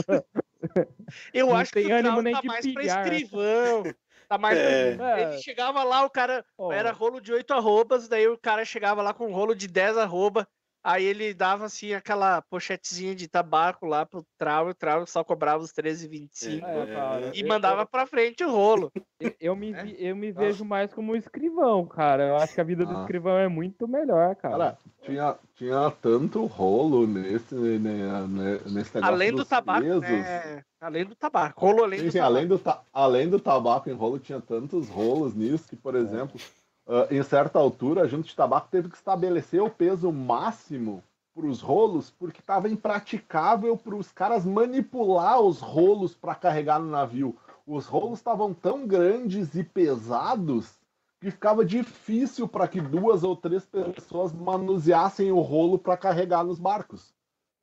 [1.34, 3.06] Eu Não acho que o ânimo nem tá mais pra pilhar.
[3.08, 3.84] escrivão.
[4.28, 4.96] Tá mais É.
[4.96, 5.22] pra...
[5.22, 9.02] Ele chegava lá, o cara Ó, era rolo de oito arrobas, daí o cara chegava
[9.04, 10.48] lá com um rolo de 10 arroba,
[10.86, 15.24] aí ele dava assim aquela pochetezinha de tabaco lá pro Trau, e o Trau só
[15.24, 17.32] cobrava os 13,25 É, cara.
[17.36, 18.91] e eu- mandava pra frente o rolo.
[19.20, 19.95] Eu, eu me, É.
[19.98, 22.28] eu me vejo mais como um escrivão, cara.
[22.28, 23.02] Eu acho que a vida do Ah.
[23.02, 24.78] escrivão é muito melhor, cara.
[25.02, 30.02] Tinha, tinha tanto rolo nesse, né, né, nesse negócio Além do dos tabaco, pesos.
[30.02, 30.64] né?
[30.82, 31.60] Além do tabaco.
[31.66, 32.26] Rolo além Sim, do tabaco.
[32.34, 36.40] além, do ta- além do tabaco em rolo, tinha tantos rolos nisso que, por exemplo,
[36.88, 41.03] ah, em certa altura, a junta de tabaco teve que estabelecer o peso máximo
[41.34, 46.90] para os rolos, porque estava impraticável para os caras manipular os rolos para carregar no
[46.90, 47.36] navio.
[47.68, 50.80] Os rolos estavam tão grandes e pesados
[51.20, 56.60] que ficava difícil para que duas ou três pessoas manuseassem o rolo para carregar nos
[56.60, 57.14] barcos.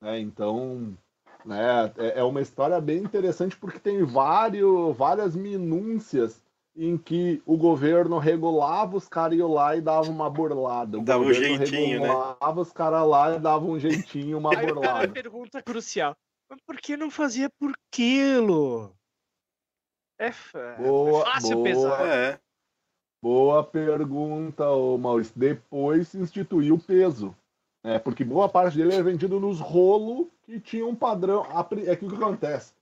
[0.01, 0.19] né?
[0.19, 0.95] Então,
[1.45, 6.42] né, é é uma história bem interessante porque tem vários, várias minúcias
[6.75, 10.99] em que o governo regulava os caras iam lá e dava uma burlada.
[10.99, 12.09] O Dava um governo jeitinho, né?
[12.09, 15.09] regulava os caras lá e dava um jeitinho, uma Aí burlada.
[15.13, 16.17] pergunta crucial.
[16.49, 18.95] Mas por que não fazia por quilo?
[20.19, 21.65] É, f- é Boa, fácil boa.
[21.65, 22.07] pesar.
[22.07, 22.41] É.
[23.23, 25.33] Boa pergunta, ô Maurício.
[25.39, 27.35] Depois se instituiu o peso.
[27.85, 27.99] né?
[27.99, 31.45] porque boa parte dele era vendido nos rolos que tinha um padrão.
[31.87, 32.73] É que o que acontece?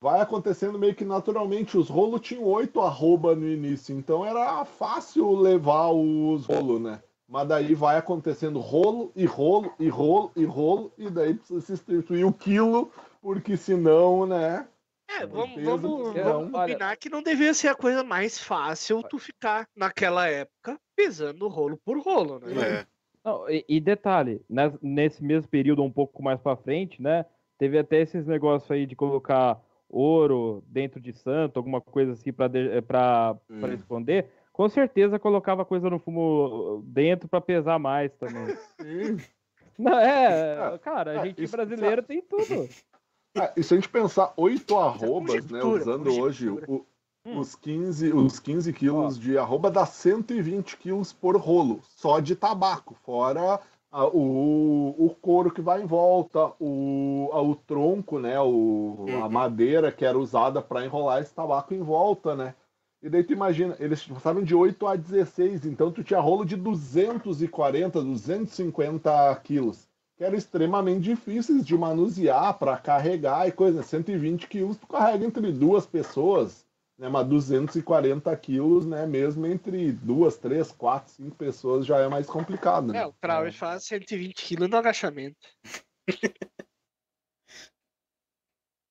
[0.00, 1.76] Vai acontecendo meio que naturalmente.
[1.76, 7.02] Os rolos tinham oito arroba no início, então era fácil levar os rolos, né?
[7.28, 11.72] Mas daí vai acontecendo rolo e rolo e rolo e rolo, e daí precisa se
[11.72, 14.66] instituir o quilo, porque senão, né?
[15.10, 19.18] É, vamos, peso vamos, vamos combinar que não devia ser a coisa mais fácil tu
[19.18, 22.80] ficar naquela época pesando rolo por rolo, né?
[22.80, 22.86] É.
[23.24, 27.26] Não, e, e detalhe, nes- nesse mesmo período, um pouco mais pra frente, né?
[27.58, 32.68] Teve até esses negócios aí de colocar ouro dentro de santo, alguma coisa assim de-
[32.70, 32.80] eh,
[33.70, 33.74] Hum.
[33.74, 34.26] esconder.
[34.52, 38.46] Com certeza colocava coisa no fumo dentro pra pesar mais também.
[38.80, 39.16] Sim.
[39.78, 42.44] Não, é, É, cara, a é, gente isso- brasileiro tem tudo.
[43.36, 45.60] Ah, e se a gente pensar oito arrobas, né?
[45.60, 46.84] conjectura, Usando hoje o-
[47.24, 47.38] Hum.
[47.38, 52.94] os, 15, os 15 quilos de arroba dá 120 quilos por rolo, só de tabaco,
[53.04, 53.60] fora
[53.90, 58.38] a- o, o couro que vai em volta, o, a- o tronco, né?
[58.40, 59.28] O, a Uhum.
[59.30, 62.54] madeira que era usada para enrolar esse tabaco em volta, né?
[63.02, 66.56] E daí tu imagina, eles passaram de 8 a 16, então tu tinha rolo de
[66.56, 73.84] 240, 250 quilos que eram extremamente difíceis de manusear para carregar e coisa.
[73.84, 76.66] 120 quilos tu carrega entre duas pessoas,
[76.98, 77.08] né?
[77.08, 79.06] Mas 240 quilos, né?
[79.06, 82.92] Mesmo entre duas, três, quatro, cinco pessoas já é mais complicado.
[82.92, 82.98] Né?
[82.98, 85.38] É, o Trauer faz 120 quilos no agachamento.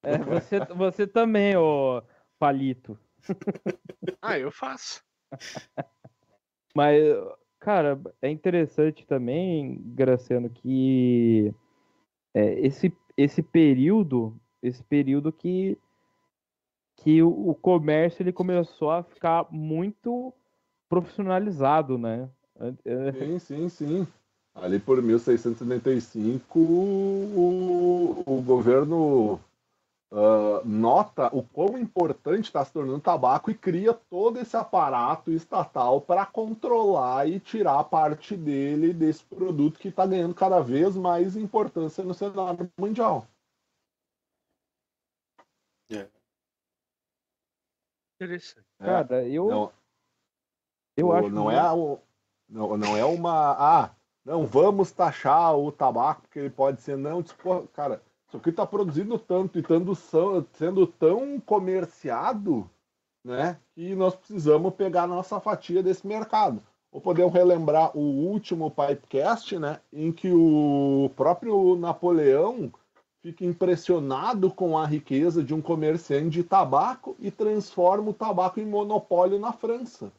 [0.03, 2.01] É, você, você também, ô
[2.39, 2.97] Palito.
[4.21, 5.03] Ah, eu faço.
[6.73, 7.01] Mas,
[7.59, 11.53] cara, é interessante também, Graciano, que
[12.33, 15.77] é, esse, esse período, esse período que,
[16.97, 20.33] que o, o comércio ele começou a ficar muito
[20.89, 22.29] profissionalizado, né?
[22.59, 24.07] É, Sim, sim, sim.
[24.55, 29.39] Ali por 1675, o, o governo
[30.11, 35.31] ah, nota o quão importante está se tornando o tabaco e cria todo esse aparato
[35.31, 41.35] estatal para controlar e tirar parte dele desse produto que está ganhando cada vez mais
[41.35, 43.27] importância no cenário mundial.
[48.17, 48.65] Interessante.
[48.79, 49.71] É, Cara, eu, não,
[50.97, 51.99] eu o- acho não muito- é o-
[52.49, 53.91] não, não é uma ah
[54.25, 58.65] não vamos taxar o tabaco porque ele pode ser não pô, cara isso aqui está
[58.65, 62.69] produzindo tanto e tando são- sendo tão comerciado
[63.23, 66.61] né que nós precisamos pegar a nossa fatia desse mercado.
[66.91, 72.71] Ou podemos relembrar o último Pipecast né em que o próprio Napoleão
[73.27, 78.65] fica impressionado com a riqueza de um comerciante de tabaco e transforma o tabaco em
[78.65, 80.11] monopólio na França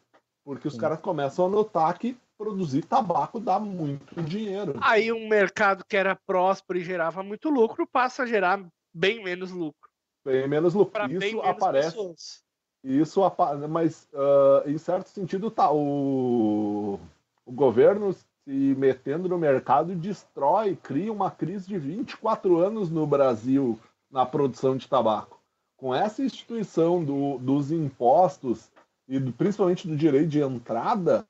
[0.49, 0.81] porque os Sim.
[0.81, 4.79] caras começam a notar que produzir tabaco dá muito dinheiro.
[4.81, 8.65] Aí um mercado que era próspero e gerava muito lucro passa a gerar
[8.95, 9.91] bem menos lucro.
[10.25, 11.07] Bem menos lucro.
[11.07, 11.91] Bem Isso menos aparece.
[11.91, 12.43] pessoas.
[12.83, 13.21] Isso
[13.69, 16.99] mas ah, em certo sentido tá o,
[17.45, 18.17] o governo
[18.49, 23.79] se metendo no mercado destrói, cria uma crise de 24 anos no Brasil
[24.11, 25.39] na produção de tabaco.
[25.77, 28.71] Com essa instituição do- dos impostos
[29.07, 31.27] e do- principalmente do direito de entrada,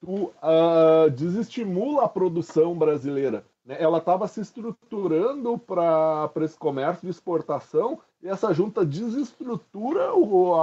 [0.00, 3.44] tu ah, desestimula a produção brasileira.
[3.64, 3.76] né?
[3.78, 10.10] Ela estava se estruturando para esse comércio de exportação e essa junta desestrutura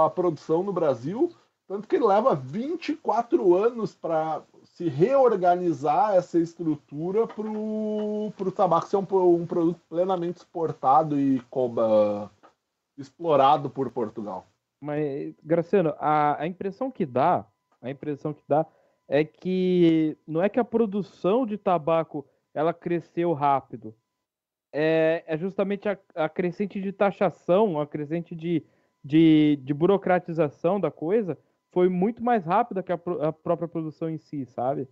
[0.04, 1.32] a produção no Brasil,
[1.66, 4.42] tanto que leva 24 anos para
[4.72, 12.30] se reorganizar essa estrutura para o tabaco ser um, um produto plenamente exportado e coba-
[12.96, 14.46] explorado por Portugal.
[14.80, 17.46] Mas, Graciano, a, a impressão que dá,
[17.80, 18.66] a impressão que dá
[19.06, 23.94] é que não é que a produção de tabaco ela cresceu rápido.
[24.72, 28.64] É, é justamente a, a crescente de taxação, a crescente de,
[29.04, 31.36] de, de burocratização da coisa
[31.72, 34.86] foi muito mais rápida que a, pro- a própria produção em si, sabe?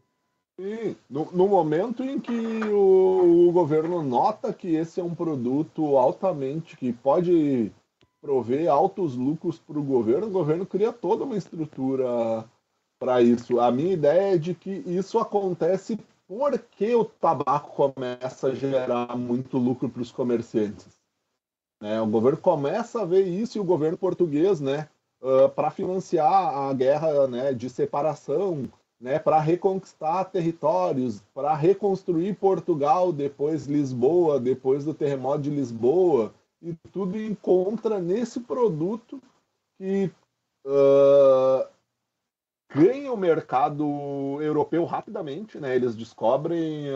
[0.59, 2.33] Sim, no, no momento em que
[2.65, 7.73] o, o governo nota que esse é um produto altamente que pode
[8.21, 12.45] prover altos lucros para o governo, o governo cria toda uma estrutura
[12.99, 13.59] para isso.
[13.59, 15.99] A minha ideia é de que isso acontece
[16.29, 20.89] porque o tabaco começa a gerar muito lucro para os comerciantes.
[21.83, 22.01] Né?
[22.01, 24.89] O governo começa a ver isso e o governo português, né,
[25.55, 28.69] para financiar a guerra né, de separação,
[29.01, 36.33] né, para reconquistar territórios, para reconstruir Portugal depois Lisboa, depois do terremoto de Lisboa,
[36.63, 39.21] e tudo encontra nesse produto
[39.79, 40.11] que
[40.67, 41.69] ah,
[42.75, 45.75] ganha o mercado europeu rapidamente, né?
[45.75, 46.89] Eles descobrem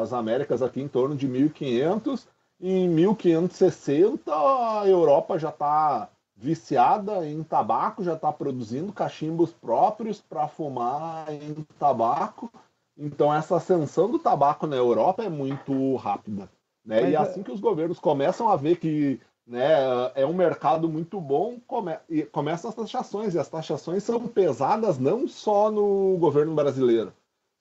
[0.00, 2.28] as Américas aqui em torno de 1500
[2.58, 10.46] em 1560 a Europa já está viciada em tabaco, já está produzindo cachimbos próprios para
[10.46, 12.52] fumar em tabaco.
[12.96, 16.48] Então essa ascensão do tabaco na Europa é muito rápida.
[16.84, 17.00] Né?
[17.00, 20.88] Mas e é- assim que os governos começam a ver que né, é um mercado
[20.88, 23.34] muito bom, come, e começam as taxações.
[23.34, 27.12] E as taxações são pesadas não só no governo brasileiro.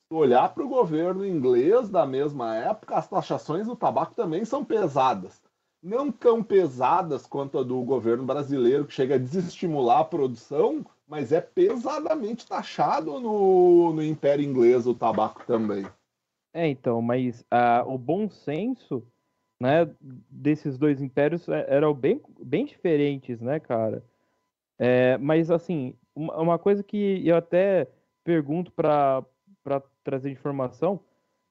[0.07, 4.65] Se olhar para o governo inglês da mesma época, as taxações do tabaco também são
[4.65, 5.41] pesadas.
[5.85, 11.31] Não tão pesadas quanto a do governo brasileiro, que chega a desestimular a produção, mas
[11.31, 15.85] é pesadamente taxado no, no Império Inglês o tabaco também.
[16.51, 19.05] É, então, mas ah, o bom senso,
[19.59, 24.03] né, desses dois impérios é- eram bem, bem diferentes, né, cara?
[24.79, 27.87] É, mas, assim, uma coisa que eu até
[28.23, 29.23] pergunto para
[30.03, 30.99] trazer informação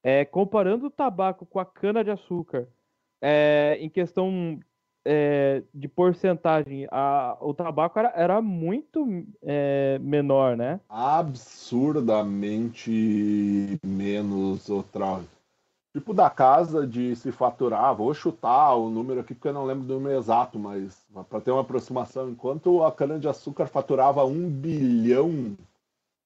[0.02, 2.66] é comparando o tabaco com a cana-de-açúcar,
[3.26, 4.60] é, em questão
[5.02, 10.78] é, de porcentagem, a, o tabaco era, era muito é, menor, né?
[10.90, 15.22] absurdamente menos outra.
[15.96, 19.86] Tipo da casa de se faturar, vou chutar o número aqui porque eu não lembro
[19.86, 25.56] do número exato, mas para ter uma aproximação, enquanto a cana-de-açúcar faturava um bilhão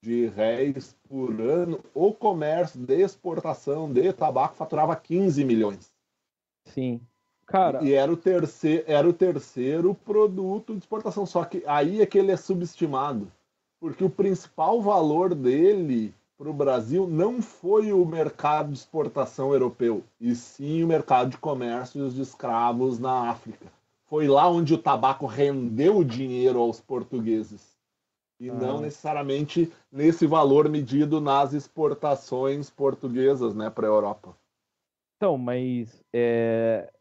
[0.02, 5.96] de réis por ano, o comércio de exportação de tabaco faturava 15 milhões.
[6.74, 7.00] Sim.
[7.46, 11.24] Cara, E era o, terceiro, era o terceiro produto de exportação.
[11.24, 13.30] Só que aí é que ele é subestimado.
[13.80, 20.04] Porque o principal valor dele para o Brasil não foi o mercado de exportação europeu,
[20.20, 23.66] e sim o mercado de comércio de escravos na África.
[24.06, 27.76] Foi lá onde o tabaco rendeu dinheiro aos portugueses.
[28.38, 28.54] E Ah.
[28.54, 34.36] não necessariamente nesse valor medido nas exportações portuguesas né, para a Europa.
[35.18, 36.92] Então, mas é,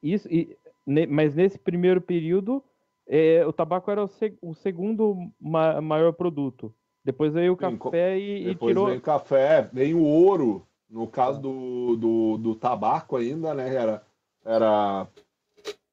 [0.00, 0.56] isso, e-
[0.86, 2.62] ne- mas nesse primeiro período
[3.04, 6.72] é, o tabaco era o, se- o segundo ma- maior produto.
[7.04, 8.86] Depois veio o Sim, café e, e Depois tirou.
[8.86, 10.64] vem o café, vem o ouro.
[10.88, 13.74] No caso do, do, do tabaco ainda, né?
[13.74, 14.06] Era,
[14.44, 15.08] era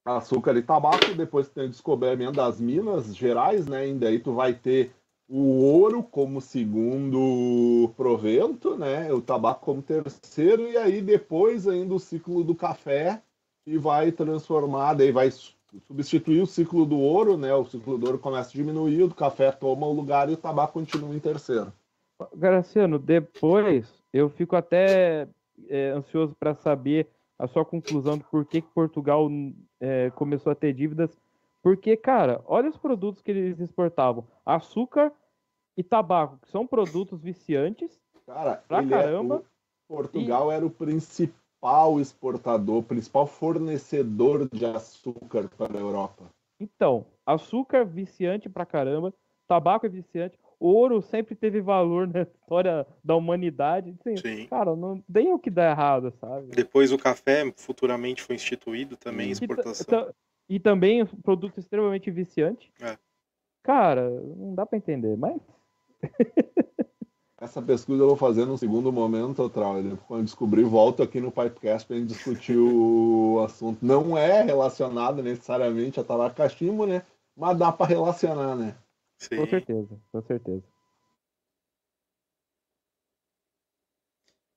[0.06, 1.14] açúcar e tabaco.
[1.18, 3.88] Depois tem o descobrimento das Minas Gerais, né?
[3.88, 4.94] E daí tu vai ter
[5.28, 9.12] o ouro como segundo provento, né?
[9.12, 10.70] O tabaco como terceiro.
[10.70, 13.22] E aí depois ainda o ciclo do café
[13.66, 15.56] e vai transformar, daí vai su-
[15.88, 17.54] substituir o ciclo do ouro, né?
[17.54, 20.74] O ciclo do ouro começa a diminuir, o café toma o lugar e o tabaco
[20.74, 21.74] continua em terceiro.
[22.34, 25.28] Graciano, depois eu fico até
[25.68, 27.08] é, ansioso para saber
[27.38, 29.30] a sua conclusão do porquê que Portugal
[29.82, 31.12] é, começou a ter dívidas.
[31.66, 35.12] Porque, cara, olha os produtos que eles exportavam: açúcar
[35.76, 38.00] e tabaco, que são produtos viciantes.
[38.28, 39.38] Cara, Pra é- caramba.
[39.40, 46.26] o Portugal era o principal exportador, principal fornecedor de açúcar para a Europa.
[46.60, 49.12] Então, açúcar viciante pra caramba,
[49.48, 53.96] tabaco é viciante, ouro sempre teve valor na história da humanidade.
[54.00, 54.46] Assim, Sim.
[54.48, 56.46] cara, não tem o que dar errado, sabe?
[56.56, 60.14] Depois o café futuramente foi instituído também, E ta- exportação.
[60.48, 62.72] E também um produto extremamente viciante.
[62.80, 62.98] É.
[63.64, 65.42] Cara, não dá pra entender, mas
[67.40, 69.98] Essa pesquisa eu vou fazer no segundo momento, Trauler.
[70.08, 73.86] Quando eu descobrir, volto aqui no Pipecast para a gente discutir o assunto.
[73.86, 77.04] Não é relacionado necessariamente a tabaco cachimbo, né?
[77.36, 78.76] Mas dá para relacionar, né?
[79.18, 79.38] Sim.
[79.38, 80.64] com certeza, com certeza.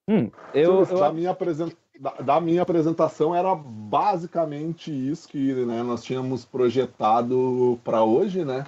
[0.08, 5.82] Hum, eu, eu da, minha apresen- da- da minha apresentação era basicamente isso que né,
[5.82, 8.64] nós tínhamos projetado para hoje, né?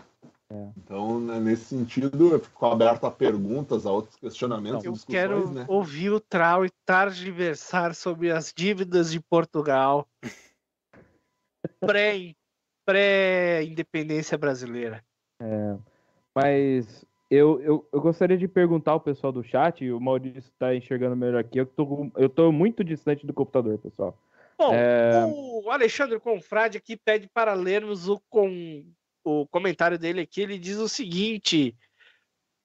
[0.53, 0.69] É.
[0.77, 5.65] Então, né, nesse sentido, eu fico aberto a perguntas, a outros questionamentos, Eu quero né?
[5.69, 10.09] ouvir o Trau e targiversar sobre as dívidas de Portugal
[11.81, 12.35] pré-
[12.85, 15.05] pré-independência brasileira.
[16.35, 21.15] Mas eu, eu, eu gostaria de perguntar ao pessoal do chat, o Maurício está enxergando
[21.15, 21.59] melhor aqui.
[21.59, 24.19] Eu tô, eu tô muito distante do computador, pessoal.
[24.59, 25.25] Bom, É.
[25.27, 28.85] o Alexandre Confrade aqui pede para lermos o, com,
[29.25, 30.43] o comentário dele aqui.
[30.43, 31.75] Ele diz o seguinte: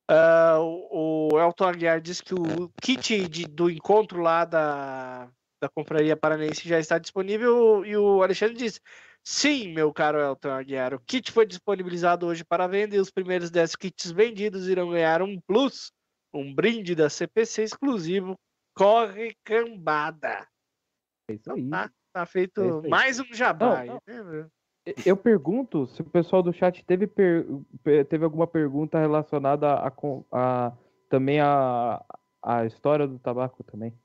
[0.09, 5.29] ah, o, o Elton Aguiar diz que o kit de- do encontro lá da,
[5.61, 7.85] da Confraria Paranaense já está disponível.
[7.85, 8.81] E o Alexandre diz:
[9.27, 13.49] Sim, meu caro Elton Aguiar, o kit foi disponibilizado hoje para venda e os primeiros
[13.49, 15.91] 10 kits vendidos irão ganhar um plus,
[16.31, 18.37] um brinde da CPC exclusivo.
[18.75, 20.47] Corre cambada.
[21.27, 21.67] É isso aí.
[21.67, 22.89] Tá, tá É feito aí.
[22.89, 23.65] mais um jabá.
[23.65, 23.89] Não, aí,
[24.23, 24.47] né?
[25.03, 27.47] Eu pergunto se o pessoal do chat teve, per-
[27.81, 30.71] pe- teve alguma pergunta relacionada a, com- a-
[31.09, 32.05] também a,
[32.43, 33.97] a história do tabaco também.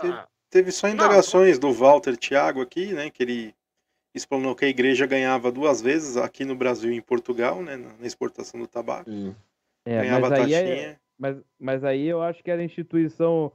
[0.00, 3.08] Ah, Teve só indagações do Walter Thiago aqui, né?
[3.08, 3.54] Que ele
[4.14, 7.78] explanou que a igreja ganhava duas vezes aqui no Brasil e em Portugal, né?
[7.78, 9.10] Na exportação do tabaco.
[9.10, 9.34] Sim.
[9.86, 11.00] É, ganhava mas, aí é- taxinha.
[11.18, 13.50] mas, mas aí eu acho que era instituição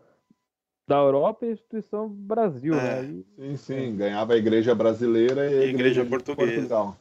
[0.90, 2.78] da Europa e instituição Brasil, É.
[2.82, 3.00] né?
[3.00, 3.96] Aí- Sim, sim.
[3.96, 5.70] Ganhava a igreja brasileira e a igreja
[6.02, 6.52] igreja, portuguesa.
[6.52, 6.98] Portugal.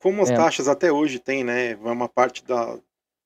[0.00, 0.34] Como as É.
[0.36, 1.74] taxas até hoje tem, né?
[1.74, 2.78] Vai uma parte da,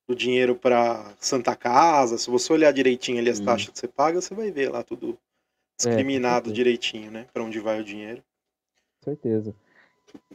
[0.07, 2.16] do dinheiro para Santa Casa.
[2.16, 3.45] Se você olhar direitinho ali as Sim.
[3.45, 5.19] taxas que você paga, você vai ver lá tudo
[5.77, 6.55] discriminado certeza.
[6.55, 7.28] direitinho, né?
[7.33, 8.23] Para onde vai o dinheiro.
[9.01, 9.55] Com certeza.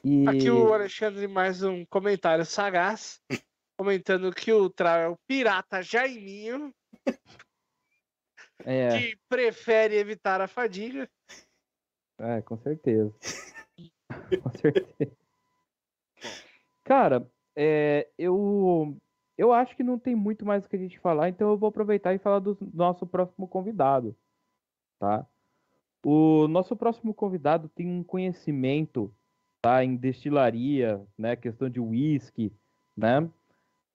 [0.04, 0.28] E...
[0.28, 3.22] Aqui o Alexandre mais um comentário sagaz,
[3.78, 6.74] comentando que o Trau é o pirata Jaiminho,
[8.64, 11.10] É, que prefere evitar a fadiga.
[12.20, 13.12] é, com certeza.
[14.44, 15.18] com certeza.
[16.84, 18.96] Cara, é, eu,
[19.42, 21.70] eu acho que não tem muito mais o que a gente falar, então eu vou
[21.70, 24.16] aproveitar e falar do nosso próximo convidado,
[25.00, 25.26] tá?
[26.06, 29.12] O nosso próximo convidado tem um conhecimento,
[29.60, 32.54] tá, em destilaria, né, questão de whisky,
[32.96, 33.28] né?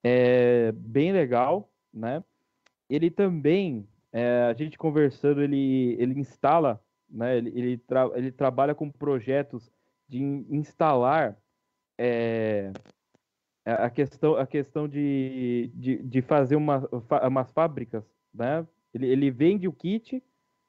[0.03, 2.21] É bem legal, né?
[2.89, 7.37] Ele também, é, a gente conversando, ele, ele instala, né?
[7.37, 9.71] Ele, ele, tra- ele trabalha com projetos
[10.09, 11.37] de in- instalar
[11.97, 12.71] é,
[13.67, 18.03] a a questão, a questão de, de, de fazer uma, fa- umas fábricas,
[18.33, 18.65] né?
[18.93, 20.23] Ele, ele vende o kit,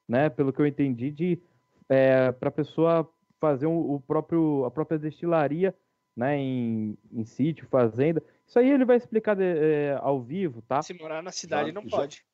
[0.08, 0.28] né?
[0.28, 1.38] Pelo que eu entendi, de
[2.38, 3.08] para a pessoa
[3.40, 5.74] fazer um- o próprio, a própria destilaria,
[6.16, 6.36] né?
[6.36, 8.22] Em, em sítio, fazenda.
[8.46, 10.82] Isso aí ele vai explicar de- é, ao vivo, tá?
[10.82, 12.24] Se morar na cidade Já- não já- pode.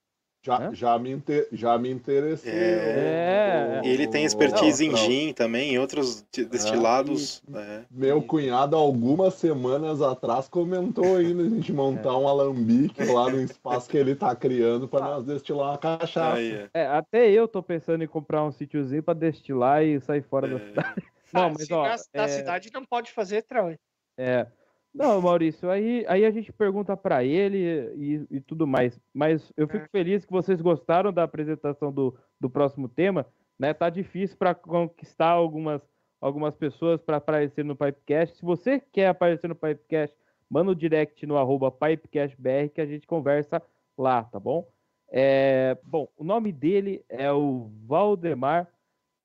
[0.47, 0.75] Já, Hã?
[0.75, 2.53] já, me, inte- já me interessei.
[2.53, 3.81] É.
[3.83, 7.43] E ele tem expertise em Não, gin também, em outros de- destilados.
[7.55, 7.81] é.
[7.91, 13.89] Meu cunhado, algumas semanas atrás, comentou ainda a gente montar um alambique lá no espaço
[13.89, 16.35] que ele tá criando para nós destilar uma cachaça.
[16.35, 16.69] Aí, é.
[16.75, 20.57] É, até eu tô pensando em comprar um sítiozinho pra destilar e sair fora da
[20.57, 20.59] É.
[20.69, 20.95] cidade.
[21.33, 23.73] Não, Ah, mas se ó, na, na é- cidade não pode fazer Trau.
[24.19, 24.47] É.
[24.95, 27.59] Não, Maurício, aí, aí a gente pergunta pra ele
[27.97, 29.01] e, e tudo mais.
[29.13, 29.89] Mas eu fico É.
[29.89, 33.27] feliz que vocês gostaram da apresentação do, do próximo tema.
[33.59, 33.75] Né?
[33.75, 35.83] Tá difícil para conquistar algumas,
[36.21, 38.37] algumas pessoas para aparecer no Pipecast.
[38.37, 40.17] Se você quer aparecer no Pipecast,
[40.49, 43.61] manda o direct no arroba PipecastBR que a gente conversa
[43.99, 44.69] lá, tá bom?
[45.11, 48.69] É, bom, o nome dele é o Valdemar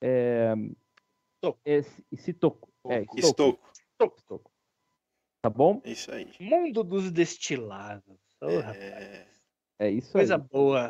[0.02, 0.54] é,
[1.42, 1.60] Toco.
[1.64, 1.80] é.
[2.88, 3.20] É, Toco.
[3.20, 3.70] Estoco.
[4.20, 4.49] Sitoco.
[5.42, 5.82] Tá bom?
[5.84, 6.28] É Isso aí.
[6.40, 8.04] Mundo dos destilados.
[8.42, 9.28] Ô, rapaz, É,
[9.80, 10.42] É isso coisa aí.
[10.42, 10.88] boa.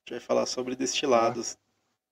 [0.00, 1.58] gente vai falar sobre destilados.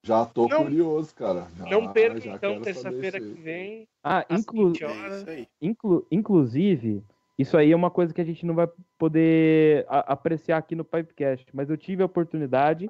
[0.05, 1.49] Já tô Não- curioso, cara.
[1.57, 3.89] Já- não perca já então, terça-feira que vem.
[4.05, 5.49] Ah, inclu- 20 É isso aí.
[5.61, 7.03] inclu- inclusive,
[7.39, 11.47] isso aí é uma coisa que a gente não vai poder apreciar aqui no Pipecast,
[11.53, 12.89] mas eu tive a oportunidade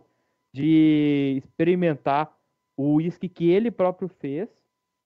[0.53, 2.37] de experimentar
[2.77, 4.49] o uísque que ele próprio fez,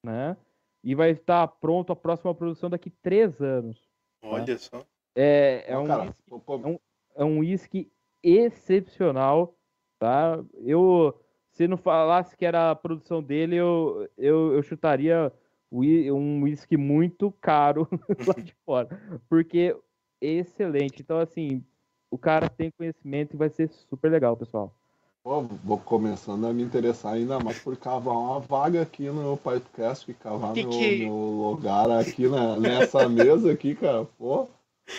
[0.05, 0.37] né?
[0.83, 3.79] E vai estar pronto a próxima produção daqui três anos.
[4.23, 4.85] Olha só.
[5.15, 6.79] É, é um cara, uísque- pô, pô, é um-
[7.17, 7.91] é um uísque
[8.23, 9.55] excepcional,
[9.99, 10.43] tá?
[10.65, 11.19] Eu,
[11.51, 15.33] se não falasse que era a produção dele, eu, eu, eu chutaria
[15.71, 17.89] um uísque muito caro
[18.37, 18.89] lá de fora,
[19.29, 19.77] porque
[20.21, 21.01] é excelente.
[21.03, 21.65] Então, assim,
[22.11, 24.75] o cara tem conhecimento e vai ser super legal, pessoal.
[25.23, 30.05] Pô, vou começando a me interessar ainda mais por cavar uma vaga aqui no podcast,
[30.05, 34.05] que cavar Que meu, que- meu lugar aqui na, nessa mesa aqui, cara.
[34.19, 34.49] Pô,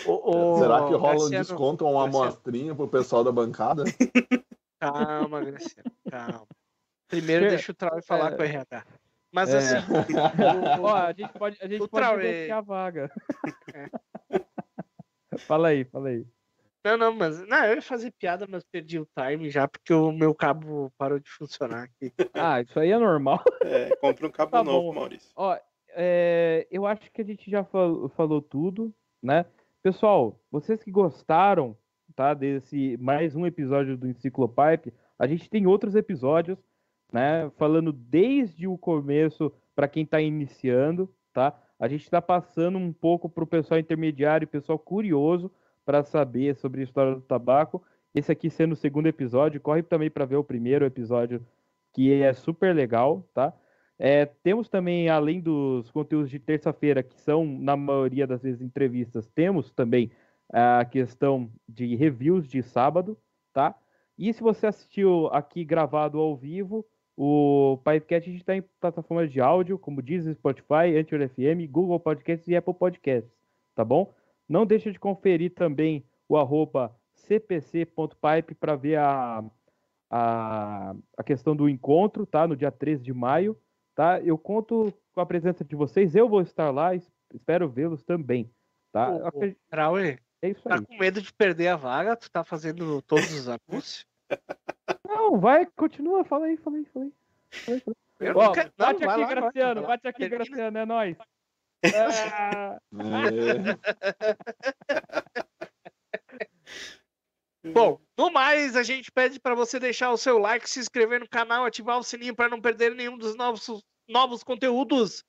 [0.06, 2.24] Ô, ô, será que rola um desconto ou uma Graciano.
[2.24, 3.84] amostrinha pro pessoal da bancada?
[4.80, 6.46] Calma, Graciano, calma.
[7.08, 8.36] Primeiro É, deixa o Trau falar é.
[8.36, 8.84] com o RH.
[9.32, 9.58] Mas É.
[9.58, 9.94] assim, o-
[10.84, 13.10] Ó, a gente pode, a gente o pode negociar a vaga.
[15.38, 16.26] fala aí, fala aí.
[16.84, 17.40] Não, não, mas.
[17.48, 21.18] Não, eu ia fazer piada, mas perdi o time já, porque o meu cabo parou
[21.18, 22.12] de funcionar aqui.
[22.34, 23.42] Ah, isso aí é normal.
[23.64, 25.00] É, compra um cabo Tá novo, bom.
[25.00, 25.30] Maurício.
[25.34, 25.56] Ó,
[25.96, 28.92] é, eu acho que a gente já fal- falou tudo,
[29.22, 29.46] né?
[29.82, 31.74] Pessoal, vocês que gostaram,
[32.14, 36.58] tá, desse mais um episódio do Enciclopipe, a gente tem outros episódios,
[37.10, 41.58] né, falando desde o começo para quem está iniciando, tá?
[41.78, 45.50] A gente está passando um pouco para o pessoal intermediário e pessoal curioso
[45.84, 47.82] para saber sobre a história do tabaco.
[48.14, 51.44] Esse aqui sendo o segundo episódio, corre também para ver o primeiro episódio,
[51.92, 53.52] que é super legal, tá?
[53.98, 59.28] É, temos também, além dos conteúdos de terça-feira, que são, na maioria das vezes, entrevistas,
[59.28, 60.10] temos também
[60.52, 63.16] a questão de reviews de sábado,
[63.52, 63.74] tá?
[64.18, 66.84] E se você assistiu aqui gravado ao vivo,
[67.16, 67.78] o
[68.10, 72.74] gente está em plataformas de áudio, como diz Spotify, Anchor FM, Google Podcasts e Apple
[72.74, 73.32] Podcasts,
[73.74, 74.12] tá bom?
[74.48, 79.44] Não deixa de conferir também o arroba cpc.pipe para ver a,
[80.10, 82.46] a, a questão do encontro, tá?
[82.46, 83.58] No dia 13 de maio,
[83.94, 84.20] tá?
[84.20, 88.50] Eu conto com a presença de vocês, eu vou estar lá, espero vê-los também,
[88.92, 89.10] tá?
[89.32, 90.86] Ô, Raul, É isso tá aí.
[90.86, 92.16] com medo de perder a vaga?
[92.16, 94.06] Tu tá fazendo todos os anúncios?
[95.06, 97.12] Não, vai, continua, fala aí, fala aí, fala aí.
[97.64, 98.30] Fala aí, fala aí.
[98.30, 99.88] Ó, bate aqui, lá, Graciano, vai lá.
[99.88, 100.28] bate aqui.
[100.28, 101.16] Graciano, é nóis.
[101.84, 102.78] Ah,
[107.64, 107.72] É.
[107.72, 111.28] Bom, no mais, a gente pede para você deixar o seu like, se inscrever no
[111.28, 115.24] canal, ativar o sininho para não perder nenhum dos novos, novos conteúdos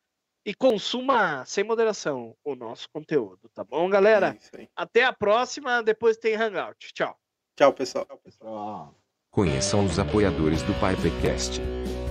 [0.45, 4.37] e consuma sem moderação o nosso conteúdo, tá bom, galera?
[4.57, 4.67] É.
[4.75, 6.93] Até a próxima, depois tem Hangout.
[6.93, 7.17] Tchau.
[7.55, 8.07] Tchau, pessoal.
[8.43, 8.89] Ah.
[9.31, 11.61] Conheçam os apoiadores do Pipecast.